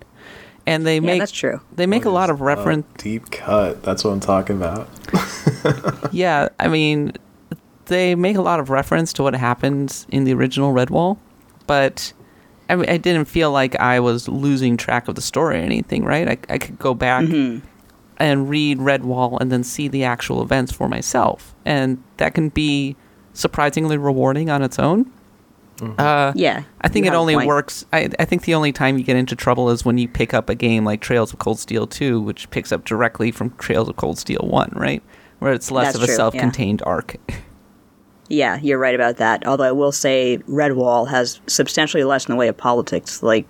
And 0.67 0.87
they 0.87 0.97
Yeah, 0.97 1.01
make 1.01 1.21
that's 1.21 1.33
true. 1.33 1.61
They 1.75 1.87
make 1.87 2.05
a 2.05 2.11
lot 2.11 2.31
of 2.31 2.41
reference. 2.41 2.87
deep 2.99 3.31
cut. 3.33 3.83
That's 3.83 4.05
what 4.05 4.11
I'm 4.13 4.21
talking 4.21 4.57
about. 4.57 4.89
Yeah, 6.13 6.49
I 6.61 6.69
mean, 6.69 7.13
they 7.87 8.15
make 8.15 8.37
a 8.37 8.43
lot 8.43 8.61
of 8.61 8.69
reference 8.71 9.13
to 9.15 9.23
what 9.23 9.35
happens 9.35 10.07
in 10.11 10.25
the 10.25 10.35
original 10.35 10.73
Redwall, 10.75 11.19
but 11.67 12.13
I 12.69 12.77
mean, 12.77 12.89
I 12.89 12.97
didn't 12.97 13.27
feel 13.27 13.51
like 13.51 13.75
I 13.77 13.99
was 14.01 14.29
losing 14.29 14.77
track 14.77 15.09
of 15.09 15.15
the 15.15 15.21
story 15.23 15.57
or 15.57 15.63
anything. 15.63 16.05
Right? 16.05 16.29
I 16.29 16.37
I 16.55 16.59
could 16.59 16.79
go 16.79 16.95
back 16.95 17.25
and 18.23 18.49
read 18.49 18.79
Redwall 18.79 19.39
and 19.41 19.51
then 19.51 19.65
see 19.65 19.89
the 19.89 20.05
actual 20.05 20.43
events 20.43 20.73
for 20.73 20.89
myself, 20.89 21.55
and 21.65 22.03
that 22.19 22.35
can 22.35 22.49
be 22.51 22.97
surprisingly 23.33 23.97
rewarding 23.97 24.49
on 24.49 24.63
its 24.63 24.79
own. 24.79 25.11
Uh, 25.99 26.33
Yeah, 26.37 26.63
I 26.81 26.89
think 26.89 27.07
it 27.07 27.15
only 27.15 27.35
works. 27.45 27.85
I, 27.93 28.09
I 28.19 28.25
think 28.25 28.45
the 28.45 28.55
only 28.55 28.73
time 28.73 28.99
you 28.99 29.05
get 29.05 29.17
into 29.17 29.35
trouble 29.35 29.71
is 29.71 29.85
when 29.85 29.99
you 29.99 30.07
pick 30.07 30.33
up 30.33 30.49
a 30.49 30.55
game 30.55 30.85
like 30.85 31.01
Trails 31.01 31.33
of 31.33 31.41
Cold 31.41 31.59
Steel 31.59 31.89
2, 31.89 32.21
which 32.21 32.49
picks 32.51 32.71
up 32.71 32.85
directly 32.85 33.33
from 33.33 33.51
Trails 33.57 33.89
of 33.89 33.97
Cold 33.97 34.19
Steel 34.19 34.47
1, 34.49 34.75
right? 34.77 35.03
Where 35.41 35.53
it's 35.53 35.73
less 35.73 35.87
That's 35.87 35.97
of 35.97 36.03
a 36.03 36.07
true, 36.07 36.13
yeah. 36.13 36.17
self 36.17 36.35
contained 36.35 36.83
arc. 36.87 37.17
Yeah, 38.33 38.59
you're 38.63 38.79
right 38.79 38.95
about 38.95 39.19
that. 39.19 39.47
Although 39.47 39.65
I 39.65 39.73
will 39.73 39.93
say 39.93 40.39
Redwall 40.49 41.07
has 41.07 41.39
substantially 41.47 42.03
less 42.03 42.27
in 42.27 42.33
the 42.33 42.37
way 42.37 42.49
of 42.49 42.57
politics. 42.57 43.23
Like 43.23 43.47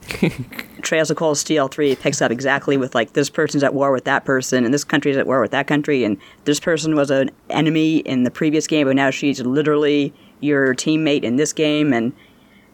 Trails 0.82 1.08
of 1.08 1.16
Cold 1.16 1.38
Steel 1.38 1.68
3 1.68 1.94
picks 1.94 2.20
up 2.20 2.32
exactly 2.32 2.76
with 2.76 2.92
like 2.92 3.12
this 3.12 3.30
person's 3.30 3.62
at 3.62 3.74
war 3.74 3.92
with 3.92 4.02
that 4.06 4.24
person 4.24 4.64
and 4.64 4.74
this 4.74 4.82
country's 4.82 5.16
at 5.16 5.28
war 5.28 5.40
with 5.40 5.52
that 5.52 5.68
country 5.68 6.02
and 6.02 6.16
this 6.46 6.58
person 6.58 6.96
was 6.96 7.12
an 7.12 7.30
enemy 7.48 7.98
in 7.98 8.24
the 8.24 8.30
previous 8.32 8.66
game 8.66 8.88
but 8.88 8.96
now 8.96 9.08
she's 9.08 9.40
literally 9.42 10.12
your 10.40 10.74
teammate 10.74 11.22
in 11.22 11.36
this 11.36 11.52
game 11.52 11.92
and 11.92 12.12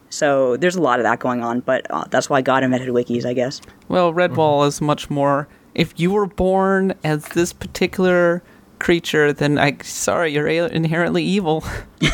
so 0.08 0.56
there's 0.56 0.76
a 0.76 0.80
lot 0.80 1.00
of 1.00 1.04
that 1.04 1.18
going 1.18 1.44
on, 1.44 1.60
but 1.60 1.86
uh, 1.90 2.06
that's 2.08 2.30
why 2.30 2.40
God 2.40 2.64
invented 2.64 2.88
wikis, 2.88 3.26
I 3.26 3.34
guess. 3.34 3.60
Well, 3.88 4.14
Redwall 4.14 4.66
is 4.66 4.80
much 4.80 5.10
more. 5.10 5.46
If 5.74 5.92
you 6.00 6.10
were 6.10 6.24
born 6.24 6.94
as 7.04 7.28
this 7.28 7.52
particular 7.52 8.42
creature, 8.78 9.32
then 9.32 9.58
I 9.58 9.76
sorry, 9.82 10.32
you're 10.32 10.48
inherently 10.48 11.24
evil. 11.24 11.64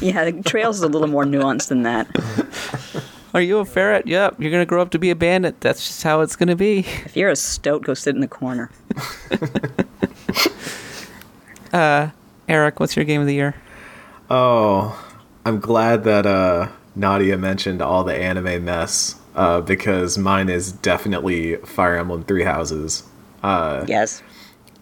Yeah, 0.00 0.30
the 0.30 0.42
Trails 0.42 0.76
is 0.76 0.82
a 0.82 0.88
little 0.88 1.08
more 1.08 1.24
nuanced 1.24 1.68
than 1.68 1.82
that. 1.84 2.06
Are 3.32 3.40
you 3.40 3.58
a 3.58 3.64
ferret? 3.64 4.06
Yep, 4.06 4.36
you're 4.38 4.50
gonna 4.50 4.66
grow 4.66 4.82
up 4.82 4.90
to 4.90 4.98
be 4.98 5.10
a 5.10 5.16
bandit. 5.16 5.60
That's 5.60 5.86
just 5.86 6.02
how 6.02 6.20
it's 6.20 6.36
gonna 6.36 6.56
be. 6.56 6.80
If 6.80 7.16
you're 7.16 7.30
a 7.30 7.36
stoat, 7.36 7.82
go 7.84 7.94
sit 7.94 8.14
in 8.14 8.20
the 8.20 8.28
corner. 8.28 8.70
Eric, 12.48 12.78
what's 12.80 12.96
your 12.96 13.04
game 13.04 13.20
of 13.20 13.26
the 13.26 13.34
year? 13.34 13.54
Oh, 14.30 15.02
I'm 15.44 15.60
glad 15.60 16.04
that 16.04 16.26
uh, 16.26 16.68
Nadia 16.94 17.36
mentioned 17.36 17.82
all 17.82 18.04
the 18.04 18.14
anime 18.14 18.64
mess 18.64 19.16
uh, 19.34 19.60
because 19.60 20.16
mine 20.16 20.48
is 20.48 20.72
definitely 20.72 21.56
Fire 21.56 21.96
Emblem 21.96 22.24
Three 22.24 22.44
Houses. 22.44 23.02
yes. 23.42 24.22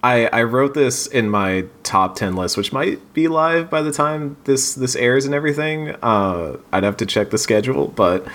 I, 0.05 0.26
I 0.26 0.42
wrote 0.42 0.74
this 0.74 1.07
in 1.07 1.30
my 1.30 1.64
top 1.82 2.14
10 2.16 2.36
list 2.36 2.59
which 2.59 2.74
might 2.74 3.14
be 3.14 3.26
live 3.26 3.70
by 3.70 3.80
the 3.80 3.90
time 3.90 4.36
this 4.44 4.74
this 4.74 4.94
airs 4.96 5.24
and 5.24 5.34
everything. 5.34 5.96
Uh, 6.02 6.59
i'd 6.74 6.84
have 6.84 6.98
to 6.98 7.07
check 7.07 7.30
the 7.30 7.38
schedule 7.38 7.88
but 7.88 8.26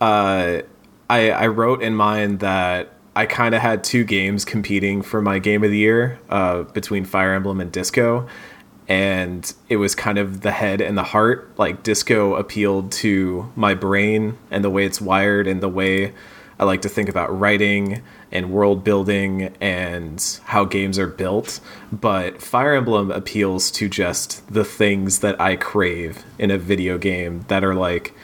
uh, 0.00 0.62
I, 1.10 1.30
I 1.30 1.48
wrote 1.48 1.82
in 1.82 1.96
mind 1.96 2.38
that 2.40 2.94
i 3.16 3.26
kind 3.26 3.56
of 3.56 3.60
had 3.60 3.82
two 3.82 4.04
games 4.04 4.44
competing 4.44 5.02
for 5.02 5.20
my 5.20 5.40
game 5.40 5.64
of 5.64 5.72
the 5.72 5.78
year 5.78 6.20
uh, 6.28 6.62
between 6.62 7.04
fire 7.04 7.34
emblem 7.34 7.60
and 7.60 7.72
disco 7.72 8.28
and 8.88 9.52
it 9.68 9.76
was 9.76 9.96
kind 9.96 10.16
of 10.16 10.40
the 10.40 10.50
head 10.50 10.80
and 10.80 10.98
the 10.98 11.04
heart. 11.04 11.56
Like 11.56 11.84
disco 11.84 12.34
appealed 12.34 12.90
to 12.92 13.50
my 13.54 13.74
brain 13.74 14.36
and 14.50 14.64
the 14.64 14.70
way 14.70 14.84
it's 14.84 15.00
wired 15.00 15.48
and 15.48 15.60
the 15.60 15.68
way 15.68 16.12
i 16.60 16.64
like 16.64 16.82
to 16.82 16.88
think 16.88 17.08
about 17.08 17.36
writing 17.36 18.02
and 18.32 18.50
world 18.50 18.84
building 18.84 19.54
and 19.60 20.40
how 20.44 20.64
games 20.64 20.98
are 20.98 21.06
built 21.06 21.60
but 21.90 22.40
fire 22.40 22.74
emblem 22.74 23.10
appeals 23.10 23.70
to 23.70 23.88
just 23.88 24.46
the 24.52 24.64
things 24.64 25.20
that 25.20 25.40
i 25.40 25.56
crave 25.56 26.24
in 26.38 26.50
a 26.50 26.58
video 26.58 26.98
game 26.98 27.44
that 27.48 27.64
are 27.64 27.74
like 27.74 28.14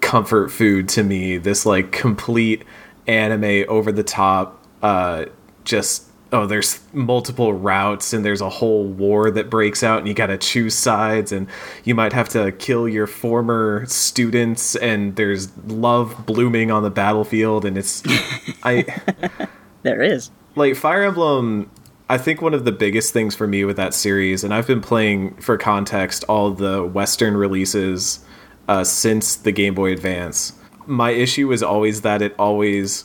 comfort 0.00 0.50
food 0.50 0.88
to 0.88 1.04
me. 1.04 1.36
This 1.36 1.64
like 1.64 1.92
complete 1.92 2.64
anime 3.06 3.64
over 3.68 3.92
the 3.92 4.02
top 4.02 4.64
uh 4.82 5.26
just 5.64 6.09
oh 6.32 6.46
there's 6.46 6.80
multiple 6.92 7.52
routes 7.52 8.12
and 8.12 8.24
there's 8.24 8.40
a 8.40 8.48
whole 8.48 8.84
war 8.84 9.30
that 9.30 9.50
breaks 9.50 9.82
out 9.82 9.98
and 9.98 10.08
you 10.08 10.14
got 10.14 10.28
to 10.28 10.38
choose 10.38 10.74
sides 10.74 11.32
and 11.32 11.48
you 11.84 11.94
might 11.94 12.12
have 12.12 12.28
to 12.28 12.52
kill 12.52 12.88
your 12.88 13.06
former 13.06 13.84
students 13.86 14.76
and 14.76 15.16
there's 15.16 15.56
love 15.66 16.26
blooming 16.26 16.70
on 16.70 16.82
the 16.82 16.90
battlefield 16.90 17.64
and 17.64 17.76
it's 17.76 18.02
i 18.62 18.84
There 19.82 20.02
is. 20.02 20.30
like 20.56 20.76
Fire 20.76 21.02
Emblem, 21.04 21.70
I 22.08 22.18
think 22.18 22.42
one 22.42 22.54
of 22.54 22.64
the 22.64 22.72
biggest 22.72 23.12
things 23.12 23.34
for 23.34 23.46
me 23.46 23.64
with 23.64 23.76
that 23.76 23.94
series, 23.94 24.44
and 24.44 24.52
I've 24.52 24.66
been 24.66 24.80
playing 24.82 25.36
for 25.36 25.56
context 25.56 26.24
all 26.28 26.50
the 26.50 26.84
Western 26.84 27.36
releases 27.36 28.20
uh, 28.68 28.84
since 28.84 29.36
the 29.36 29.52
Game 29.52 29.74
Boy 29.74 29.92
Advance. 29.92 30.52
My 30.86 31.10
issue 31.10 31.48
was 31.48 31.62
always 31.62 32.02
that 32.02 32.20
it 32.20 32.34
always 32.38 33.04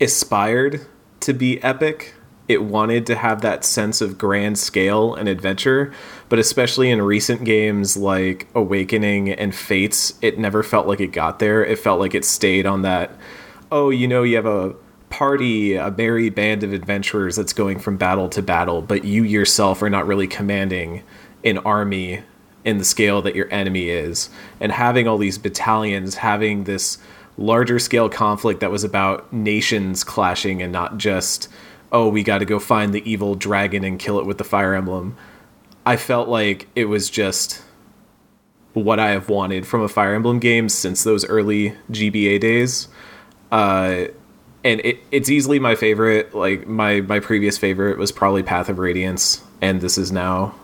aspired 0.00 0.86
to 1.20 1.32
be 1.32 1.62
epic. 1.62 2.14
It 2.48 2.62
wanted 2.62 3.06
to 3.06 3.16
have 3.16 3.40
that 3.42 3.64
sense 3.64 4.00
of 4.00 4.18
grand 4.18 4.58
scale 4.58 5.14
and 5.14 5.28
adventure, 5.28 5.92
but 6.28 6.38
especially 6.38 6.90
in 6.90 7.02
recent 7.02 7.44
games 7.44 7.96
like 7.96 8.46
Awakening 8.54 9.30
and 9.30 9.54
Fates, 9.54 10.14
it 10.22 10.38
never 10.38 10.62
felt 10.62 10.86
like 10.86 11.00
it 11.00 11.08
got 11.08 11.40
there. 11.40 11.64
It 11.64 11.78
felt 11.78 11.98
like 11.98 12.14
it 12.14 12.24
stayed 12.24 12.64
on 12.64 12.82
that, 12.82 13.10
oh, 13.72 13.90
you 13.90 14.06
know, 14.06 14.22
you 14.22 14.36
have 14.36 14.46
a 14.46 14.74
party, 15.10 15.74
a 15.74 15.90
merry 15.90 16.30
band 16.30 16.62
of 16.62 16.72
adventurers 16.72 17.36
that's 17.36 17.52
going 17.52 17.78
from 17.78 17.96
battle 17.96 18.28
to 18.28 18.42
battle, 18.42 18.82
but 18.82 19.04
you 19.04 19.24
yourself 19.24 19.82
are 19.82 19.90
not 19.90 20.06
really 20.06 20.26
commanding 20.28 21.02
an 21.44 21.58
army 21.58 22.22
in 22.64 22.78
the 22.78 22.84
scale 22.84 23.22
that 23.22 23.34
your 23.34 23.52
enemy 23.52 23.88
is. 23.88 24.28
And 24.60 24.72
having 24.72 25.06
all 25.06 25.18
these 25.18 25.38
battalions, 25.38 26.16
having 26.16 26.64
this 26.64 26.98
larger 27.38 27.78
scale 27.78 28.08
conflict 28.08 28.60
that 28.60 28.70
was 28.70 28.82
about 28.82 29.32
nations 29.32 30.02
clashing 30.04 30.62
and 30.62 30.72
not 30.72 30.98
just, 30.98 31.48
oh, 31.92 32.08
we 32.08 32.22
got 32.22 32.38
to 32.38 32.44
go 32.44 32.58
find 32.58 32.92
the 32.92 33.08
evil 33.10 33.34
dragon 33.34 33.84
and 33.84 33.98
kill 33.98 34.18
it 34.18 34.26
with 34.26 34.38
the 34.38 34.44
fire 34.44 34.74
emblem. 34.74 35.16
I 35.86 35.96
felt 35.96 36.28
like 36.28 36.66
it 36.74 36.86
was 36.86 37.08
just 37.08 37.62
what 38.74 39.00
I 39.00 39.10
have 39.10 39.28
wanted 39.28 39.66
from 39.66 39.80
a 39.82 39.88
Fire 39.88 40.14
Emblem 40.14 40.38
game 40.38 40.68
since 40.68 41.02
those 41.02 41.24
early 41.24 41.74
GBA 41.90 42.40
days. 42.40 42.88
Uh, 43.50 44.06
and 44.64 44.80
it, 44.80 44.98
it's 45.10 45.30
easily 45.30 45.58
my 45.58 45.74
favorite. 45.74 46.34
Like 46.34 46.66
my 46.66 47.00
my 47.00 47.20
previous 47.20 47.56
favorite 47.56 47.98
was 47.98 48.12
probably 48.12 48.42
Path 48.42 48.68
of 48.68 48.78
Radiance, 48.78 49.42
and 49.62 49.80
this 49.80 49.96
is 49.96 50.12
now 50.12 50.54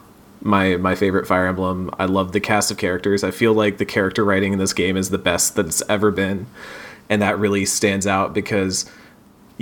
my 0.42 0.76
my 0.76 0.94
favorite 0.94 1.26
Fire 1.26 1.46
Emblem. 1.46 1.90
I 1.98 2.04
love 2.06 2.32
the 2.32 2.40
cast 2.40 2.70
of 2.70 2.76
characters. 2.76 3.24
I 3.24 3.30
feel 3.30 3.54
like 3.54 3.78
the 3.78 3.86
character 3.86 4.24
writing 4.24 4.52
in 4.52 4.58
this 4.58 4.72
game 4.72 4.96
is 4.96 5.10
the 5.10 5.18
best 5.18 5.54
that 5.54 5.66
it's 5.66 5.82
ever 5.88 6.10
been, 6.10 6.46
and 7.08 7.22
that 7.22 7.38
really 7.38 7.64
stands 7.64 8.06
out 8.06 8.34
because 8.34 8.90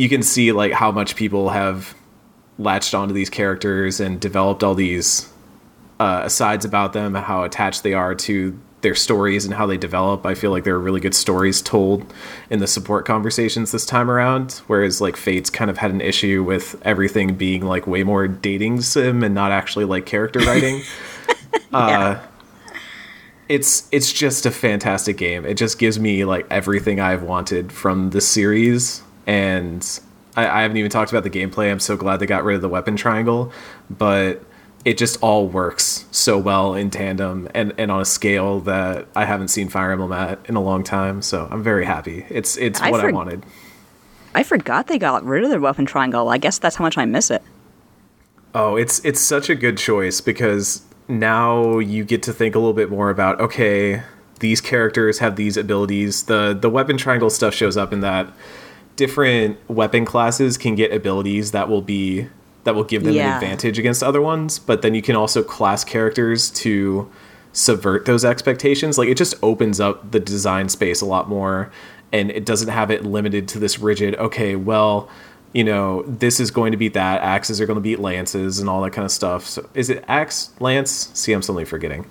you 0.01 0.09
can 0.09 0.23
see 0.23 0.51
like 0.51 0.73
how 0.73 0.91
much 0.91 1.15
people 1.15 1.51
have 1.51 1.95
latched 2.59 2.95
onto 2.95 3.13
these 3.13 3.29
characters 3.29 4.01
and 4.01 4.19
developed 4.19 4.65
all 4.65 4.75
these 4.75 5.31
uh, 5.99 6.23
asides 6.25 6.65
about 6.65 6.95
them, 6.95 7.15
how 7.15 7.45
attached 7.45 7.83
they 7.83 7.93
are 7.93 8.15
to 8.15 8.59
their 8.81 8.95
stories 8.95 9.45
and 9.45 9.53
how 9.53 9.67
they 9.67 9.77
develop. 9.77 10.25
I 10.25 10.35
feel 10.35 10.53
like 10.53 10.65
there 10.65 10.75
are 10.75 10.81
really 10.81 11.01
good 11.01 11.15
stories 11.15 11.61
told 11.61 12.11
in 12.49 12.61
the 12.61 12.67
support 12.67 13.05
conversations 13.05 13.73
this 13.73 13.85
time 13.85 14.11
around, 14.11 14.63
whereas 14.69 15.03
like 15.03 15.19
Fates 15.19 15.51
kind 15.51 15.71
of 15.71 15.77
had 15.77 15.91
an 15.91 16.01
issue 16.01 16.43
with 16.43 16.81
everything 16.81 17.35
being 17.35 17.61
like 17.67 17.87
way 17.87 18.03
more 18.03 18.27
dating 18.27 18.81
sim 18.81 19.23
and 19.23 19.35
not 19.35 19.53
actually 19.53 19.85
like 19.85 20.07
character 20.07 20.39
writing. 20.39 20.83
uh, 21.75 22.19
it's 23.51 23.87
it's 23.93 24.11
just 24.11 24.47
a 24.47 24.51
fantastic 24.51 25.19
game. 25.19 25.45
It 25.45 25.59
just 25.59 25.79
gives 25.79 26.01
me 26.01 26.25
like 26.25 26.47
everything 26.51 27.01
I've 27.01 27.23
wanted 27.23 27.71
from 27.71 28.11
the 28.11 28.23
series, 28.23 29.03
and 29.31 30.01
I, 30.35 30.49
I 30.49 30.63
haven't 30.63 30.77
even 30.77 30.91
talked 30.91 31.13
about 31.13 31.23
the 31.23 31.31
gameplay. 31.31 31.71
I'm 31.71 31.79
so 31.79 31.97
glad 31.97 32.19
they 32.19 32.27
got 32.27 32.43
rid 32.43 32.57
of 32.57 32.63
the 32.63 32.69
weapon 32.69 32.97
triangle, 32.97 33.53
but 33.89 34.43
it 34.85 34.99
just 34.99 35.23
all 35.23 35.47
works 35.47 36.07
so 36.11 36.37
well 36.37 36.75
in 36.75 36.91
tandem 36.91 37.49
and, 37.55 37.73
and 37.79 37.93
on 37.93 38.01
a 38.01 38.05
scale 38.05 38.59
that 38.61 39.07
I 39.15 39.27
haven't 39.27 39.49
seen 39.49 39.69
Fire 39.69 39.93
Emblem 39.93 40.11
at 40.11 40.41
in 40.47 40.57
a 40.57 40.61
long 40.61 40.83
time. 40.83 41.23
So 41.23 41.47
I'm 41.49 41.63
very 41.63 41.85
happy. 41.85 42.27
It's 42.29 42.57
it's 42.57 42.81
I 42.81 42.91
what 42.91 43.05
I 43.05 43.13
wanted. 43.13 43.47
I 44.35 44.43
forgot 44.43 44.89
they 44.89 44.99
got 44.99 45.25
rid 45.25 45.45
of 45.45 45.51
the 45.51 45.61
weapon 45.61 45.87
triangle. 45.87 46.29
I 46.29 46.39
guess 46.39 46.59
that's 46.59 46.75
how 46.75 46.85
much 46.85 46.99
I 46.99 47.05
miss 47.05 47.31
it. 47.31 47.43
Oh, 48.53 48.75
it's 48.75 49.05
it's 49.05 49.21
such 49.21 49.49
a 49.49 49.55
good 49.55 49.79
choice 49.79 50.21
because 50.21 50.83
now 51.07 51.79
you 51.79 52.03
get 52.03 52.25
to 52.25 52.33
think 52.33 52.57
a 52.57 52.59
little 52.59 52.75
bit 52.75 52.91
more 52.91 53.11
about 53.11 53.41
okay, 53.41 54.03
these 54.41 54.61
characters 54.61 55.21
have 55.21 55.37
these 55.37 55.57
abilities. 55.57 56.25
The 56.25 56.59
the 56.61 56.71
weapon 56.71 56.97
triangle 56.97 57.31
stuff 57.31 57.55
shows 57.55 57.77
up 57.77 57.93
in 57.93 58.01
that 58.01 58.33
different 59.01 59.57
weapon 59.71 60.05
classes 60.05 60.59
can 60.59 60.75
get 60.75 60.93
abilities 60.93 61.53
that 61.53 61.71
will 61.71 61.81
be 61.81 62.27
that 62.65 62.75
will 62.75 62.85
give 62.85 63.03
them 63.05 63.15
Yeah. 63.15 63.29
an 63.39 63.43
advantage 63.43 63.79
against 63.79 64.03
other 64.03 64.21
ones, 64.21 64.59
but 64.59 64.83
then 64.83 64.95
you 64.95 65.01
can 65.01 65.17
also 65.17 65.43
class 65.43 65.83
characters 65.85 66.51
to 66.51 67.09
subvert 67.55 68.05
those 68.05 68.23
expectations. 68.23 68.99
Like 68.99 69.09
it 69.09 69.17
just 69.17 69.35
opens 69.43 69.81
up 69.81 70.11
the 70.11 70.21
design 70.21 70.69
space 70.69 71.01
a 71.01 71.07
lot 71.07 71.27
more 71.27 71.71
and 72.13 72.31
it 72.31 72.45
doesn't 72.45 72.69
have 72.69 72.91
it 72.91 73.03
limited 73.07 73.49
to 73.49 73.59
this 73.59 73.79
rigid, 73.79 74.15
okay, 74.17 74.57
well, 74.57 75.09
you 75.55 75.65
know, 75.65 76.03
this 76.07 76.39
is 76.39 76.51
going 76.51 76.71
to 76.73 76.77
beat 76.77 76.93
that, 76.93 77.23
axes 77.23 77.59
are 77.63 77.67
going 77.67 77.79
to 77.79 77.81
beat 77.81 77.99
lances 77.99 78.59
and 78.61 78.69
all 78.69 78.83
that 78.83 78.91
kind 78.93 79.07
of 79.07 79.11
stuff. 79.11 79.47
So 79.47 79.67
is 79.75 79.89
it 79.89 80.05
axe, 80.07 80.51
lance? 80.61 81.09
See, 81.15 81.33
I'm 81.33 81.41
suddenly 81.41 81.65
forgetting. 81.65 82.05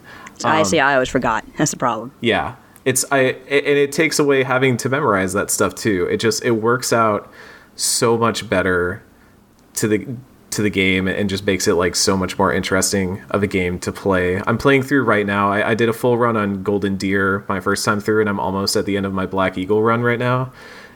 I 0.44 0.60
Um, 0.62 0.66
see. 0.66 0.80
I 0.80 0.96
always 0.96 1.10
forgot. 1.10 1.46
That's 1.60 1.70
the 1.72 1.78
problem. 1.78 2.12
Yeah. 2.22 2.56
It's 2.90 3.06
I 3.12 3.20
and 3.20 3.78
it 3.78 3.92
takes 3.92 4.18
away 4.18 4.44
having 4.44 4.78
to 4.78 4.90
memorize 4.90 5.34
that 5.34 5.52
stuff 5.52 5.76
too. 5.76 6.08
It 6.10 6.18
just 6.18 6.44
it 6.44 6.52
works 6.52 6.92
out 6.92 7.32
so 7.76 8.18
much 8.18 8.50
better 8.50 9.04
to 9.76 9.88
the 9.88 10.08
to 10.52 10.62
the 10.62 10.70
game 10.70 11.08
and 11.08 11.30
just 11.30 11.46
makes 11.46 11.68
it 11.68 11.76
like 11.76 11.96
so 11.96 12.18
much 12.18 12.38
more 12.38 12.52
interesting 12.52 13.22
of 13.30 13.44
a 13.44 13.48
game 13.48 13.80
to 13.80 13.92
play. 13.92 14.42
I'm 14.48 14.58
playing 14.58 14.84
through 14.84 15.04
right 15.04 15.26
now. 15.26 15.52
I, 15.52 15.70
I 15.70 15.76
did 15.76 15.90
a 15.90 15.94
full 15.94 16.18
run 16.18 16.36
on 16.36 16.64
Golden 16.64 16.98
Deer 16.98 17.46
my 17.48 17.60
first 17.60 17.86
time 17.86 18.00
through, 18.00 18.22
and 18.22 18.30
I'm 18.30 18.40
almost 18.40 18.76
at 18.76 18.86
the 18.86 18.98
end 18.98 19.06
of 19.06 19.14
my 19.14 19.26
Black 19.26 19.58
Eagle 19.58 19.84
run 19.84 20.02
right 20.02 20.20
now. 20.20 20.52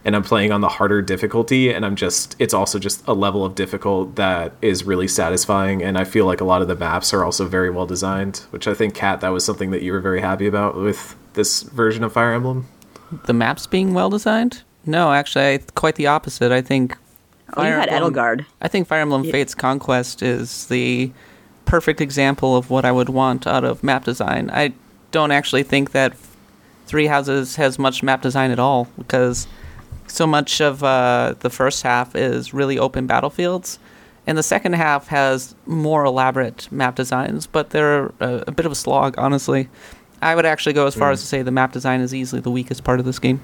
And 0.05 0.17
I'm 0.17 0.23
playing 0.23 0.51
on 0.51 0.59
the 0.59 0.67
harder 0.67 1.01
difficulty, 1.01 1.71
and 1.71 1.85
I'm 1.85 1.95
just 1.95 2.35
it's 2.39 2.53
also 2.53 2.77
just 2.77 3.07
a 3.07 3.13
level 3.13 3.45
of 3.45 3.55
difficult 3.55 4.15
that 4.15 4.53
is 4.61 4.83
really 4.83 5.07
satisfying. 5.07 5.81
And 5.81 5.97
I 5.97 6.03
feel 6.03 6.25
like 6.25 6.41
a 6.41 6.45
lot 6.45 6.61
of 6.61 6.67
the 6.67 6.75
maps 6.75 7.13
are 7.13 7.23
also 7.23 7.47
very 7.47 7.69
well 7.69 7.85
designed, 7.85 8.39
which 8.49 8.67
I 8.67 8.73
think 8.73 8.95
Kat 8.95 9.21
that 9.21 9.29
was 9.29 9.45
something 9.45 9.71
that 9.71 9.81
you 9.81 9.93
were 9.93 10.01
very 10.01 10.19
happy 10.19 10.47
about 10.47 10.75
with 10.75 11.15
this 11.33 11.63
version 11.63 12.03
of 12.03 12.13
Fire 12.13 12.33
Emblem. 12.33 12.67
The 13.25 13.33
maps 13.33 13.67
being 13.67 13.93
well 13.93 14.09
designed? 14.09 14.63
No, 14.85 15.13
actually, 15.13 15.45
I, 15.45 15.57
quite 15.75 15.95
the 15.95 16.07
opposite. 16.07 16.51
I 16.51 16.61
think. 16.61 16.97
Oh, 17.55 17.63
you 17.63 17.69
had 17.69 17.89
Emblem- 17.89 18.13
Edelgard. 18.13 18.45
I 18.61 18.67
think 18.67 18.87
Fire 18.87 19.01
Emblem 19.01 19.23
Fates 19.23 19.53
Conquest 19.53 20.23
is 20.23 20.67
the 20.67 21.11
perfect 21.65 22.01
example 22.01 22.57
of 22.57 22.69
what 22.69 22.83
I 22.85 22.91
would 22.91 23.09
want 23.09 23.45
out 23.45 23.63
of 23.63 23.83
map 23.83 24.03
design. 24.05 24.49
I 24.51 24.73
don't 25.11 25.31
actually 25.31 25.63
think 25.63 25.91
that 25.91 26.13
Three 26.87 27.05
Houses 27.07 27.55
has 27.55 27.77
much 27.77 28.03
map 28.03 28.21
design 28.21 28.51
at 28.51 28.59
all 28.59 28.87
because 28.97 29.47
so 30.07 30.27
much 30.27 30.59
of 30.61 30.83
uh, 30.83 31.35
the 31.39 31.49
first 31.49 31.83
half 31.83 32.15
is 32.15 32.53
really 32.53 32.77
open 32.77 33.07
battlefields, 33.07 33.79
and 34.27 34.37
the 34.37 34.43
second 34.43 34.73
half 34.73 35.07
has 35.07 35.55
more 35.65 36.03
elaborate 36.03 36.71
map 36.71 36.95
designs, 36.95 37.47
but 37.47 37.69
they're 37.69 38.07
a, 38.19 38.43
a 38.47 38.51
bit 38.51 38.65
of 38.65 38.71
a 38.71 38.75
slog, 38.75 39.15
honestly. 39.17 39.69
I 40.23 40.35
would 40.35 40.45
actually 40.45 40.73
go 40.73 40.87
as 40.87 40.95
far 40.95 41.11
as 41.11 41.21
to 41.21 41.27
say 41.27 41.41
the 41.41 41.51
map 41.51 41.71
design 41.73 42.01
is 42.01 42.13
easily 42.13 42.41
the 42.41 42.51
weakest 42.51 42.83
part 42.83 42.99
of 42.99 43.05
this 43.05 43.19
game. 43.19 43.41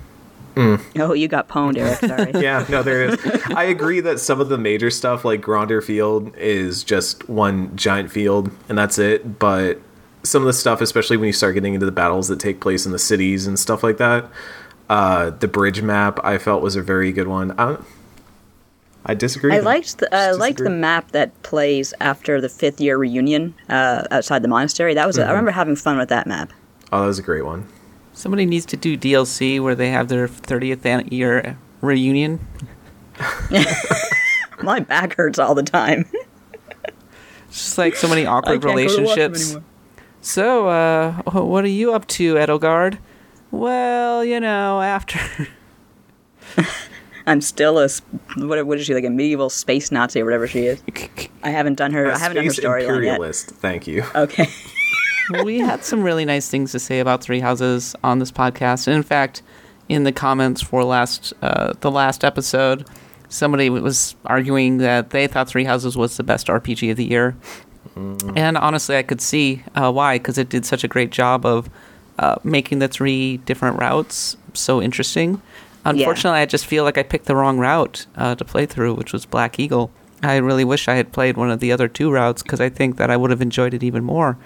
Oh, 0.98 1.14
you 1.14 1.30
got 1.30 1.48
pwned, 1.48 1.78
Eric. 1.78 2.00
Sorry. 2.34 2.44
yeah, 2.44 2.66
no, 2.68 2.84
there 2.84 3.04
is. 3.04 3.18
I 3.56 3.64
agree 3.64 4.02
that 4.02 4.20
some 4.20 4.42
of 4.42 4.50
the 4.50 4.58
major 4.58 4.90
stuff, 4.90 5.24
like 5.24 5.42
Gronder 5.42 5.82
Field, 5.82 6.36
is 6.36 6.84
just 6.84 7.30
one 7.30 7.74
giant 7.78 8.12
field, 8.12 8.52
and 8.68 8.78
that's 8.78 8.98
it. 8.98 9.40
But 9.40 9.80
some 10.24 10.42
of 10.42 10.48
the 10.48 10.54
stuff, 10.54 10.82
especially 10.82 11.16
when 11.16 11.28
you 11.28 11.34
start 11.34 11.54
getting 11.54 11.76
into 11.76 11.86
the 11.86 11.94
battles 11.94 12.28
that 12.28 12.40
take 12.42 12.60
place 12.60 12.86
in 12.86 12.92
the 12.92 13.00
cities 13.00 13.48
and 13.48 13.58
stuff 13.58 13.84
like 13.84 13.98
that, 13.98 14.26
uh, 14.90 15.30
the 15.30 15.48
bridge 15.48 15.82
map 15.82 16.20
I 16.26 16.38
felt 16.38 16.62
was 16.62 16.76
a 16.76 16.82
very 16.82 17.14
good 17.14 17.28
one. 17.28 17.58
I, 17.58 17.78
I 19.06 19.14
disagree. 19.14 19.56
I 19.56 19.60
liked 19.60 20.00
the, 20.00 20.14
I 20.14 20.28
Just 20.30 20.40
liked 20.40 20.58
the 20.58 20.70
map 20.70 21.12
that 21.12 21.42
plays 21.44 21.94
after 22.02 22.42
the 22.42 22.50
fifth 22.50 22.82
year 22.82 22.98
reunion 22.98 23.54
uh, 23.70 24.04
outside 24.12 24.42
the 24.42 24.50
monastery. 24.50 24.94
That 24.94 25.08
was 25.08 25.18
a, 25.18 25.26
I 25.26 25.30
remember 25.30 25.52
having 25.52 25.78
fun 25.78 25.98
with 25.98 26.10
that 26.10 26.28
map. 26.28 26.52
Oh, 26.92 27.02
that 27.02 27.08
was 27.08 27.20
a 27.20 27.24
great 27.24 27.46
one. 27.46 27.68
Somebody 28.14 28.46
needs 28.46 28.66
to 28.68 28.78
do 28.78 28.98
DLC 28.98 29.62
where 29.62 29.76
they 29.76 29.92
have 29.92 30.08
their 30.10 30.28
30th 30.28 31.12
year 31.12 31.58
reunion. 31.82 32.46
My 34.62 34.80
back 34.80 35.16
hurts 35.16 35.40
all 35.40 35.56
the 35.56 35.64
time. 35.64 36.06
It's 37.48 37.58
just 37.58 37.78
like 37.78 37.96
so 37.96 38.08
many 38.08 38.26
awkward 38.26 38.62
can't 38.62 38.62
go 38.62 38.68
to 38.76 38.84
watch 38.84 38.96
them 38.96 39.06
relationships. 39.06 39.58
So, 40.22 40.68
uh, 40.68 41.14
what 41.24 41.64
are 41.64 41.70
you 41.70 41.94
up 41.94 42.06
to, 42.08 42.36
Edelgard? 42.36 43.00
Well, 43.52 44.24
you 44.24 44.40
know, 44.40 44.82
after. 44.82 45.20
I'm 47.26 47.42
still 47.42 47.80
a 47.80 47.90
what, 48.38 48.66
what 48.66 48.80
is 48.80 48.86
she 48.86 48.94
like 48.94 49.04
a 49.04 49.10
medieval 49.10 49.50
space 49.50 49.92
Nazi 49.92 50.22
or 50.22 50.26
whatever 50.26 50.48
she 50.48 50.66
is. 50.66 50.82
I 51.44 51.52
haven't 51.52 51.76
done 51.76 51.92
her. 51.94 52.06
A 52.06 52.16
I 52.16 52.18
haven't 52.18 52.36
done 52.36 52.46
her 52.46 52.52
space 52.52 52.66
storyline 52.66 52.82
yet. 52.82 52.90
imperialist. 52.90 53.50
Thank 53.52 53.88
you. 53.88 54.04
Okay. 54.16 54.48
We 55.44 55.60
had 55.60 55.84
some 55.84 56.04
really 56.04 56.26
nice 56.26 56.50
things 56.50 56.72
to 56.72 56.80
say 56.80 57.00
about 57.00 57.24
Three 57.24 57.40
Houses 57.40 57.96
on 58.04 58.20
this 58.20 58.32
podcast. 58.32 58.88
And 58.88 58.96
in 58.96 59.04
fact, 59.04 59.42
in 59.88 60.04
the 60.04 60.12
comments 60.12 60.62
for 60.62 60.84
last 60.84 61.34
uh, 61.42 61.74
the 61.82 61.92
last 61.92 62.24
episode, 62.24 62.88
somebody 63.30 63.70
was 63.70 64.16
arguing 64.26 64.78
that 64.78 65.12
they 65.12 65.28
thought 65.28 65.48
Three 65.48 65.64
Houses 65.66 65.96
was 65.98 66.18
the 66.18 66.24
best 66.24 66.48
RPG 66.48 66.92
of 66.92 66.98
the 66.98 67.06
year. 67.06 67.36
And 68.36 68.58
honestly, 68.58 68.96
I 68.96 69.04
could 69.04 69.20
see 69.20 69.64
uh, 69.76 69.92
why, 69.92 70.18
because 70.18 70.38
it 70.38 70.48
did 70.50 70.66
such 70.66 70.84
a 70.84 70.88
great 70.88 71.10
job 71.12 71.46
of 71.46 71.70
uh, 72.18 72.36
making 72.44 72.80
the 72.80 72.88
three 72.88 73.38
different 73.38 73.78
routes 73.80 74.38
so 74.54 74.82
interesting. 74.82 75.42
Unfortunately, 75.86 76.40
I 76.40 76.46
just 76.46 76.66
feel 76.66 76.84
like 76.84 76.98
I 76.98 77.04
picked 77.04 77.26
the 77.26 77.36
wrong 77.36 77.58
route 77.58 78.06
uh, 78.16 78.36
to 78.36 78.46
play 78.46 78.66
through, 78.66 78.94
which 78.96 79.12
was 79.12 79.26
Black 79.26 79.60
Eagle. 79.60 79.92
I 80.22 80.38
really 80.38 80.66
wish 80.66 80.88
I 80.88 80.96
had 80.96 81.12
played 81.12 81.38
one 81.38 81.50
of 81.50 81.60
the 81.60 81.72
other 81.72 81.88
two 81.88 82.12
routes 82.12 82.44
because 82.44 82.60
I 82.60 82.70
think 82.70 82.98
that 82.98 83.10
I 83.10 83.18
would 83.18 83.30
have 83.32 83.42
enjoyed 83.42 83.74
it 83.74 83.84
even 83.84 84.04
more. 84.04 84.38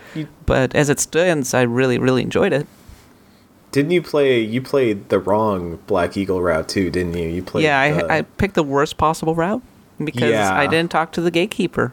But 0.45 0.75
as 0.75 0.89
it 0.89 0.99
stands, 0.99 1.53
I 1.53 1.63
really, 1.63 1.97
really 1.97 2.21
enjoyed 2.21 2.53
it. 2.53 2.67
Didn't 3.71 3.89
you 3.91 4.03
play? 4.03 4.39
You 4.39 4.61
played 4.61 5.09
the 5.09 5.17
wrong 5.19 5.79
Black 5.87 6.15
Eagle 6.15 6.41
route 6.43 6.69
too, 6.69 6.91
didn't 6.91 7.15
you? 7.15 7.27
You 7.27 7.41
played. 7.41 7.63
yeah, 7.63 7.91
the- 8.01 8.11
I, 8.11 8.17
I 8.17 8.21
picked 8.21 8.53
the 8.53 8.61
worst 8.63 8.97
possible 8.97 9.33
route 9.33 9.63
because 10.03 10.29
Yeah. 10.29 10.53
I 10.53 10.67
didn't 10.67 10.91
talk 10.91 11.11
to 11.13 11.21
the 11.21 11.31
gatekeeper. 11.31 11.91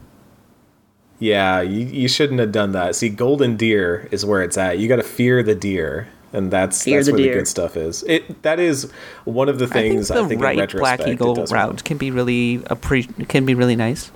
Yeah, 1.18 1.60
you, 1.60 1.86
you 1.86 2.08
shouldn't 2.08 2.40
have 2.40 2.52
done 2.52 2.72
that. 2.72 2.96
See, 2.96 3.08
golden 3.10 3.56
deer 3.56 4.08
is 4.10 4.24
where 4.24 4.42
it's 4.42 4.56
at. 4.56 4.78
You 4.78 4.88
got 4.88 4.96
to 4.96 5.02
fear 5.02 5.42
the 5.42 5.54
deer, 5.54 6.08
and 6.32 6.50
that's 6.50 6.84
Fear 6.84 6.98
that's 6.98 7.06
the 7.06 7.12
where 7.12 7.22
deer. 7.22 7.32
the 7.32 7.38
good 7.40 7.48
stuff 7.48 7.76
is. 7.76 8.02
It 8.04 8.42
that 8.42 8.58
is 8.60 8.90
one 9.24 9.48
of 9.48 9.58
the 9.58 9.66
things 9.66 10.10
I 10.10 10.14
think 10.14 10.28
the 10.40 10.46
I 10.46 10.56
think, 10.56 10.58
right 10.58 10.70
Black 10.72 11.06
Eagle 11.06 11.34
route 11.34 11.50
well. 11.50 11.72
can 11.84 11.96
be 11.98 12.10
really 12.10 12.58
appre- 12.58 13.28
can 13.28 13.44
be 13.44 13.54
really 13.54 13.76
nice. 13.76 14.10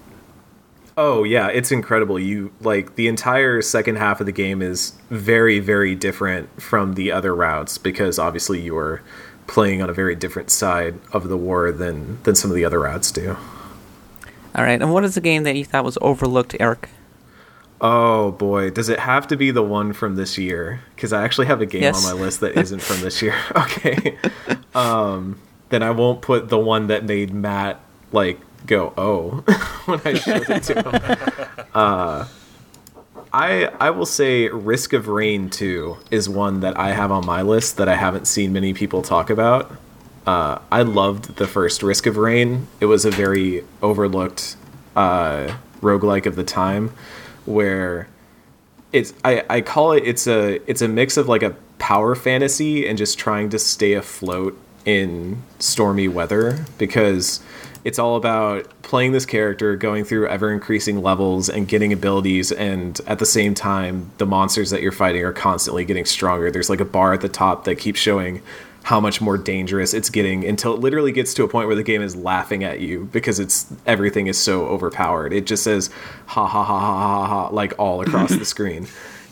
Oh 0.97 1.25
yeah, 1.25 1.49
it's 1.49 1.73
incredible. 1.73 2.19
You 2.19 2.53
like 2.61 2.95
the 2.95 3.09
entire 3.09 3.61
second 3.63 3.97
half 3.97 4.21
of 4.21 4.27
the 4.27 4.33
game 4.33 4.63
is 4.63 4.93
very 5.11 5.59
very 5.59 5.95
different 5.95 6.63
from 6.63 6.95
the 6.95 7.11
other 7.11 7.35
routes 7.35 7.79
because 7.79 8.19
obviously 8.19 8.61
you 8.61 8.77
are 8.77 9.03
playing 9.47 9.83
on 9.83 9.91
a 9.91 9.93
very 9.93 10.15
different 10.15 10.51
side 10.51 10.95
of 11.13 11.29
the 11.29 11.37
war 11.37 11.73
than 11.73 12.23
than 12.23 12.35
some 12.35 12.51
of 12.51 12.55
the 12.55 12.65
other 12.65 12.81
routes 12.81 13.11
do. 13.11 13.37
All 14.55 14.63
right, 14.65 14.81
and 14.81 14.93
what 14.93 15.03
is 15.03 15.17
the 15.17 15.21
game 15.21 15.43
that 15.43 15.57
you 15.57 15.65
thought 15.65 15.85
was 15.85 15.99
overlooked, 16.01 16.55
Eric? 16.61 16.89
Oh 17.87 18.31
boy, 18.31 18.71
does 18.71 18.89
it 18.89 18.99
have 18.99 19.27
to 19.29 19.37
be 19.37 19.51
the 19.51 19.63
one 19.63 19.93
from 19.93 20.17
this 20.17 20.39
year? 20.39 20.81
Because 20.95 21.13
I 21.13 21.23
actually 21.23 21.49
have 21.49 21.61
a 21.61 21.67
game 21.67 21.83
Yes. 21.83 22.03
on 22.03 22.17
my 22.17 22.19
list 22.19 22.41
that 22.41 22.57
isn't 22.57 22.81
from 22.81 23.03
this 23.03 23.21
year. 23.21 23.35
Okay, 23.55 24.17
um, 24.75 25.39
then 25.69 25.83
I 25.83 25.91
won't 25.91 26.23
put 26.23 26.49
the 26.49 26.59
one 26.59 26.87
that 26.87 27.05
made 27.05 27.35
Matt 27.35 27.79
like 28.11 28.41
go 28.67 28.95
oh 28.97 29.31
when 29.85 30.01
I 30.03 30.15
showed 30.15 30.49
it 30.49 30.63
to 30.65 30.75
him. 30.83 31.67
Uh, 31.75 32.27
I 33.33 33.65
I 33.81 33.91
will 33.91 34.07
say 34.07 34.49
Risk 34.49 34.93
of 34.95 35.09
Rain 35.09 35.51
two 35.51 35.99
is 36.11 36.27
one 36.29 36.61
that 36.61 36.79
I 36.79 36.93
have 36.93 37.11
on 37.11 37.27
my 37.27 37.43
list 37.43 37.77
that 37.79 37.89
I 37.89 37.97
haven't 37.97 38.27
seen 38.29 38.53
many 38.55 38.73
people 38.73 39.03
talk 39.03 39.29
about. 39.29 39.73
Uh, 40.27 40.61
I 40.73 40.83
loved 40.83 41.37
the 41.37 41.47
first 41.49 41.83
Risk 41.83 42.07
of 42.07 42.17
Rain. 42.17 42.69
It 42.81 42.87
was 42.87 43.05
a 43.05 43.11
very 43.11 43.65
overlooked 43.83 44.57
uh, 44.97 45.55
roguelike 45.83 46.25
of 46.27 46.37
the 46.37 46.45
time 46.45 46.93
where 47.47 48.09
it's 48.93 49.13
I, 49.25 49.45
I 49.51 49.61
call 49.61 49.93
it 49.93 50.05
it's 50.05 50.27
a 50.27 50.61
it's 50.71 50.83
a 50.83 50.89
mix 50.89 51.17
of 51.17 51.29
like 51.29 51.43
a 51.43 51.57
power 51.79 52.15
fantasy 52.15 52.87
and 52.87 52.97
just 52.97 53.19
trying 53.19 53.51
to 53.51 53.59
stay 53.59 53.93
afloat 53.95 54.59
in 54.85 55.43
stormy 55.59 56.09
weather 56.09 56.65
because 56.79 57.41
it's 57.85 57.99
all 57.99 58.17
about 58.17 58.67
playing 58.83 59.13
this 59.13 59.27
character 59.27 59.77
going 59.77 60.05
through 60.05 60.27
ever 60.29 60.51
increasing 60.51 61.03
levels 61.03 61.49
and 61.49 61.69
getting 61.69 61.93
abilities 61.93 62.51
and 62.51 63.01
at 63.07 63.19
the 63.19 63.27
same 63.27 63.55
time 63.55 64.11
the 64.19 64.27
monsters 64.27 64.71
that 64.71 64.81
you're 64.81 64.93
fighting 64.93 65.23
are 65.23 65.33
constantly 65.33 65.85
getting 65.85 66.05
stronger. 66.07 66.51
There's 66.51 66.71
like 66.71 66.81
a 66.81 66.87
bar 66.87 67.13
at 67.13 67.21
the 67.21 67.29
top 67.29 67.65
that 67.65 67.77
keeps 67.77 68.01
showing 68.01 68.41
how 68.85 69.01
much 69.01 69.19
more 69.21 69.39
dangerous 69.39 69.95
it's 69.95 70.11
getting 70.11 70.45
until 70.45 70.75
it 70.75 70.81
literally 70.81 71.11
gets 71.11 71.33
to 71.33 71.43
a 71.43 71.49
point 71.49 71.67
where 71.67 71.75
the 71.75 71.83
game 71.83 72.03
is 72.03 72.15
laughing 72.15 72.63
at 72.63 72.81
you 72.81 73.09
because 73.13 73.41
it's 73.41 73.73
everything 73.87 74.27
is 74.27 74.39
so 74.39 74.67
overpowered. 74.67 75.33
It 75.33 75.47
just 75.47 75.65
says 75.65 75.89
ha 76.27 76.47
ha 76.47 76.63
ha 76.63 76.79
ha 76.79 77.01
ha 77.01 77.27
ha 77.27 77.49
like 77.49 77.73
all 77.79 78.03
across 78.03 78.31
the 78.31 78.45
screen. 78.45 78.87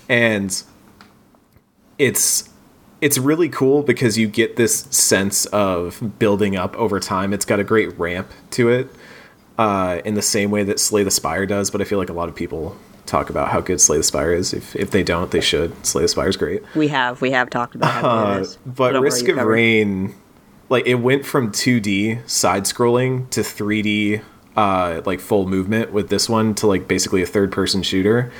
And 0.09 0.63
it's 1.99 2.49
it's 3.03 3.19
really 3.19 3.49
cool 3.49 3.83
because 3.83 4.17
you 4.17 4.27
get 4.27 4.57
this 4.57 4.81
sense 4.91 5.45
of 5.47 6.19
building 6.19 6.57
up 6.57 6.75
over 6.77 6.99
time. 6.99 7.35
It's 7.35 7.45
got 7.45 7.61
a 7.61 7.65
great 7.65 7.99
ramp 7.99 8.31
to 8.53 8.71
it. 8.71 8.89
Uh, 9.59 10.01
in 10.07 10.15
the 10.15 10.23
same 10.23 10.51
way 10.51 10.65
that 10.65 10.81
Slay 10.81 11.05
the 11.05 11.11
Spire 11.11 11.45
does, 11.45 11.71
but 11.71 11.83
I 11.83 11.85
feel 11.85 11.99
like 11.99 12.09
a 12.09 12.15
lot 12.15 12.31
of 12.31 12.35
people 12.35 12.75
talk 13.13 13.31
about 13.31 13.49
how 13.49 13.61
good 13.61 13.81
Slay 13.81 13.99
the 13.99 14.03
Spire 14.03 14.33
is. 14.33 14.53
If 14.53 14.75
if 14.75 14.91
they 14.91 15.03
don't, 15.05 15.31
they 15.31 15.41
should. 15.41 15.87
Slay 15.87 16.03
the 16.03 16.09
Spire 16.09 16.29
is 16.29 16.37
great. 16.37 16.63
We 16.75 16.89
have 16.89 17.21
we 17.21 17.31
have 17.31 17.49
talked 17.51 17.75
about 17.77 17.93
how 17.93 18.01
good 18.03 18.09
it 18.09 18.39
Uh, 18.39 18.41
is. 18.41 18.59
but 18.67 19.01
Risk 19.01 19.29
of 19.29 19.37
covered. 19.37 19.51
Rain, 19.53 20.15
like 20.69 20.87
it 20.87 20.97
went 20.97 21.25
from 21.25 21.53
2D 21.53 22.29
side 22.29 22.65
scrolling 22.65 23.29
to 23.31 23.41
3D, 23.43 24.23
uh, 24.57 25.03
like 25.05 25.21
full 25.21 25.47
movement 25.47 25.93
with 25.93 26.09
this 26.09 26.29
one 26.29 26.55
to 26.57 26.67
like 26.67 26.89
basically 26.89 27.23
a 27.23 27.27
third 27.27 27.53
person 27.53 27.83
shooter, 27.83 28.33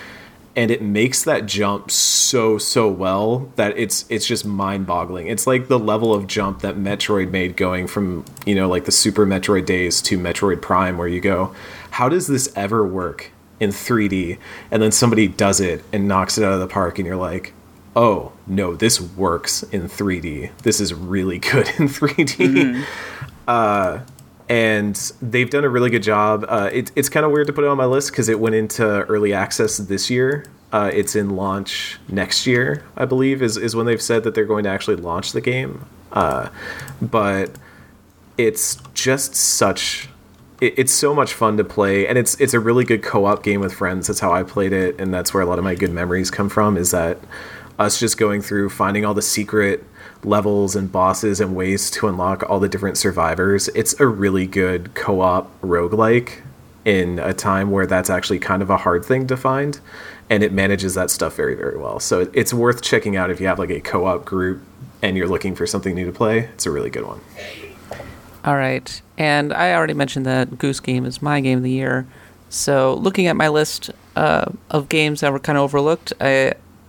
and 0.57 0.71
it 0.71 0.81
makes 0.83 1.23
that 1.25 1.45
jump 1.47 1.91
so 1.91 2.57
so 2.59 2.89
well 2.89 3.51
that 3.57 3.77
it's 3.79 4.07
it's 4.09 4.27
just 4.27 4.45
mind 4.47 4.87
boggling. 4.87 5.27
It's 5.27 5.47
like 5.47 5.69
the 5.69 5.79
level 5.79 6.15
of 6.15 6.27
jump 6.27 6.61
that 6.61 6.77
Metroid 6.77 7.31
made 7.31 7.57
going 7.57 7.87
from 7.87 8.25
you 8.47 8.55
know 8.55 8.69
like 8.69 8.87
the 8.87 8.93
Super 8.93 9.27
Metroid 9.27 9.67
days 9.67 10.01
to 10.03 10.19
Metroid 10.19 10.63
Prime, 10.63 10.97
where 10.97 11.09
you 11.09 11.21
go, 11.21 11.55
how 11.93 12.09
does 12.09 12.27
this 12.27 12.51
ever 12.57 12.87
work? 12.87 13.31
In 13.63 13.71
3D, 13.71 14.39
and 14.71 14.83
then 14.83 14.91
somebody 14.91 15.29
does 15.29 15.61
it 15.61 15.85
and 15.93 16.09
knocks 16.09 16.37
it 16.37 16.45
out 16.45 16.53
of 16.53 16.61
the 16.61 16.67
park, 16.67 16.99
and 16.99 17.07
you're 17.07 17.17
like, 17.17 17.55
oh 17.95 18.33
no 18.47 18.75
this 18.75 18.99
works 18.99 19.63
in 19.65 19.83
3d 19.83 20.51
this 20.63 20.81
is 20.81 20.95
really 20.95 21.39
good 21.51 21.69
in 21.79 21.89
3d 21.89 22.83
uh, 23.47 23.99
and 24.49 25.13
they've 25.23 25.51
done 25.51 25.65
a 25.65 25.69
really 25.69 25.89
good 25.89 26.03
job. 26.03 26.45
Uh, 26.47 26.69
it, 26.73 26.93
it's 26.95 27.09
kind 27.09 27.25
of 27.25 27.33
weird 27.33 27.47
to 27.47 27.53
put 27.53 27.65
it 27.65 27.69
on 27.69 27.77
my 27.77 27.87
list 27.87 28.11
because 28.11 28.29
it 28.29 28.39
went 28.39 28.55
into 28.55 28.85
early 28.85 29.33
access 29.33 29.79
this 29.79 30.11
year. 30.11 30.45
Uh, 30.73 30.91
it's 30.93 31.15
in 31.15 31.37
launch 31.37 31.99
next 32.09 32.47
year 32.47 32.83
i 32.97 33.05
believe 33.05 33.43
is, 33.43 33.59
is 33.59 33.77
when 33.77 33.85
they've 33.85 34.01
said 34.01 34.25
that 34.25 34.35
they're 34.35 34.47
going 34.47 34.65
to 34.65 34.71
actually 34.71 34.97
launch 34.97 35.33
the 35.33 35.41
game. 35.41 35.85
Uh, 36.13 36.49
but 37.01 37.51
it's 38.39 38.77
just 38.95 39.35
such 39.35 40.09
it, 40.63 40.79
it's 40.79 40.93
so 40.93 41.15
much 41.15 41.35
fun 41.35 41.57
to 41.57 41.65
play 41.65 42.07
and 42.07 42.17
it's 42.17 42.41
it's 42.41 42.55
a 42.55 42.61
really 42.61 42.85
good 42.85 43.03
co-op 43.03 43.43
game 43.43 43.61
with 43.61 43.75
friends. 43.75 44.07
That's 44.07 44.21
how 44.21 44.33
i 44.33 44.43
played 44.43 44.73
it 44.73 44.99
and 44.99 45.13
that's 45.13 45.35
where 45.35 45.43
a 45.43 45.47
lot 45.47 45.59
of 45.59 45.65
my 45.65 45.75
good 45.75 45.91
memories 45.91 46.31
come 46.31 46.49
from 46.49 46.77
is 46.77 46.93
that 46.93 47.19
us 47.79 47.99
just 47.99 48.17
going 48.17 48.41
through 48.41 48.71
finding 48.71 49.05
all 49.05 49.13
the 49.13 49.23
secret 49.23 49.85
levels 50.25 50.77
and 50.77 50.93
bosses 50.93 51.41
and 51.41 51.57
ways 51.57 51.91
to 51.91 52.07
unlock 52.07 52.49
all 52.49 52.61
the 52.61 52.69
different 52.69 52.97
survivors. 52.97 53.67
It's 53.69 53.99
a 53.99 54.07
really 54.07 54.47
good 54.47 54.95
co-op 54.95 55.61
roguelike 55.63 56.43
in 56.85 57.19
a 57.19 57.33
time 57.33 57.71
where 57.73 57.87
that's 57.87 58.11
actually 58.11 58.39
kind 58.39 58.63
of 58.63 58.71
a 58.71 58.77
hard 58.77 59.05
thing 59.05 59.27
to 59.27 59.37
find 59.37 59.81
and 60.31 60.45
it 60.45 60.53
manages 60.53 60.95
that 60.95 61.11
stuff 61.11 61.35
very 61.35 61.57
very 61.57 61.77
well. 61.77 61.99
So 61.99 62.31
it's 62.33 62.55
worth 62.55 62.83
checking 62.83 63.17
out 63.17 63.31
if 63.31 63.41
you 63.41 63.49
have 63.49 63.59
like 63.59 63.71
a 63.71 63.81
co-op 63.81 64.25
group 64.25 64.63
and 65.03 65.17
you're 65.17 65.29
looking 65.29 65.57
for 65.57 65.67
something 65.67 65.97
new 65.97 66.07
to 66.07 66.13
play. 66.13 66.41
It's 66.55 66.67
a 66.67 66.71
really 66.71 66.91
good 66.91 67.05
one 67.05 67.21
All 68.45 68.57
right. 68.57 69.01
And 69.17 69.53
I 69.53 69.75
already 69.75 69.95
mentioned 69.95 70.27
that 70.27 70.59
Goose 70.59 70.81
Game 70.81 71.05
is 71.05 71.23
my 71.23 71.41
game 71.41 71.59
of 71.59 71.65
the 71.65 71.71
year. 71.71 72.07
So, 72.49 72.95
looking 72.95 73.29
at 73.29 73.37
my 73.37 73.49
list 73.49 73.91
uh, 74.15 74.53
of 74.71 74.89
games 74.89 75.21
that 75.21 75.33
were 75.33 75.39
kind 75.39 75.57
of 75.57 75.65
overlooked, 75.65 76.13
I, 76.21 76.29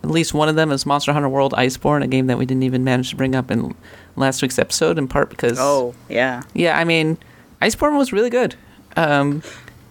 at 0.04 0.10
least 0.10 0.34
one 0.34 0.50
of 0.50 0.56
them 0.56 0.72
is 0.72 0.86
Monster 0.86 1.14
Hunter 1.14 1.30
World 1.30 1.54
Iceborne, 1.54 2.04
a 2.04 2.08
game 2.08 2.28
that 2.28 2.38
we 2.38 2.46
didn't 2.46 2.64
even 2.64 2.84
manage 2.84 3.12
to 3.12 3.16
bring 3.16 3.34
up 3.34 3.50
in 3.50 3.74
last 4.18 4.42
week's 4.42 4.60
episode, 4.60 4.98
in 4.98 5.08
part 5.08 5.30
because. 5.30 5.58
Oh 5.60 5.96
yeah, 6.10 6.42
Yeah, 6.54 6.78
I 6.78 6.84
mean, 6.84 7.18
Iceborne 7.62 7.98
was 7.98 8.12
really 8.12 8.30
good. 8.30 8.56
Um, 8.98 9.42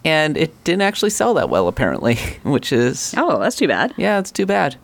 and 0.05 0.37
it 0.37 0.63
didn't 0.65 0.83
actually 0.83 1.11
sell 1.11 1.35
that 1.35 1.49
well, 1.49 1.69
apparently, 1.69 2.17
which 2.43 2.73
is. 2.73 3.15
oh 3.17 3.39
that's 3.39 3.57
too 3.57 3.69
bad. 3.69 3.95
Yeah, 3.97 4.19
it's 4.19 4.31
too 4.31 4.47
bad. 4.47 4.77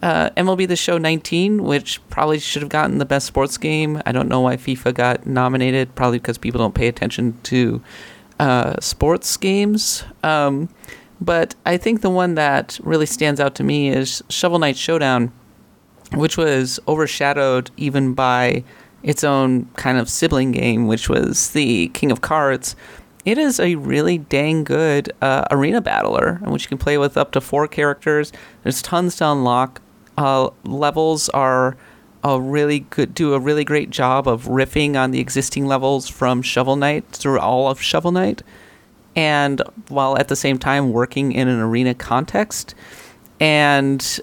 Uh, 0.00 0.30
MLB 0.30 0.68
The 0.68 0.76
Show 0.76 0.96
19, 0.96 1.64
which 1.64 2.00
probably 2.08 2.38
should 2.38 2.62
have 2.62 2.68
gotten 2.68 2.98
the 2.98 3.04
best 3.04 3.26
sports 3.26 3.58
game. 3.58 4.00
I 4.06 4.12
don't 4.12 4.28
know 4.28 4.40
why 4.40 4.56
FIFA 4.56 4.94
got 4.94 5.26
nominated. 5.26 5.94
Probably 5.94 6.18
because 6.18 6.38
people 6.38 6.58
don't 6.58 6.74
pay 6.74 6.86
attention 6.86 7.38
to 7.44 7.82
uh, 8.38 8.74
sports 8.80 9.36
games. 9.36 10.04
Um, 10.22 10.68
but 11.20 11.54
I 11.66 11.76
think 11.76 12.00
the 12.00 12.10
one 12.10 12.34
that 12.36 12.78
really 12.82 13.06
stands 13.06 13.40
out 13.40 13.54
to 13.56 13.64
me 13.64 13.88
is 13.88 14.22
Shovel 14.28 14.60
Knight 14.60 14.76
Showdown, 14.76 15.32
which 16.14 16.36
was 16.36 16.78
overshadowed 16.86 17.70
even 17.76 18.14
by 18.14 18.62
its 19.02 19.24
own 19.24 19.66
kind 19.76 19.98
of 19.98 20.08
sibling 20.08 20.52
game, 20.52 20.86
which 20.86 21.08
was 21.08 21.50
the 21.50 21.88
King 21.88 22.12
of 22.12 22.20
Cards. 22.20 22.76
It 23.24 23.36
is 23.36 23.60
a 23.60 23.74
really 23.74 24.18
dang 24.18 24.64
good 24.64 25.12
uh, 25.20 25.44
arena 25.50 25.80
battler, 25.80 26.40
in 26.42 26.50
which 26.50 26.62
you 26.62 26.68
can 26.68 26.78
play 26.78 26.98
with 26.98 27.16
up 27.16 27.32
to 27.32 27.40
four 27.40 27.66
characters. 27.68 28.32
There's 28.62 28.80
tons 28.80 29.16
to 29.16 29.30
unlock. 29.30 29.82
Uh, 30.18 30.50
levels 30.64 31.28
are 31.28 31.76
a 32.24 32.40
really 32.40 32.80
good, 32.80 33.14
do 33.14 33.34
a 33.34 33.38
really 33.38 33.64
great 33.64 33.88
job 33.88 34.26
of 34.26 34.46
riffing 34.46 34.96
on 34.96 35.12
the 35.12 35.20
existing 35.20 35.66
levels 35.66 36.08
from 36.08 36.42
Shovel 36.42 36.74
Knight 36.74 37.06
through 37.12 37.38
all 37.38 37.68
of 37.70 37.80
Shovel 37.80 38.10
Knight, 38.10 38.42
and 39.14 39.62
while 39.86 40.18
at 40.18 40.26
the 40.26 40.34
same 40.34 40.58
time 40.58 40.92
working 40.92 41.30
in 41.30 41.46
an 41.46 41.60
arena 41.60 41.94
context. 41.94 42.74
And 43.38 44.20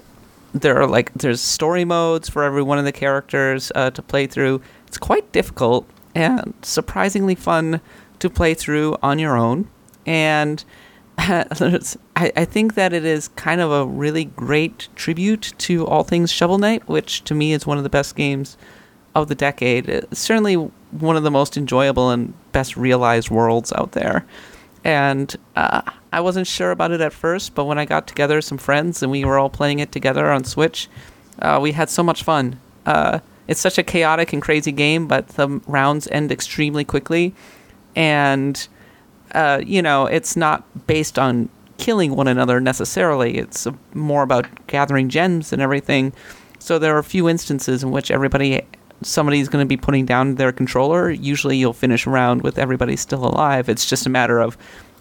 there 0.52 0.76
are 0.82 0.86
like 0.86 1.14
there's 1.14 1.40
story 1.40 1.86
modes 1.86 2.28
for 2.28 2.44
every 2.44 2.62
one 2.62 2.78
of 2.78 2.84
the 2.84 2.92
characters 2.92 3.72
uh, 3.74 3.88
to 3.92 4.02
play 4.02 4.26
through. 4.26 4.60
It's 4.86 4.98
quite 4.98 5.32
difficult 5.32 5.86
and 6.14 6.52
surprisingly 6.60 7.34
fun 7.34 7.80
to 8.18 8.28
play 8.28 8.52
through 8.52 8.98
on 9.02 9.18
your 9.18 9.38
own. 9.38 9.70
And 10.04 10.62
I, 11.18 12.32
I 12.36 12.44
think 12.44 12.74
that 12.74 12.92
it 12.92 13.04
is 13.04 13.28
kind 13.28 13.60
of 13.60 13.70
a 13.72 13.86
really 13.86 14.26
great 14.26 14.88
tribute 14.96 15.54
to 15.58 15.86
all 15.86 16.04
things 16.04 16.30
Shovel 16.30 16.58
Knight, 16.58 16.88
which 16.88 17.24
to 17.24 17.34
me 17.34 17.52
is 17.52 17.66
one 17.66 17.78
of 17.78 17.84
the 17.84 17.90
best 17.90 18.14
games 18.16 18.56
of 19.14 19.28
the 19.28 19.34
decade. 19.34 19.88
It's 19.88 20.20
certainly 20.20 20.54
one 20.54 21.16
of 21.16 21.22
the 21.22 21.30
most 21.30 21.56
enjoyable 21.56 22.10
and 22.10 22.34
best 22.52 22.76
realized 22.76 23.30
worlds 23.30 23.72
out 23.72 23.92
there. 23.92 24.26
And 24.84 25.34
uh, 25.56 25.82
I 26.12 26.20
wasn't 26.20 26.46
sure 26.46 26.70
about 26.70 26.92
it 26.92 27.00
at 27.00 27.12
first, 27.12 27.54
but 27.54 27.64
when 27.64 27.78
I 27.78 27.86
got 27.86 28.06
together 28.06 28.40
some 28.40 28.58
friends 28.58 29.02
and 29.02 29.10
we 29.10 29.24
were 29.24 29.38
all 29.38 29.50
playing 29.50 29.80
it 29.80 29.90
together 29.90 30.30
on 30.30 30.44
Switch, 30.44 30.88
uh, 31.40 31.58
we 31.60 31.72
had 31.72 31.90
so 31.90 32.02
much 32.02 32.22
fun. 32.22 32.60
Uh, 32.84 33.18
it's 33.48 33.60
such 33.60 33.78
a 33.78 33.82
chaotic 33.82 34.32
and 34.32 34.42
crazy 34.42 34.72
game, 34.72 35.08
but 35.08 35.28
the 35.28 35.60
rounds 35.66 36.06
end 36.08 36.30
extremely 36.30 36.84
quickly, 36.84 37.34
and 37.94 38.68
uh, 39.32 39.62
you 39.64 39.82
know 39.82 40.06
it's 40.06 40.36
not 40.36 40.86
based 40.86 41.18
on 41.18 41.48
killing 41.78 42.14
one 42.14 42.28
another 42.28 42.60
necessarily. 42.60 43.38
It's 43.38 43.66
more 43.94 44.22
about 44.22 44.46
gathering 44.66 45.08
gems 45.08 45.52
and 45.52 45.60
everything. 45.60 46.12
So 46.58 46.78
there 46.78 46.94
are 46.96 46.98
a 46.98 47.04
few 47.04 47.28
instances 47.28 47.82
in 47.82 47.90
which 47.90 48.10
everybody, 48.10 48.62
somebody's 49.02 49.48
going 49.48 49.64
to 49.64 49.68
be 49.68 49.76
putting 49.76 50.06
down 50.06 50.36
their 50.36 50.52
controller. 50.52 51.10
Usually, 51.10 51.56
you'll 51.56 51.72
finish 51.72 52.06
a 52.06 52.10
round 52.10 52.42
with 52.42 52.58
everybody 52.58 52.96
still 52.96 53.24
alive. 53.24 53.68
It's 53.68 53.88
just 53.88 54.06
a 54.06 54.10
matter 54.10 54.40
of 54.40 54.56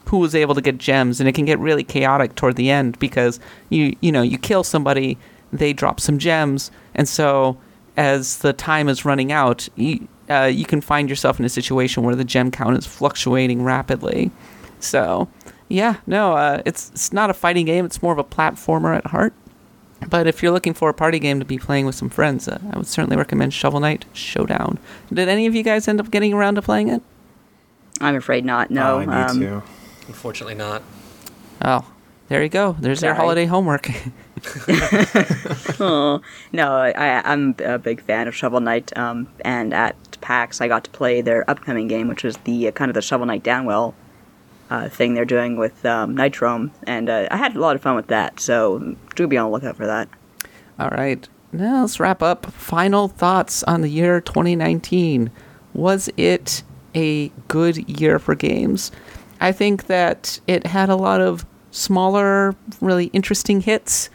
who 0.06 0.18
was 0.18 0.36
able 0.36 0.54
to 0.54 0.62
get 0.62 0.78
gems, 0.78 1.20
and 1.20 1.28
it 1.28 1.34
can 1.34 1.46
get 1.46 1.58
really 1.60 1.84
chaotic 1.84 2.36
toward 2.36 2.56
the 2.56 2.70
end 2.70 3.00
because 3.00 3.40
you 3.70 3.96
you 4.02 4.12
know 4.12 4.22
you 4.22 4.38
kill 4.38 4.64
somebody, 4.64 5.18
they 5.52 5.74
drop 5.74 6.00
some 6.00 6.20
gems, 6.20 6.70
and 6.94 7.10
so 7.10 7.58
as 7.98 8.40
the 8.40 8.54
time 8.54 8.88
is 8.88 9.06
running 9.06 9.32
out, 9.32 9.68
you 9.76 10.08
uh, 10.30 10.50
you 10.52 10.66
can 10.66 10.82
find 10.82 11.10
yourself 11.10 11.40
in 11.40 11.46
a 11.46 11.50
situation 11.50 12.04
where 12.04 12.16
the 12.16 12.24
gem 12.24 12.52
count 12.52 12.78
is 12.78 12.86
fluctuating 12.86 13.64
rapidly. 13.64 14.32
So 14.80 15.28
yeah, 15.70 15.98
no, 16.06 16.34
uh, 16.34 16.62
it's 16.66 16.92
it's 16.92 17.12
not 17.14 17.30
a 17.30 17.34
fighting 17.34 17.66
game. 17.66 17.86
It's 17.86 18.02
more 18.02 18.14
of 18.14 18.20
a 18.20 18.24
platformer 18.24 18.96
at 18.96 19.08
heart. 19.08 19.34
But 20.10 20.28
if 20.28 20.44
you're 20.44 20.52
looking 20.52 20.74
for 20.74 20.90
a 20.90 20.94
party 20.94 21.20
game 21.20 21.40
to 21.40 21.46
be 21.46 21.58
playing 21.58 21.86
with 21.86 21.96
some 21.96 22.10
friends, 22.10 22.48
uh, 22.48 22.60
I 22.72 22.78
would 22.78 22.86
certainly 22.86 23.18
recommend 23.18 23.54
Shovel 23.54 23.80
Knight 23.80 24.06
Showdown. 24.14 24.78
Did 25.12 25.30
any 25.30 25.48
of 25.48 25.56
you 25.56 25.64
guys 25.64 25.88
end 25.88 26.00
up 26.00 26.12
getting 26.12 26.34
around 26.34 26.56
to 26.56 26.62
playing 26.62 26.90
it? 26.90 27.02
I'm 28.02 28.16
afraid 28.16 28.46
not. 28.46 28.70
No. 28.70 28.96
oh, 28.96 29.00
I 29.00 29.06
need 29.06 29.12
um, 29.12 29.40
to. 29.40 29.64
Unfortunately, 30.08 30.54
not. 30.54 30.84
Oh, 31.62 31.90
there 32.28 32.42
you 32.42 32.50
go. 32.50 32.76
There's 32.80 33.02
your 33.02 33.14
holiday 33.14 33.46
homework. 33.46 33.90
Oh, 35.80 36.22
no, 36.54 36.72
I, 36.74 37.22
I'm 37.30 37.56
a 37.60 37.78
big 37.78 38.02
fan 38.02 38.28
of 38.28 38.36
Shovel 38.36 38.62
Knight, 38.62 38.96
um, 38.98 39.28
and 39.44 39.74
at 39.74 39.96
PAX 40.22 40.62
I 40.62 40.68
got 40.68 40.84
to 40.86 40.90
play 40.92 41.22
their 41.22 41.50
upcoming 41.50 41.88
game, 41.88 42.08
which 42.08 42.24
was 42.24 42.38
the 42.38 42.68
uh, 42.68 42.72
kind 42.72 42.90
of 42.90 42.96
the 42.96 43.02
Shovel 43.02 43.26
Knight 43.26 43.44
Downwell 43.44 43.94
uh, 44.70 44.90
thing 44.90 45.14
they're 45.14 45.26
doing 45.26 45.58
with 45.58 45.86
um, 45.86 46.16
Nitrome, 46.16 46.72
and 46.88 47.10
uh, 47.10 47.28
I 47.30 47.38
had 47.38 47.56
a 47.56 47.60
lot 47.60 47.76
of 47.76 47.82
fun 47.82 47.96
with 47.96 48.08
that. 48.08 48.40
So 48.40 48.96
do 49.16 49.28
be 49.28 49.38
on 49.38 49.48
the 49.50 49.52
lookout 49.52 49.76
for 49.76 49.86
that. 49.86 50.08
All 50.80 50.90
right. 50.90 51.28
Now 51.52 51.82
let's 51.82 52.00
wrap 52.00 52.22
up. 52.22 52.46
Final 52.48 53.08
thoughts 53.08 53.64
on 53.64 53.82
the 53.82 53.90
year 53.90 54.20
2019. 54.20 55.32
Was 55.74 56.10
it 56.18 56.64
a 56.94 57.30
good 57.48 57.90
year 57.90 58.20
for 58.20 58.36
games? 58.36 58.92
I 59.40 59.52
think 59.52 59.88
that 59.88 60.40
it 60.48 60.68
had 60.68 60.90
a 60.90 60.96
lot 60.96 61.22
of 61.22 61.46
smaller, 61.76 62.56
really 62.82 63.06
interesting 63.08 63.62
hits, 63.62 64.10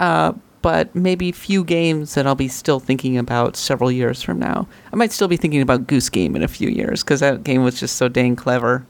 uh, 0.00 0.32
but 0.62 0.94
maybe 0.94 1.30
few 1.30 1.62
games 1.62 2.14
that 2.14 2.26
I'll 2.26 2.34
be 2.34 2.48
still 2.48 2.80
thinking 2.80 3.18
about 3.18 3.56
several 3.56 3.92
years 3.92 4.22
from 4.22 4.38
now. 4.38 4.66
I 4.92 4.96
might 4.96 5.12
still 5.12 5.28
be 5.28 5.36
thinking 5.36 5.60
about 5.60 5.86
Goose 5.86 6.08
Game 6.08 6.34
in 6.34 6.42
a 6.42 6.48
few 6.48 6.68
years 6.68 7.02
because 7.02 7.20
that 7.20 7.44
game 7.44 7.64
was 7.64 7.78
just 7.78 7.96
so 7.96 8.08
dang 8.08 8.34
clever. 8.34 8.86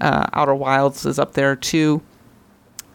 Uh, 0.00 0.26
Outer 0.32 0.54
Wilds 0.54 1.04
is 1.04 1.18
up 1.18 1.34
there 1.34 1.54
too. 1.54 2.00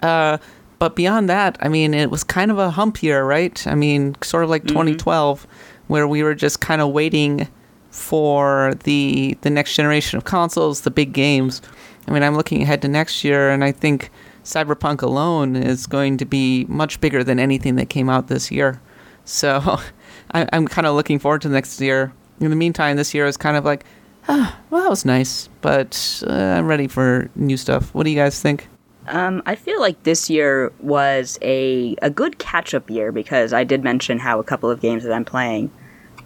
Uh, 0.02 0.38
but 0.80 0.96
beyond 0.96 1.30
that, 1.30 1.58
I 1.62 1.70
mean, 1.70 1.94
it 1.94 2.10
was 2.10 2.24
kind 2.24 2.52
of 2.52 2.58
a 2.60 2.72
hump 2.72 3.02
year, 3.02 3.24
right? 3.24 3.66
I 3.68 3.76
mean, 3.76 4.16
sort 4.22 4.44
of 4.44 4.50
like 4.50 4.66
2012, 4.66 5.48
where 5.88 6.08
we 6.08 6.24
were 6.24 6.36
just 6.36 6.60
kind 6.60 6.82
of 6.82 6.92
waiting 6.92 7.48
for 7.90 8.74
the 8.84 9.38
the 9.42 9.50
next 9.50 9.76
generation 9.76 10.18
of 10.18 10.26
consoles, 10.26 10.82
the 10.82 10.92
big 10.92 11.14
games. 11.14 11.62
I 12.08 12.12
mean, 12.12 12.24
I'm 12.24 12.36
looking 12.36 12.64
ahead 12.64 12.82
to 12.82 12.88
next 12.88 13.24
year, 13.24 13.50
and 13.50 13.64
I 13.64 13.72
think 13.72 14.12
Cyberpunk 14.44 15.02
alone 15.02 15.56
is 15.56 15.88
going 15.88 16.18
to 16.18 16.26
be 16.26 16.66
much 16.66 17.00
bigger 17.02 17.24
than 17.24 17.40
anything 17.40 17.76
that 17.76 17.90
came 17.90 18.10
out 18.10 18.28
this 18.28 18.52
year. 18.52 18.82
So 19.26 19.80
I, 20.34 20.48
I'm 20.54 20.68
kind 20.68 20.88
of 20.88 20.96
looking 20.96 21.20
forward 21.20 21.42
to 21.44 21.50
next 21.50 21.80
year. 21.80 22.14
In 22.40 22.50
the 22.50 22.56
meantime, 22.56 22.98
this 22.98 23.14
year 23.14 23.26
is 23.26 23.38
kind 23.38 23.58
of 23.58 23.66
like, 23.66 23.86
ah, 24.28 24.60
well, 24.70 24.84
that 24.84 24.90
was 24.90 25.06
nice, 25.06 25.50
but 25.62 26.24
uh, 26.28 26.34
I'm 26.34 26.68
ready 26.68 26.88
for 26.88 27.30
new 27.36 27.58
stuff. 27.58 27.94
What 27.94 28.04
do 28.04 28.10
you 28.10 28.16
guys 28.16 28.42
think? 28.42 28.68
Um, 29.08 29.44
I 29.46 29.56
feel 29.56 29.82
like 29.82 30.02
this 30.04 30.30
year 30.30 30.72
was 30.80 31.38
a, 31.42 31.96
a 32.02 32.10
good 32.10 32.40
catch 32.40 32.74
up 32.74 32.90
year 32.90 33.12
because 33.12 33.52
I 33.52 33.64
did 33.64 33.84
mention 33.84 34.18
how 34.20 34.40
a 34.40 34.44
couple 34.44 34.70
of 34.70 34.80
games 34.80 35.04
that 35.04 35.12
I'm 35.12 35.26
playing 35.26 35.72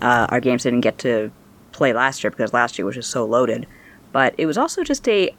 uh, 0.02 0.28
are 0.30 0.40
games 0.40 0.66
I 0.66 0.70
didn't 0.70 0.84
get 0.84 1.00
to 1.00 1.32
play 1.72 1.94
last 1.94 2.24
year 2.24 2.30
because 2.30 2.54
last 2.54 2.78
year 2.78 2.86
was 2.86 2.96
just 2.96 3.10
so 3.10 3.26
loaded. 3.26 3.66
But 4.12 4.36
it 4.38 4.46
was 4.46 4.58
also 4.58 4.84
just 4.84 5.08
a. 5.08 5.36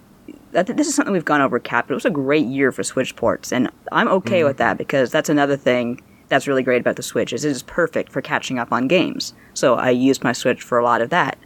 This 0.52 0.88
is 0.88 0.94
something 0.94 1.12
we've 1.12 1.24
gone 1.24 1.40
over, 1.40 1.58
Cap. 1.58 1.88
But 1.88 1.94
it 1.94 1.96
was 1.96 2.04
a 2.04 2.10
great 2.10 2.46
year 2.46 2.72
for 2.72 2.82
Switch 2.82 3.14
ports, 3.16 3.52
and 3.52 3.70
I'm 3.92 4.08
okay 4.08 4.44
with 4.44 4.56
that 4.58 4.78
because 4.78 5.10
that's 5.10 5.28
another 5.28 5.56
thing 5.56 6.00
that's 6.28 6.46
really 6.46 6.62
great 6.62 6.80
about 6.80 6.96
the 6.96 7.02
Switch 7.02 7.32
is 7.32 7.44
it 7.44 7.50
is 7.50 7.62
perfect 7.62 8.12
for 8.12 8.20
catching 8.20 8.58
up 8.58 8.72
on 8.72 8.86
games. 8.88 9.34
So 9.54 9.74
I 9.74 9.90
used 9.90 10.22
my 10.22 10.32
Switch 10.32 10.62
for 10.62 10.78
a 10.78 10.84
lot 10.84 11.00
of 11.00 11.10
that. 11.10 11.38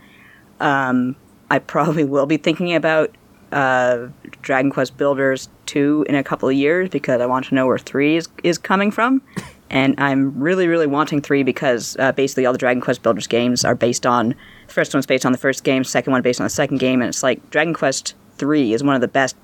Um, 0.60 1.16
I 1.50 1.58
probably 1.58 2.04
will 2.04 2.26
be 2.26 2.36
thinking 2.36 2.74
about 2.74 3.14
uh, 3.52 4.08
Dragon 4.40 4.70
Quest 4.70 4.96
Builders 4.96 5.48
2 5.66 6.06
in 6.08 6.14
a 6.14 6.24
couple 6.24 6.48
of 6.48 6.54
years 6.54 6.88
because 6.88 7.20
I 7.20 7.26
want 7.26 7.46
to 7.46 7.54
know 7.54 7.66
where 7.66 7.78
3 7.78 8.16
is, 8.16 8.28
is 8.42 8.58
coming 8.58 8.90
from. 8.90 9.22
And 9.72 9.94
I'm 9.98 10.38
really, 10.38 10.66
really 10.68 10.86
wanting 10.86 11.22
3 11.22 11.44
because 11.44 11.96
uh, 11.98 12.12
basically 12.12 12.44
all 12.44 12.52
the 12.52 12.58
Dragon 12.58 12.82
Quest 12.82 13.02
Builders 13.02 13.26
games 13.26 13.64
are 13.64 13.74
based 13.74 14.04
on. 14.04 14.34
The 14.66 14.72
first 14.74 14.92
one's 14.92 15.06
based 15.06 15.24
on 15.24 15.32
the 15.32 15.38
first 15.38 15.64
game, 15.64 15.82
second 15.82 16.12
one 16.12 16.20
based 16.20 16.42
on 16.42 16.44
the 16.44 16.50
second 16.50 16.76
game, 16.76 17.00
and 17.00 17.08
it's 17.08 17.22
like 17.22 17.48
Dragon 17.48 17.72
Quest 17.72 18.14
3 18.38 18.72
is 18.72 18.82
one 18.82 18.94
of 18.94 19.00
the 19.00 19.08
best 19.08 19.36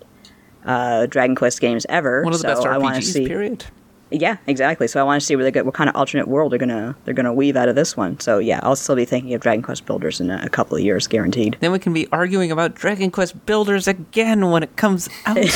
uh, 0.65 1.07
Dragon 1.07 1.37
Quest 1.37 1.61
games 1.61 1.87
ever. 1.89 2.23
One 2.25 2.33
of 2.33 2.41
the 2.41 2.49
so 2.49 2.55
best 2.55 2.67
I 2.67 2.79
wanna 2.79 2.99
RPGs, 2.99 3.13
see, 3.13 3.27
period. 3.27 3.65
yeah, 4.11 4.37
exactly. 4.47 4.89
So 4.89 5.01
I 5.01 5.03
want 5.03 5.21
to 5.21 5.27
see 5.27 5.37
where 5.37 5.45
they 5.45 5.51
get, 5.51 5.65
what 5.65 5.75
kind 5.75 5.89
of 5.89 5.97
alternate 5.97 6.29
world 6.29 6.53
they're 6.53 6.59
gonna 6.59 6.97
they're 7.05 7.15
gonna 7.15 7.33
weave 7.33 7.57
out 7.57 7.69
of 7.69 7.75
this 7.75 7.97
one. 7.97 8.19
So 8.21 8.39
yeah, 8.39 8.61
I'll 8.63 8.77
still 8.77 8.97
be 8.97 9.05
thinking 9.05 9.35
of 9.35 9.41
Dragon 9.41 9.63
Quest 9.63 9.87
Builders 9.87 10.21
in 10.21 10.31
a, 10.31 10.41
a 10.45 10.49
couple 10.49 10.77
of 10.77 10.83
years, 10.83 11.07
guaranteed. 11.07 11.57
Then 11.61 11.73
we 11.73 11.79
can 11.79 11.93
be 11.93 12.07
arguing 12.13 12.51
about 12.51 12.75
Dragon 12.75 13.11
Quest 13.11 13.47
Builders 13.47 13.87
again 13.89 14.51
when 14.51 14.63
it 14.63 14.77
comes 14.77 15.09
out. 15.27 15.39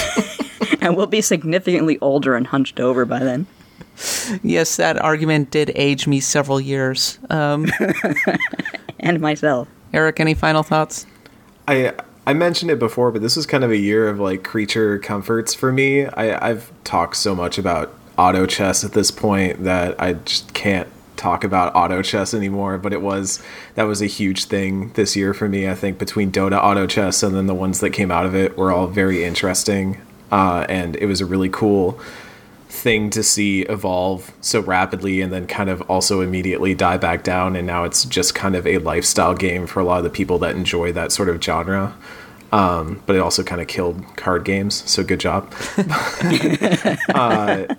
and 0.80 0.96
we'll 0.96 1.06
be 1.06 1.20
significantly 1.20 1.98
older 2.00 2.34
and 2.36 2.46
hunched 2.46 2.80
over 2.80 3.04
by 3.04 3.18
then. 3.18 3.46
yes, 4.42 4.76
that 4.76 4.96
argument 4.98 5.50
did 5.50 5.70
age 5.74 6.06
me 6.06 6.20
several 6.20 6.60
years. 6.60 7.18
Um, 7.30 7.66
And 9.00 9.20
myself. 9.20 9.68
Eric, 9.92 10.20
any 10.20 10.34
final 10.34 10.62
thoughts? 10.62 11.06
I 11.66 11.92
I 12.26 12.34
mentioned 12.34 12.70
it 12.70 12.78
before, 12.78 13.10
but 13.10 13.20
this 13.20 13.36
was 13.36 13.46
kind 13.46 13.64
of 13.64 13.70
a 13.70 13.76
year 13.76 14.08
of 14.08 14.20
like 14.20 14.44
creature 14.44 14.98
comforts 14.98 15.54
for 15.54 15.72
me. 15.72 16.06
I, 16.06 16.50
I've 16.50 16.70
talked 16.84 17.16
so 17.16 17.34
much 17.34 17.58
about 17.58 17.92
auto 18.16 18.46
chess 18.46 18.84
at 18.84 18.92
this 18.92 19.10
point 19.10 19.64
that 19.64 20.00
I 20.00 20.12
just 20.14 20.54
can't 20.54 20.88
talk 21.16 21.44
about 21.44 21.74
auto 21.74 22.02
chess 22.02 22.32
anymore. 22.32 22.78
But 22.78 22.92
it 22.92 23.02
was 23.02 23.42
that 23.74 23.84
was 23.84 24.00
a 24.02 24.06
huge 24.06 24.44
thing 24.44 24.92
this 24.92 25.16
year 25.16 25.34
for 25.34 25.48
me. 25.48 25.68
I 25.68 25.74
think 25.74 25.98
between 25.98 26.30
Dota 26.30 26.62
auto 26.62 26.86
chess 26.86 27.22
and 27.22 27.34
then 27.34 27.46
the 27.46 27.54
ones 27.54 27.80
that 27.80 27.90
came 27.90 28.10
out 28.10 28.26
of 28.26 28.34
it 28.34 28.56
were 28.56 28.72
all 28.72 28.86
very 28.86 29.24
interesting, 29.24 30.00
uh, 30.30 30.64
and 30.68 30.96
it 30.96 31.06
was 31.06 31.20
a 31.20 31.26
really 31.26 31.48
cool 31.48 31.98
thing 32.72 33.10
to 33.10 33.22
see 33.22 33.62
evolve 33.62 34.32
so 34.40 34.58
rapidly 34.60 35.20
and 35.20 35.30
then 35.30 35.46
kind 35.46 35.68
of 35.68 35.82
also 35.90 36.22
immediately 36.22 36.74
die 36.74 36.96
back 36.96 37.22
down 37.22 37.54
and 37.54 37.66
now 37.66 37.84
it's 37.84 38.06
just 38.06 38.34
kind 38.34 38.56
of 38.56 38.66
a 38.66 38.78
lifestyle 38.78 39.34
game 39.34 39.66
for 39.66 39.78
a 39.78 39.84
lot 39.84 39.98
of 39.98 40.04
the 40.04 40.10
people 40.10 40.38
that 40.38 40.56
enjoy 40.56 40.90
that 40.90 41.12
sort 41.12 41.28
of 41.28 41.40
genre. 41.42 41.94
Um, 42.50 43.02
but 43.04 43.14
it 43.14 43.18
also 43.20 43.42
kind 43.42 43.60
of 43.60 43.66
killed 43.66 44.02
card 44.16 44.44
games 44.44 44.90
so 44.90 45.04
good 45.04 45.20
job. 45.20 45.52
Uh, 47.14 47.74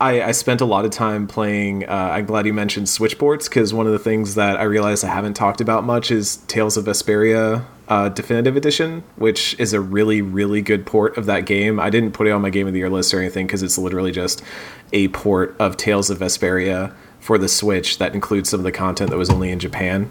I, 0.00 0.22
I 0.22 0.32
spent 0.32 0.60
a 0.60 0.64
lot 0.64 0.84
of 0.84 0.90
time 0.90 1.28
playing 1.28 1.84
uh, 1.88 2.10
i'm 2.12 2.26
glad 2.26 2.44
you 2.44 2.52
mentioned 2.52 2.88
switchboards 2.88 3.48
because 3.48 3.72
one 3.72 3.86
of 3.86 3.92
the 3.92 3.98
things 3.98 4.34
that 4.34 4.56
i 4.58 4.64
realized 4.64 5.04
i 5.04 5.08
haven't 5.08 5.34
talked 5.34 5.60
about 5.60 5.84
much 5.84 6.10
is 6.10 6.38
tales 6.48 6.76
of 6.76 6.86
vesperia 6.86 7.64
uh, 7.92 8.08
definitive 8.08 8.56
edition 8.56 9.02
which 9.16 9.54
is 9.58 9.72
a 9.72 9.80
really 9.80 10.20
really 10.22 10.62
good 10.62 10.82
port 10.86 11.16
of 11.18 11.26
that 11.26 11.44
game. 11.44 11.74
I 11.78 11.90
didn't 11.90 12.12
put 12.12 12.26
it 12.26 12.30
on 12.30 12.40
my 12.40 12.50
game 12.50 12.66
of 12.66 12.72
the 12.72 12.78
year 12.78 12.90
list 12.90 13.12
or 13.12 13.18
anything 13.20 13.46
because 13.46 13.62
it's 13.62 13.76
literally 13.76 14.12
just 14.12 14.42
a 14.92 15.08
port 15.08 15.54
of 15.58 15.76
tales 15.76 16.08
of 16.10 16.18
vesperia 16.18 16.94
for 17.20 17.36
the 17.38 17.48
switch 17.48 17.98
that 17.98 18.14
includes 18.14 18.48
some 18.50 18.60
of 18.60 18.64
the 18.64 18.72
content 18.72 19.10
that 19.10 19.18
was 19.18 19.30
only 19.30 19.50
in 19.50 19.58
japan. 19.58 20.08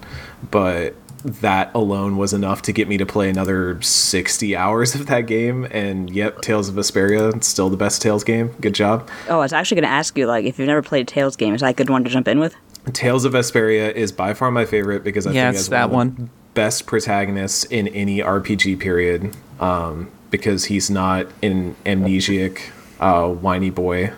But 0.52 0.96
that 1.24 1.74
alone 1.76 2.18
was 2.18 2.34
enough 2.34 2.62
to 2.64 2.72
get 2.72 2.88
me 2.88 2.98
to 2.98 3.06
play 3.06 3.30
another 3.30 3.80
60 3.82 4.56
hours 4.56 4.96
of 4.96 5.06
that 5.08 5.22
game. 5.22 5.68
And 5.72 6.10
yep 6.10 6.42
tales 6.42 6.70
of 6.70 6.76
vesperia 6.76 7.44
still 7.44 7.70
the 7.70 7.78
best 7.78 8.02
tales 8.02 8.24
game. 8.24 8.48
Good 8.60 8.76
job. 8.76 9.10
Oh, 9.30 9.36
I 9.36 9.44
was 9.44 9.54
actually 9.54 9.82
going 9.82 9.90
to 9.90 9.96
ask 9.96 10.18
you, 10.18 10.26
like, 10.28 10.46
if 10.46 10.58
you've 10.58 10.68
never 10.68 10.82
played 10.82 11.04
a 11.08 11.12
Tales 11.12 11.36
game, 11.36 11.54
is 11.54 11.62
that 11.62 11.68
a 11.70 11.74
good 11.74 11.90
one 11.90 12.04
to 12.04 12.10
jump 12.10 12.28
in 12.28 12.40
with? 12.40 12.56
Tales 12.94 13.26
of 13.26 13.34
Vesperia 13.34 13.94
is 13.94 14.12
by 14.12 14.34
far 14.34 14.50
my 14.50 14.66
favorite 14.66 15.04
because 15.04 15.28
I 15.28 15.32
Yeah, 15.32 15.44
think 15.46 15.54
it's 15.54 15.62
it's 15.62 15.70
that 15.70 15.90
one, 15.92 16.16
one. 16.16 16.30
Best 16.54 16.86
protagonists 16.86 17.64
in 17.66 17.88
any 17.89 18.20
RPG 18.20 18.80
period. 18.80 19.36
Um, 19.60 20.10
because 20.32 20.66
he's 20.66 20.89
not 20.89 21.28
an 21.43 21.76
amnesiac, 21.86 22.58
uh, 23.02 23.28
whiny 23.28 23.70
boy. 23.70 24.12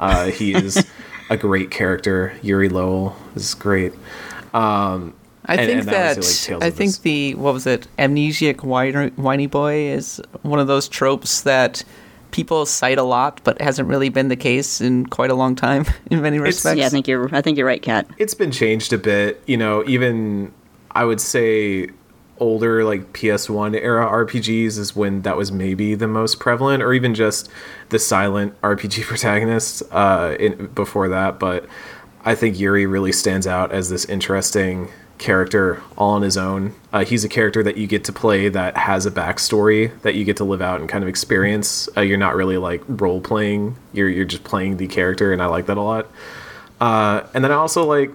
Uh, 0.00 0.26
he 0.26 0.54
is 0.54 0.82
a 1.30 1.36
great 1.36 1.70
character. 1.70 2.32
Yuri 2.42 2.68
Lowell 2.70 3.14
is 3.36 3.52
great. 3.54 3.92
Um, 4.54 5.14
I 5.44 5.56
And- 5.56 5.66
think 5.66 5.78
and 5.80 5.88
that 5.88 6.16
that, 6.16 6.50
like, 6.52 6.62
I 6.62 6.70
think 6.70 6.90
Ves- 6.92 6.98
the 7.00 7.34
what 7.34 7.52
was 7.54 7.66
it 7.66 7.86
amnesiac 7.98 8.62
whiny, 8.64 9.08
whiny 9.16 9.46
boy 9.46 9.74
is 9.88 10.20
one 10.42 10.58
of 10.58 10.66
those 10.68 10.88
tropes 10.88 11.42
that 11.42 11.84
people 12.30 12.64
cite 12.64 12.96
a 12.98 13.02
lot, 13.02 13.40
but 13.44 13.60
hasn't 13.60 13.88
really 13.88 14.08
been 14.08 14.28
the 14.28 14.36
case 14.36 14.80
in 14.80 15.04
quite 15.06 15.30
a 15.30 15.34
long 15.34 15.54
time 15.54 15.84
in 16.10 16.22
many 16.22 16.38
respects. 16.38 16.78
Yeah, 16.78 16.86
I 16.86 16.88
think 16.88 17.06
you're. 17.06 17.28
I 17.34 17.42
think 17.42 17.58
you're 17.58 17.66
right, 17.66 17.82
Kat. 17.82 18.06
it's 18.18 18.34
been 18.34 18.50
changed 18.52 18.92
a 18.92 18.98
bit. 18.98 19.42
You 19.46 19.56
know, 19.58 19.84
even 19.86 20.52
I 20.92 21.04
would 21.04 21.20
say 21.20 21.88
older 22.38 22.84
like 22.84 23.12
PS1 23.12 23.76
era 23.80 24.04
RPGs 24.06 24.76
is 24.78 24.96
when 24.96 25.22
that 25.22 25.36
was 25.36 25.52
maybe 25.52 25.94
the 25.94 26.08
most 26.08 26.40
prevalent, 26.40 26.82
or 26.82 26.92
even 26.92 27.14
just 27.14 27.48
the 27.90 27.98
silent 27.98 28.60
RPG 28.62 29.02
protagonist 29.06 29.82
uh, 29.90 30.36
in, 30.38 30.66
before 30.68 31.08
that. 31.08 31.38
But 31.38 31.66
I 32.24 32.34
think 32.34 32.58
Yuri 32.58 32.86
really 32.86 33.12
stands 33.12 33.46
out 33.46 33.72
as 33.72 33.90
this 33.90 34.04
interesting 34.06 34.88
character 35.18 35.80
all 35.96 36.10
on 36.10 36.22
his 36.22 36.36
own. 36.36 36.74
Uh, 36.92 37.04
he's 37.04 37.22
a 37.22 37.28
character 37.28 37.62
that 37.62 37.76
you 37.76 37.86
get 37.86 38.04
to 38.04 38.12
play 38.12 38.48
that 38.48 38.76
has 38.76 39.06
a 39.06 39.10
backstory 39.10 39.98
that 40.02 40.16
you 40.16 40.24
get 40.24 40.36
to 40.38 40.44
live 40.44 40.60
out 40.60 40.80
and 40.80 40.88
kind 40.88 41.04
of 41.04 41.08
experience. 41.08 41.88
Uh, 41.96 42.00
you're 42.00 42.18
not 42.18 42.34
really 42.34 42.56
like 42.56 42.82
role 42.88 43.20
playing; 43.20 43.76
you're 43.92 44.08
you're 44.08 44.24
just 44.24 44.44
playing 44.44 44.78
the 44.78 44.88
character, 44.88 45.32
and 45.32 45.40
I 45.40 45.46
like 45.46 45.66
that 45.66 45.76
a 45.76 45.82
lot. 45.82 46.08
Uh, 46.80 47.22
and 47.34 47.44
then 47.44 47.52
I 47.52 47.54
also 47.54 47.84
like 47.84 48.10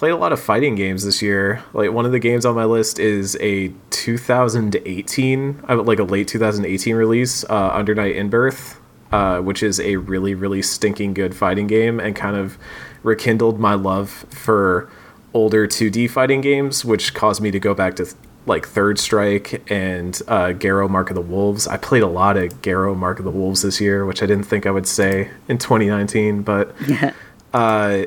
played 0.00 0.12
a 0.12 0.16
lot 0.16 0.32
of 0.32 0.40
fighting 0.40 0.76
games 0.76 1.04
this 1.04 1.20
year. 1.20 1.62
Like 1.74 1.92
one 1.92 2.06
of 2.06 2.12
the 2.12 2.18
games 2.18 2.46
on 2.46 2.54
my 2.54 2.64
list 2.64 2.98
is 2.98 3.36
a 3.38 3.70
2018, 3.90 5.64
uh, 5.68 5.82
like 5.82 5.98
a 5.98 6.04
late 6.04 6.26
2018 6.26 6.96
release, 6.96 7.44
uh, 7.50 7.68
Under 7.74 7.94
Night 7.94 8.16
in 8.16 8.30
Birth, 8.30 8.80
uh, 9.12 9.40
which 9.40 9.62
is 9.62 9.78
a 9.78 9.96
really 9.96 10.34
really 10.34 10.62
stinking 10.62 11.12
good 11.12 11.36
fighting 11.36 11.66
game 11.66 12.00
and 12.00 12.16
kind 12.16 12.34
of 12.34 12.56
rekindled 13.02 13.60
my 13.60 13.74
love 13.74 14.24
for 14.30 14.90
older 15.34 15.66
2D 15.68 16.08
fighting 16.08 16.40
games, 16.40 16.82
which 16.82 17.12
caused 17.12 17.42
me 17.42 17.50
to 17.50 17.60
go 17.60 17.74
back 17.74 17.96
to 17.96 18.06
like 18.46 18.66
Third 18.66 18.98
Strike 18.98 19.70
and 19.70 20.18
uh, 20.26 20.52
Garou 20.52 20.88
Mark 20.88 21.10
of 21.10 21.14
the 21.14 21.20
Wolves. 21.20 21.68
I 21.68 21.76
played 21.76 22.02
a 22.02 22.08
lot 22.08 22.38
of 22.38 22.62
Garou 22.62 22.94
Mark 22.94 23.18
of 23.18 23.26
the 23.26 23.30
Wolves 23.30 23.60
this 23.60 23.82
year, 23.82 24.06
which 24.06 24.22
I 24.22 24.26
didn't 24.26 24.46
think 24.46 24.64
I 24.64 24.70
would 24.70 24.86
say 24.86 25.30
in 25.46 25.58
2019, 25.58 26.40
but 26.40 26.74
uh, 27.52 28.06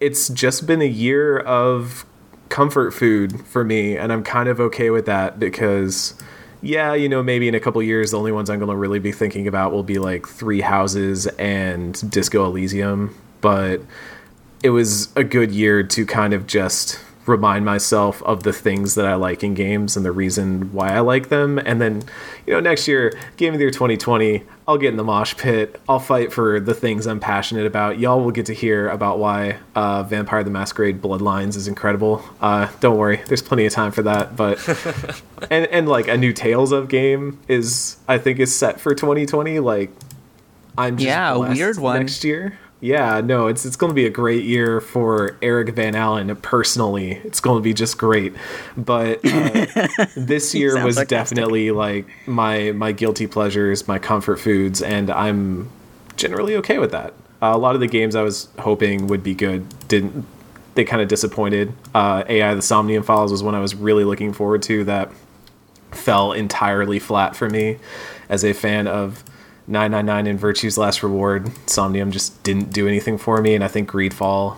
it's 0.00 0.28
just 0.28 0.66
been 0.66 0.82
a 0.82 0.88
year 0.88 1.38
of 1.38 2.04
comfort 2.48 2.92
food 2.92 3.46
for 3.46 3.64
me, 3.64 3.96
and 3.96 4.12
I'm 4.12 4.22
kind 4.24 4.48
of 4.48 4.58
okay 4.60 4.90
with 4.90 5.06
that 5.06 5.38
because, 5.38 6.14
yeah, 6.62 6.94
you 6.94 7.08
know, 7.08 7.22
maybe 7.22 7.46
in 7.46 7.54
a 7.54 7.60
couple 7.60 7.82
years, 7.82 8.10
the 8.10 8.18
only 8.18 8.32
ones 8.32 8.50
I'm 8.50 8.58
going 8.58 8.70
to 8.70 8.76
really 8.76 8.98
be 8.98 9.12
thinking 9.12 9.46
about 9.46 9.72
will 9.72 9.82
be 9.82 9.98
like 9.98 10.26
Three 10.26 10.60
Houses 10.60 11.26
and 11.26 12.10
Disco 12.10 12.44
Elysium, 12.46 13.14
but 13.40 13.82
it 14.62 14.70
was 14.70 15.14
a 15.16 15.24
good 15.24 15.52
year 15.52 15.82
to 15.82 16.04
kind 16.04 16.34
of 16.34 16.46
just 16.46 16.98
remind 17.26 17.64
myself 17.64 18.22
of 18.24 18.42
the 18.42 18.52
things 18.52 18.94
that 18.94 19.06
I 19.06 19.14
like 19.14 19.44
in 19.44 19.54
games 19.54 19.96
and 19.96 20.04
the 20.04 20.10
reason 20.10 20.72
why 20.72 20.92
I 20.94 21.00
like 21.00 21.28
them. 21.28 21.58
And 21.58 21.80
then, 21.80 22.02
you 22.46 22.54
know, 22.54 22.60
next 22.60 22.88
year, 22.88 23.12
Game 23.36 23.52
of 23.52 23.58
the 23.58 23.64
Year 23.64 23.70
2020, 23.70 24.42
I'll 24.66 24.78
get 24.78 24.88
in 24.90 24.96
the 24.96 25.04
mosh 25.04 25.36
pit. 25.36 25.80
I'll 25.88 25.98
fight 26.00 26.32
for 26.32 26.58
the 26.60 26.74
things 26.74 27.06
I'm 27.06 27.20
passionate 27.20 27.66
about. 27.66 27.98
Y'all 27.98 28.20
will 28.22 28.30
get 28.30 28.46
to 28.46 28.54
hear 28.54 28.88
about 28.88 29.18
why 29.18 29.58
uh, 29.74 30.02
Vampire 30.04 30.42
the 30.42 30.50
Masquerade 30.50 31.02
Bloodlines 31.02 31.56
is 31.56 31.68
incredible. 31.68 32.22
Uh, 32.40 32.68
don't 32.80 32.96
worry, 32.96 33.20
there's 33.26 33.42
plenty 33.42 33.66
of 33.66 33.72
time 33.72 33.92
for 33.92 34.02
that. 34.02 34.34
But 34.34 34.58
and 35.50 35.66
and 35.66 35.88
like 35.88 36.08
a 36.08 36.16
new 36.16 36.32
Tales 36.32 36.72
of 36.72 36.88
game 36.88 37.38
is 37.48 37.96
I 38.08 38.18
think 38.18 38.38
is 38.40 38.54
set 38.54 38.80
for 38.80 38.94
2020. 38.94 39.58
Like 39.60 39.90
I'm 40.78 40.96
just 40.96 41.06
Yeah, 41.06 41.34
a 41.34 41.38
weird 41.38 41.78
one. 41.78 41.98
next 42.00 42.24
year. 42.24 42.58
Yeah, 42.80 43.20
no, 43.20 43.46
it's 43.46 43.66
it's 43.66 43.76
going 43.76 43.90
to 43.90 43.94
be 43.94 44.06
a 44.06 44.10
great 44.10 44.44
year 44.44 44.80
for 44.80 45.36
Eric 45.42 45.74
Van 45.74 45.94
Allen 45.94 46.34
personally. 46.36 47.20
It's 47.24 47.40
going 47.40 47.58
to 47.58 47.62
be 47.62 47.74
just 47.74 47.98
great. 47.98 48.32
But 48.76 49.20
uh, 49.24 49.66
this 50.16 50.54
year 50.54 50.82
was 50.84 50.96
definitely 51.04 51.72
like 51.72 52.06
my 52.26 52.72
my 52.72 52.92
guilty 52.92 53.26
pleasures, 53.26 53.86
my 53.86 53.98
comfort 53.98 54.38
foods, 54.38 54.80
and 54.80 55.10
I'm 55.10 55.70
generally 56.16 56.56
okay 56.56 56.78
with 56.78 56.90
that. 56.92 57.12
Uh, 57.42 57.52
a 57.54 57.58
lot 57.58 57.74
of 57.74 57.80
the 57.80 57.86
games 57.86 58.14
I 58.16 58.22
was 58.22 58.48
hoping 58.58 59.08
would 59.08 59.22
be 59.22 59.34
good 59.34 59.66
didn't. 59.88 60.24
They 60.74 60.84
kind 60.84 61.02
of 61.02 61.08
disappointed. 61.08 61.74
Uh, 61.94 62.24
AI: 62.28 62.54
The 62.54 62.62
Somnium 62.62 63.02
Files 63.02 63.30
was 63.30 63.42
one 63.42 63.54
I 63.54 63.60
was 63.60 63.74
really 63.74 64.04
looking 64.04 64.32
forward 64.32 64.62
to. 64.62 64.84
That 64.84 65.10
fell 65.90 66.32
entirely 66.32 66.98
flat 66.98 67.36
for 67.36 67.50
me 67.50 67.78
as 68.30 68.42
a 68.42 68.54
fan 68.54 68.86
of 68.86 69.22
999 69.70 70.26
and 70.26 70.38
Virtue's 70.38 70.76
Last 70.76 71.02
Reward. 71.02 71.50
Somnium 71.68 72.10
just 72.10 72.42
didn't 72.42 72.72
do 72.72 72.86
anything 72.88 73.16
for 73.18 73.40
me, 73.40 73.54
and 73.54 73.62
I 73.64 73.68
think 73.68 73.88
Greedfall. 73.90 74.56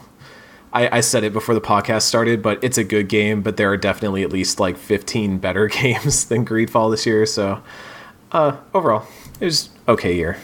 I, 0.73 0.99
I 0.99 1.01
said 1.01 1.23
it 1.23 1.35
before 1.35 1.55
the 1.55 1.61
podcast 1.61 2.03
started, 2.03 2.43
but 2.43 2.63
it's 2.65 2.79
a 2.79 2.85
good 2.85 3.09
game, 3.09 3.43
but 3.43 3.59
there 3.59 3.71
are 3.71 3.77
definitely 3.77 4.23
at 4.23 4.33
least 4.33 4.59
like 4.59 4.79
15 4.79 5.37
better 5.39 5.67
games 5.69 6.25
than 6.25 6.47
Greedfall 6.47 6.91
this 6.91 7.05
year, 7.05 7.27
so 7.27 7.63
uh, 8.33 8.57
overall, 8.73 9.07
it 9.39 9.45
was 9.45 9.69
okay 9.87 10.17
year. 10.17 10.39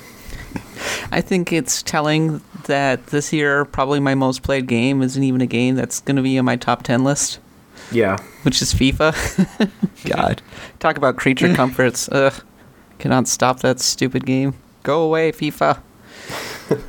I 1.11 1.21
think 1.23 1.53
it's 1.53 1.83
telling 1.83 2.41
that 2.66 3.07
this 3.09 3.33
year 3.33 3.64
probably 3.64 4.01
my 4.01 4.14
most 4.14 4.43
played 4.43 4.66
game 4.66 5.01
isn't 5.03 5.23
even 5.23 5.41
a 5.41 5.47
game 5.47 5.75
that's 5.75 6.01
going 6.01 6.16
to 6.16 6.23
be 6.23 6.37
in 6.37 6.45
my 6.45 6.57
top 6.57 6.83
10 6.83 7.03
list, 7.05 7.39
Yeah. 7.91 8.19
which 8.43 8.61
is 8.61 8.75
FIFA. 8.75 9.71
God. 10.05 10.43
Talk 10.79 10.97
about 10.99 11.16
creature 11.16 11.55
comforts. 11.55 12.09
Ugh. 12.12 12.35
Cannot 12.99 13.28
stop 13.28 13.61
that 13.61 13.80
stupid 13.80 14.26
game. 14.26 14.55
Go 14.82 15.03
away, 15.03 15.32
FIFA. 15.32 15.80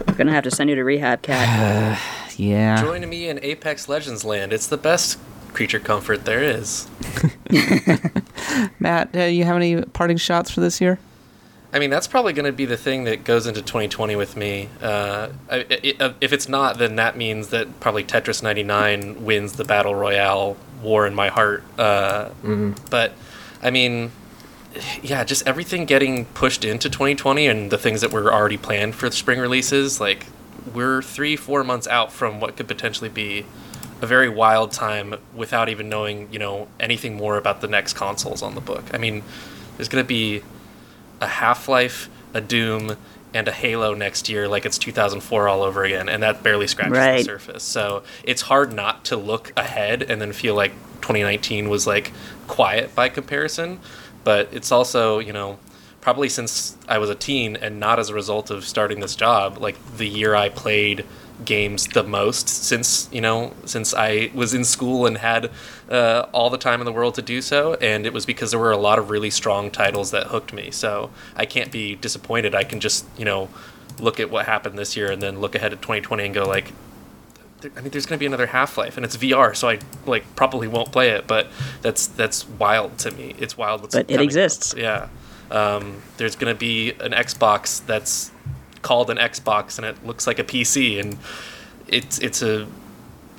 I'm 0.08 0.16
gonna 0.18 0.32
have 0.32 0.44
to 0.44 0.52
send 0.52 0.70
you 0.70 0.76
to 0.76 0.84
rehab, 0.84 1.22
Kat. 1.22 2.00
Yeah. 2.40 2.82
Join 2.82 3.10
me 3.10 3.28
in 3.28 3.38
Apex 3.44 3.90
Legends 3.90 4.24
Land. 4.24 4.54
It's 4.54 4.68
the 4.68 4.78
best 4.78 5.20
creature 5.52 5.80
comfort 5.80 6.24
there 6.24 6.42
is. 6.42 6.88
Matt, 8.80 9.14
uh, 9.14 9.24
you 9.24 9.44
have 9.44 9.58
any 9.58 9.82
parting 9.82 10.16
shots 10.16 10.50
for 10.50 10.62
this 10.62 10.80
year? 10.80 11.00
I 11.74 11.80
mean, 11.80 11.90
that's 11.90 12.08
probably 12.08 12.32
going 12.32 12.46
to 12.46 12.54
be 12.54 12.64
the 12.64 12.78
thing 12.78 13.04
that 13.04 13.26
goes 13.26 13.46
into 13.46 13.62
2020 13.62 14.16
with 14.16 14.38
me. 14.38 14.70
Uh, 14.82 15.30
I, 15.52 15.66
i 16.00 16.14
if 16.22 16.32
it's 16.32 16.48
not, 16.48 16.78
then 16.78 16.96
that 16.96 17.18
means 17.18 17.50
that 17.50 17.82
probably 17.82 18.06
Tetris 18.06 18.42
99 18.42 19.26
wins 19.26 19.54
the 19.54 19.66
Battle 19.66 19.94
Royale 19.94 20.56
war 20.82 21.06
in 21.06 21.14
my 21.14 21.28
heart. 21.28 21.64
Uh, 21.78 22.30
But, 22.90 23.12
I 23.62 23.70
mean, 23.70 24.12
yeah, 25.02 25.24
just 25.24 25.48
everything 25.48 25.86
getting 25.86 26.26
pushed 26.26 26.64
into 26.64 26.90
2020 26.90 27.48
and 27.48 27.72
the 27.72 27.78
things 27.78 28.02
that 28.02 28.12
were 28.12 28.34
already 28.34 28.58
planned 28.58 28.96
for 28.96 29.10
the 29.10 29.16
spring 29.16 29.40
releases, 29.40 30.00
like, 30.00 30.28
we're 30.74 31.02
three, 31.02 31.36
four 31.36 31.64
months 31.64 31.88
out 31.88 32.12
from 32.12 32.40
what 32.40 32.56
could 32.56 32.68
potentially 32.68 33.10
be 33.10 33.46
a 34.02 34.06
very 34.06 34.30
wild 34.30 34.72
time 34.72 35.16
without 35.34 35.70
even 35.70 35.90
knowing, 35.90 36.32
you 36.32 36.40
know, 36.40 36.68
anything 36.80 37.16
more 37.16 37.38
about 37.38 37.62
the 37.62 37.68
next 37.68 37.94
consoles 37.94 38.42
on 38.42 38.56
the 38.56 38.62
book. 38.62 38.84
I 38.94 38.98
mean, 38.98 39.24
there's 39.78 39.90
going 39.90 40.04
to 40.04 40.08
be 40.08 40.44
a 41.20 41.28
Half 41.28 41.68
Life, 41.68 42.10
a 42.34 42.42
Doom, 42.42 42.96
and 43.34 43.48
a 43.48 43.52
Halo 43.52 43.94
next 43.94 44.28
year, 44.30 44.48
like 44.48 44.66
it's 44.66 44.78
2004 44.78 45.48
all 45.48 45.62
over 45.62 45.84
again, 45.84 46.10
and 46.10 46.24
that 46.24 46.42
barely 46.42 46.68
scratches 46.68 46.94
the 46.94 47.24
surface. 47.24 47.64
So 47.64 48.04
it's 48.24 48.42
hard 48.44 48.74
not 48.74 49.06
to 49.06 49.18
look 49.18 49.54
ahead 49.56 50.02
and 50.02 50.20
then 50.22 50.34
feel 50.34 50.56
like 50.56 50.72
2019 51.02 51.70
was 51.70 51.86
like 51.86 52.12
quiet 52.48 52.96
by 52.96 53.10
comparison. 53.10 53.80
But 54.24 54.50
it's 54.52 54.72
also, 54.72 55.20
you 55.20 55.34
know, 55.34 55.60
probably 56.02 56.30
since 56.30 56.78
I 56.88 56.98
was 56.98 57.10
a 57.10 57.16
teen 57.16 57.56
and 57.56 57.80
not 57.80 58.00
as 58.00 58.10
a 58.10 58.14
result 58.14 58.50
of 58.50 58.66
starting 58.66 59.00
this 59.00 59.16
job, 59.16 59.58
like 59.58 59.78
the 59.98 60.08
year 60.08 60.36
I 60.36 60.50
played 60.50 61.06
games 61.46 61.88
the 61.88 62.04
most 62.04 62.50
since 62.50 63.08
you 63.14 63.22
know 63.22 63.54
since 63.64 63.94
I 63.94 64.30
was 64.34 64.54
in 64.54 64.66
school 64.66 65.06
and 65.06 65.18
had 65.18 65.50
uh, 65.90 66.26
all 66.34 66.50
the 66.50 66.58
time 66.58 66.82
in 66.82 66.86
the 66.86 66.92
world 66.92 67.16
to 67.16 67.22
do 67.22 67.42
so, 67.42 67.76
and 67.76 68.06
it 68.06 68.14
was 68.14 68.26
because 68.26 68.52
there 68.52 68.60
were 68.60 68.72
a 68.72 68.78
lot 68.78 69.00
of 69.00 69.10
really 69.10 69.30
strong 69.30 69.72
titles 69.72 70.12
that 70.12 70.28
hooked 70.28 70.54
me. 70.54 70.72
So 70.72 71.12
I 71.36 71.46
can't 71.46 71.72
be 71.72 71.96
disappointed. 71.96 72.56
I 72.56 72.64
can 72.64 72.80
just 72.80 73.06
you 73.18 73.26
know 73.26 73.50
look 74.00 74.20
at 74.20 74.30
what 74.30 74.46
happened 74.46 74.78
this 74.78 74.96
year 74.96 75.12
and 75.12 75.22
then 75.22 75.40
look 75.40 75.56
ahead 75.56 75.74
at 75.74 75.82
2020 75.82 76.26
and 76.26 76.34
go 76.34 76.46
like. 76.46 76.74
There- 77.62 77.72
I 77.78 77.82
mean, 77.82 77.92
there's 77.92 78.06
going 78.06 78.18
to 78.18 78.20
be 78.20 78.26
another 78.26 78.48
Half 78.48 78.78
Life, 78.78 78.98
and 78.98 79.06
it's 79.06 79.18
VR, 79.18 79.56
so 79.56 79.70
I 79.70 79.80
like 80.06 80.24
probably 80.36 80.68
won't 80.68 80.92
play 80.92 81.10
it. 81.10 81.28
But 81.28 81.48
that's 81.82 82.08
that's 82.08 82.48
wild 82.48 82.98
to 83.00 83.12
me. 83.12 83.36
It's 83.40 83.58
wild. 83.58 83.82
What's 83.82 83.96
But 83.96 84.06
it 84.10 84.14
coming. 84.16 84.26
exists. 84.26 84.74
Yeah. 84.78 85.08
Um, 85.52 86.02
there's 86.18 86.36
going 86.36 86.54
to 86.54 86.60
be 86.60 86.92
an 87.00 87.12
Xbox 87.12 87.84
that's 87.86 88.32
called 88.82 89.10
an 89.10 89.18
Xbox 89.18 89.78
and 89.78 89.86
it 89.86 90.06
looks 90.06 90.26
like 90.26 90.40
a 90.40 90.44
PC 90.44 91.00
and 91.02 91.18
it's 91.88 92.18
it's 92.20 92.42
a 92.42 92.66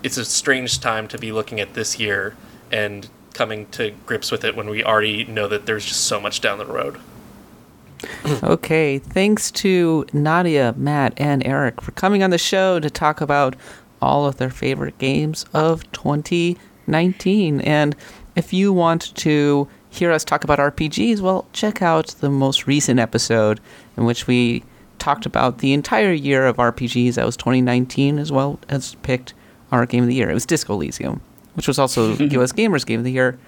it's 0.03 0.17
a 0.19 0.25
strange 0.25 0.81
time 0.81 1.07
to 1.09 1.17
be 1.19 1.31
looking 1.33 1.61
at 1.61 1.73
this 1.75 1.99
year 1.99 2.37
and 2.73 3.09
coming 3.33 3.65
to 3.69 3.93
grips 4.07 4.31
with 4.31 4.45
it 4.45 4.55
when 4.57 4.69
we 4.69 4.83
already 4.85 5.25
know 5.25 5.47
that 5.49 5.65
there's 5.67 5.87
just 5.87 6.05
so 6.05 6.21
much 6.21 6.41
down 6.43 6.59
the 6.59 6.67
road. 6.67 6.99
Okay, 8.43 8.99
thanks 8.99 9.51
to 9.53 10.07
Nadia, 10.13 10.75
Matt, 10.77 11.13
and 11.19 11.47
Eric 11.47 11.81
for 11.83 11.93
coming 11.93 12.23
on 12.23 12.31
the 12.31 12.39
show 12.39 12.81
to 12.81 12.89
talk 12.91 13.21
about 13.21 13.57
all 14.01 14.27
of 14.27 14.37
their 14.37 14.51
favorite 14.51 14.99
games 14.99 15.45
of 15.53 15.91
2019. 15.93 17.61
And 17.61 17.97
if 18.37 18.53
you 18.53 18.73
want 18.73 19.15
to 19.17 19.69
hear 19.91 20.13
us 20.13 20.25
talk 20.25 20.45
about 20.45 20.59
RPGs, 20.59 21.21
well, 21.21 21.47
check 21.53 21.83
out 21.83 22.09
the 22.21 22.31
most 22.31 22.67
recent 22.67 23.01
episode 23.01 23.61
in 23.97 24.05
which 24.05 24.27
we 24.27 24.63
talked 24.99 25.27
about 25.27 25.59
the 25.59 25.73
entire 25.73 26.13
year 26.13 26.47
of 26.47 26.57
RPGs. 26.57 27.15
That 27.15 27.27
was 27.27 27.37
2019, 27.37 28.19
as 28.19 28.31
well 28.31 28.61
as 28.69 28.95
picked 28.97 29.35
our 29.73 29.87
game 29.87 30.05
of 30.05 30.09
the 30.09 30.15
year. 30.15 30.31
It 30.31 30.35
was 30.35 30.47
Disco 30.47 30.75
Elysium, 30.75 31.21
which 31.55 31.67
was 31.67 31.79
also 31.79 32.17
US 32.19 32.53
Gamers 32.53 32.87
Game 32.87 33.01
of 33.01 33.05
the 33.05 33.13
Year, 33.13 33.39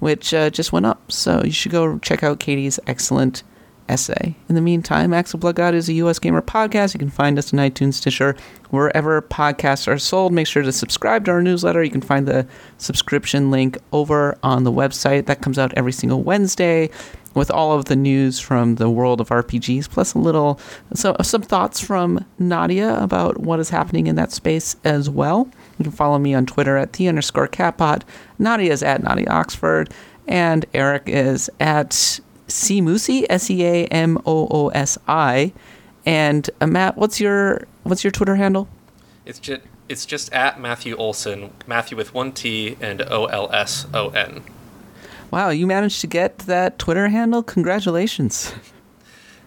which 0.00 0.34
uh, 0.34 0.50
just 0.50 0.72
went 0.72 0.86
up. 0.86 1.12
So 1.12 1.42
you 1.44 1.52
should 1.52 1.72
go 1.72 1.98
check 1.98 2.22
out 2.22 2.40
Caty's 2.40 2.80
excellent 2.86 3.42
essay. 3.88 4.34
In 4.48 4.54
the 4.54 4.60
meantime, 4.60 5.12
Axel 5.12 5.38
Blood 5.38 5.56
God 5.56 5.74
is 5.74 5.88
a 5.88 5.94
US 5.94 6.18
Gamer 6.18 6.42
podcast. 6.42 6.94
You 6.94 6.98
can 6.98 7.10
find 7.10 7.38
us 7.38 7.52
on 7.52 7.58
iTunes, 7.58 7.94
Stitcher, 7.94 8.36
wherever 8.70 9.20
podcasts 9.22 9.88
are 9.88 9.98
sold. 9.98 10.32
Make 10.32 10.46
sure 10.46 10.62
to 10.62 10.72
subscribe 10.72 11.24
to 11.26 11.30
our 11.32 11.42
newsletter. 11.42 11.82
You 11.82 11.90
can 11.90 12.00
find 12.00 12.26
the 12.26 12.46
subscription 12.78 13.50
link 13.50 13.78
over 13.92 14.38
on 14.42 14.64
the 14.64 14.72
website. 14.72 15.26
That 15.26 15.42
comes 15.42 15.58
out 15.58 15.72
every 15.76 15.92
single 15.92 16.22
Wednesday 16.22 16.90
with 17.34 17.50
all 17.50 17.72
of 17.72 17.86
the 17.86 17.96
news 17.96 18.38
from 18.38 18.76
the 18.76 18.90
world 18.90 19.20
of 19.20 19.28
RPGs, 19.28 19.88
plus 19.88 20.14
a 20.14 20.18
little 20.18 20.60
so, 20.94 21.16
some 21.22 21.42
thoughts 21.42 21.80
from 21.80 22.24
Nadia 22.38 23.02
about 23.02 23.38
what 23.38 23.60
is 23.60 23.70
happening 23.70 24.06
in 24.06 24.16
that 24.16 24.32
space 24.32 24.76
as 24.84 25.08
well. 25.08 25.48
You 25.78 25.84
can 25.84 25.92
follow 25.92 26.18
me 26.18 26.34
on 26.34 26.46
Twitter 26.46 26.76
at 26.76 26.94
the 26.94 27.08
underscore 27.08 27.48
catpod. 27.48 28.02
Nadia 28.38 28.72
is 28.72 28.82
at 28.82 29.02
Nadia 29.02 29.28
Oxford, 29.30 29.92
and 30.28 30.66
Eric 30.74 31.04
is 31.06 31.50
at 31.60 32.20
C 32.52 32.80
Moosey, 32.80 33.24
S 33.28 33.50
E 33.50 33.64
A 33.64 33.84
M 33.86 34.18
O 34.26 34.48
O 34.50 34.68
S 34.68 34.98
I. 35.08 35.52
And 36.04 36.48
uh, 36.60 36.66
Matt, 36.66 36.96
what's 36.96 37.20
your 37.20 37.66
what's 37.84 38.04
your 38.04 38.10
Twitter 38.10 38.36
handle? 38.36 38.68
It's 39.24 39.38
just 39.38 39.62
it's 39.88 40.06
just 40.06 40.32
at 40.32 40.60
Mathew 40.60 40.96
Olson, 40.96 41.52
Mathew 41.66 41.96
with 41.96 42.14
one 42.14 42.32
T 42.32 42.76
and 42.80 43.02
O 43.02 43.26
L 43.26 43.50
S 43.52 43.86
O 43.94 44.08
N. 44.10 44.42
Wow, 45.30 45.48
you 45.48 45.66
managed 45.66 46.00
to 46.02 46.06
get 46.06 46.38
that 46.40 46.78
Twitter 46.78 47.08
handle. 47.08 47.42
Congratulations. 47.42 48.52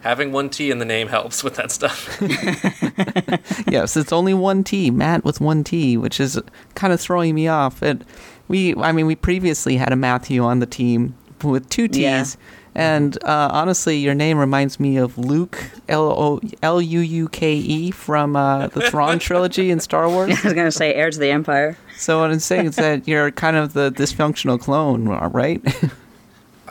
Having 0.02 0.32
one 0.34 0.50
T 0.50 0.70
in 0.70 0.78
the 0.78 0.86
name 0.86 1.08
helps 1.08 1.44
with 1.44 1.56
that 1.56 1.72
stuff. 1.72 2.18
yes, 3.68 3.98
it's 3.98 4.14
only 4.14 4.34
one 4.36 4.64
T, 4.64 4.92
Matt 4.92 5.26
with 5.26 5.42
one 5.42 5.64
T, 5.64 5.98
which 5.98 6.20
is 6.20 6.40
kind 6.76 6.94
of 6.94 7.02
throwing 7.02 7.34
me 7.34 7.48
off. 7.48 7.82
It, 7.82 8.04
we, 8.48 8.76
I 8.76 8.92
mean, 8.92 9.08
we 9.08 9.16
previously 9.16 9.78
had 9.78 9.92
a 9.92 9.96
Matthew 9.96 10.44
on 10.44 10.60
the 10.60 10.68
team 10.68 11.16
with 11.44 11.68
two 11.70 11.88
T's, 11.88 11.98
Yeah. 12.02 12.26
And 12.76 13.18
uh, 13.24 13.50
honestly, 13.52 13.98
your 13.98 14.14
name 14.14 14.38
reminds 14.38 14.80
me 14.80 14.98
of 14.98 15.16
Luuke 15.16 15.58
L 15.88 16.12
O 16.12 16.42
L 16.62 16.82
U 16.82 17.00
U 17.00 17.30
K 17.30 17.56
E 17.56 17.92
from 17.92 18.36
uh, 18.36 18.68
the 18.68 18.90
Thrawn 18.90 19.18
trilogy 19.18 19.72
in 19.72 19.80
Star 19.80 20.10
Wars. 20.10 20.38
I 20.44 20.44
was 20.44 20.54
gonna 20.54 20.72
say 20.72 20.94
heir 20.94 21.10
to 21.10 21.18
the 21.18 21.30
empire. 21.30 21.78
So 21.96 22.20
what 22.20 22.32
I'm 22.32 22.40
saying 22.40 22.66
is 22.66 22.76
that 22.76 23.08
you're 23.08 23.32
kind 23.32 23.56
of 23.56 23.74
the 23.74 23.92
dysfunctional 23.92 24.60
clone, 24.60 25.08
right? 25.08 25.62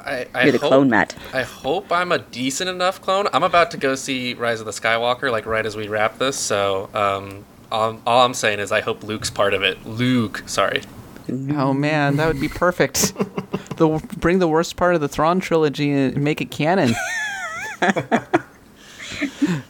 I, 0.04 0.26
I 0.34 0.42
You're 0.44 0.52
the 0.52 0.58
hope, 0.58 0.68
clone 0.68 0.90
Matt. 0.90 1.14
I 1.32 1.42
hope 1.42 1.90
I'm 1.90 2.12
a 2.12 2.18
decent 2.18 2.68
enough 2.68 3.00
clone. 3.00 3.26
I'm 3.32 3.42
about 3.42 3.70
to 3.72 3.76
go 3.76 3.94
see 3.94 4.34
Rise 4.34 4.60
of 4.60 4.66
the 4.66 4.72
Skywalker, 4.72 5.30
like 5.30 5.46
right 5.46 5.64
as 5.64 5.76
we 5.76 5.88
wrap 5.88 6.18
this. 6.18 6.36
So, 6.36 6.90
um, 6.92 7.44
all, 7.72 7.98
all 8.06 8.24
I'm 8.24 8.34
saying 8.34 8.60
is 8.60 8.70
I 8.70 8.80
hope 8.82 9.02
Luke's 9.02 9.30
part 9.30 9.54
of 9.54 9.62
it. 9.62 9.84
Luke, 9.86 10.42
sorry. 10.46 10.82
Oh 11.28 11.72
man, 11.72 12.16
that 12.16 12.26
would 12.26 12.40
be 12.40 12.48
perfect. 12.48 13.14
the 13.76 14.02
bring 14.18 14.38
the 14.38 14.48
worst 14.48 14.76
part 14.76 14.94
of 14.94 15.00
the 15.00 15.08
Thrawn 15.08 15.40
trilogy 15.40 15.90
and 15.90 16.16
make 16.22 16.40
it 16.40 16.50
canon. 16.50 16.94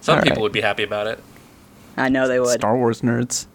Some 0.01 0.19
All 0.19 0.23
people 0.23 0.37
right. 0.37 0.41
would 0.41 0.53
be 0.53 0.61
happy 0.61 0.83
about 0.83 1.07
it. 1.07 1.23
I 1.97 2.09
know 2.09 2.29
they 2.29 2.41
would. 2.41 2.61
Star 2.61 2.77
Wars 2.77 3.03
nerds. 3.03 3.47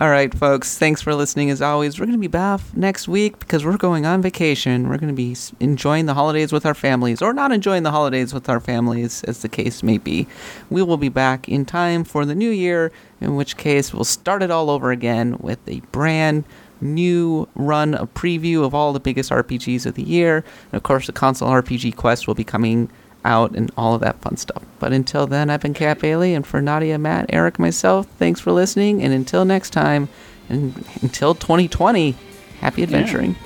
All 0.00 0.10
right, 0.10 0.32
folks. 0.32 0.78
Thanks 0.78 1.02
for 1.02 1.12
listening. 1.12 1.50
As 1.50 1.60
always, 1.60 1.98
we're 1.98 2.06
going 2.06 2.16
to 2.16 2.20
be 2.20 2.28
back 2.28 2.60
next 2.72 3.08
week 3.08 3.40
because 3.40 3.64
we're 3.64 3.76
going 3.76 4.06
on 4.06 4.22
vacation. 4.22 4.88
We're 4.88 4.98
going 4.98 5.08
to 5.08 5.12
be 5.12 5.36
enjoying 5.58 6.06
the 6.06 6.14
holidays 6.14 6.52
with 6.52 6.64
our 6.64 6.74
families, 6.74 7.20
or 7.20 7.32
not 7.32 7.50
enjoying 7.50 7.82
the 7.82 7.90
holidays 7.90 8.32
with 8.32 8.48
our 8.48 8.60
families, 8.60 9.24
as 9.24 9.42
the 9.42 9.48
case 9.48 9.82
may 9.82 9.98
be. 9.98 10.28
We 10.70 10.84
will 10.84 10.98
be 10.98 11.08
back 11.08 11.48
in 11.48 11.64
time 11.64 12.04
for 12.04 12.24
the 12.24 12.36
new 12.36 12.50
year, 12.50 12.92
in 13.20 13.34
which 13.34 13.56
case 13.56 13.92
we'll 13.92 14.04
start 14.04 14.40
it 14.40 14.52
all 14.52 14.70
over 14.70 14.92
again 14.92 15.36
with 15.40 15.58
a 15.66 15.80
brand 15.90 16.44
new 16.80 17.48
run 17.54 17.94
of 17.94 18.12
preview 18.14 18.64
of 18.64 18.74
all 18.74 18.92
the 18.92 19.00
biggest 19.00 19.30
RPGs 19.30 19.86
of 19.86 19.94
the 19.94 20.02
year. 20.02 20.44
And 20.72 20.76
of 20.76 20.82
course, 20.82 21.06
the 21.06 21.12
console 21.12 21.50
RPG 21.50 21.96
Quest 21.96 22.26
will 22.26 22.34
be 22.34 22.44
coming 22.44 22.90
out 23.24 23.52
and 23.52 23.70
all 23.76 23.94
of 23.94 24.00
that 24.00 24.20
fun 24.20 24.36
stuff. 24.36 24.62
But 24.78 24.92
until 24.92 25.26
then, 25.26 25.50
I've 25.50 25.60
been 25.60 25.74
Kat 25.74 25.98
Bailey, 25.98 26.34
and 26.34 26.46
for 26.46 26.62
Nadia, 26.62 26.98
Matt, 26.98 27.26
Eric, 27.30 27.58
myself, 27.58 28.06
thanks 28.18 28.40
for 28.40 28.52
listening. 28.52 29.02
And 29.02 29.12
until 29.12 29.44
next 29.44 29.70
time, 29.70 30.08
and 30.48 30.84
until 31.02 31.34
2020, 31.34 32.16
happy 32.60 32.82
adventuring. 32.82 33.36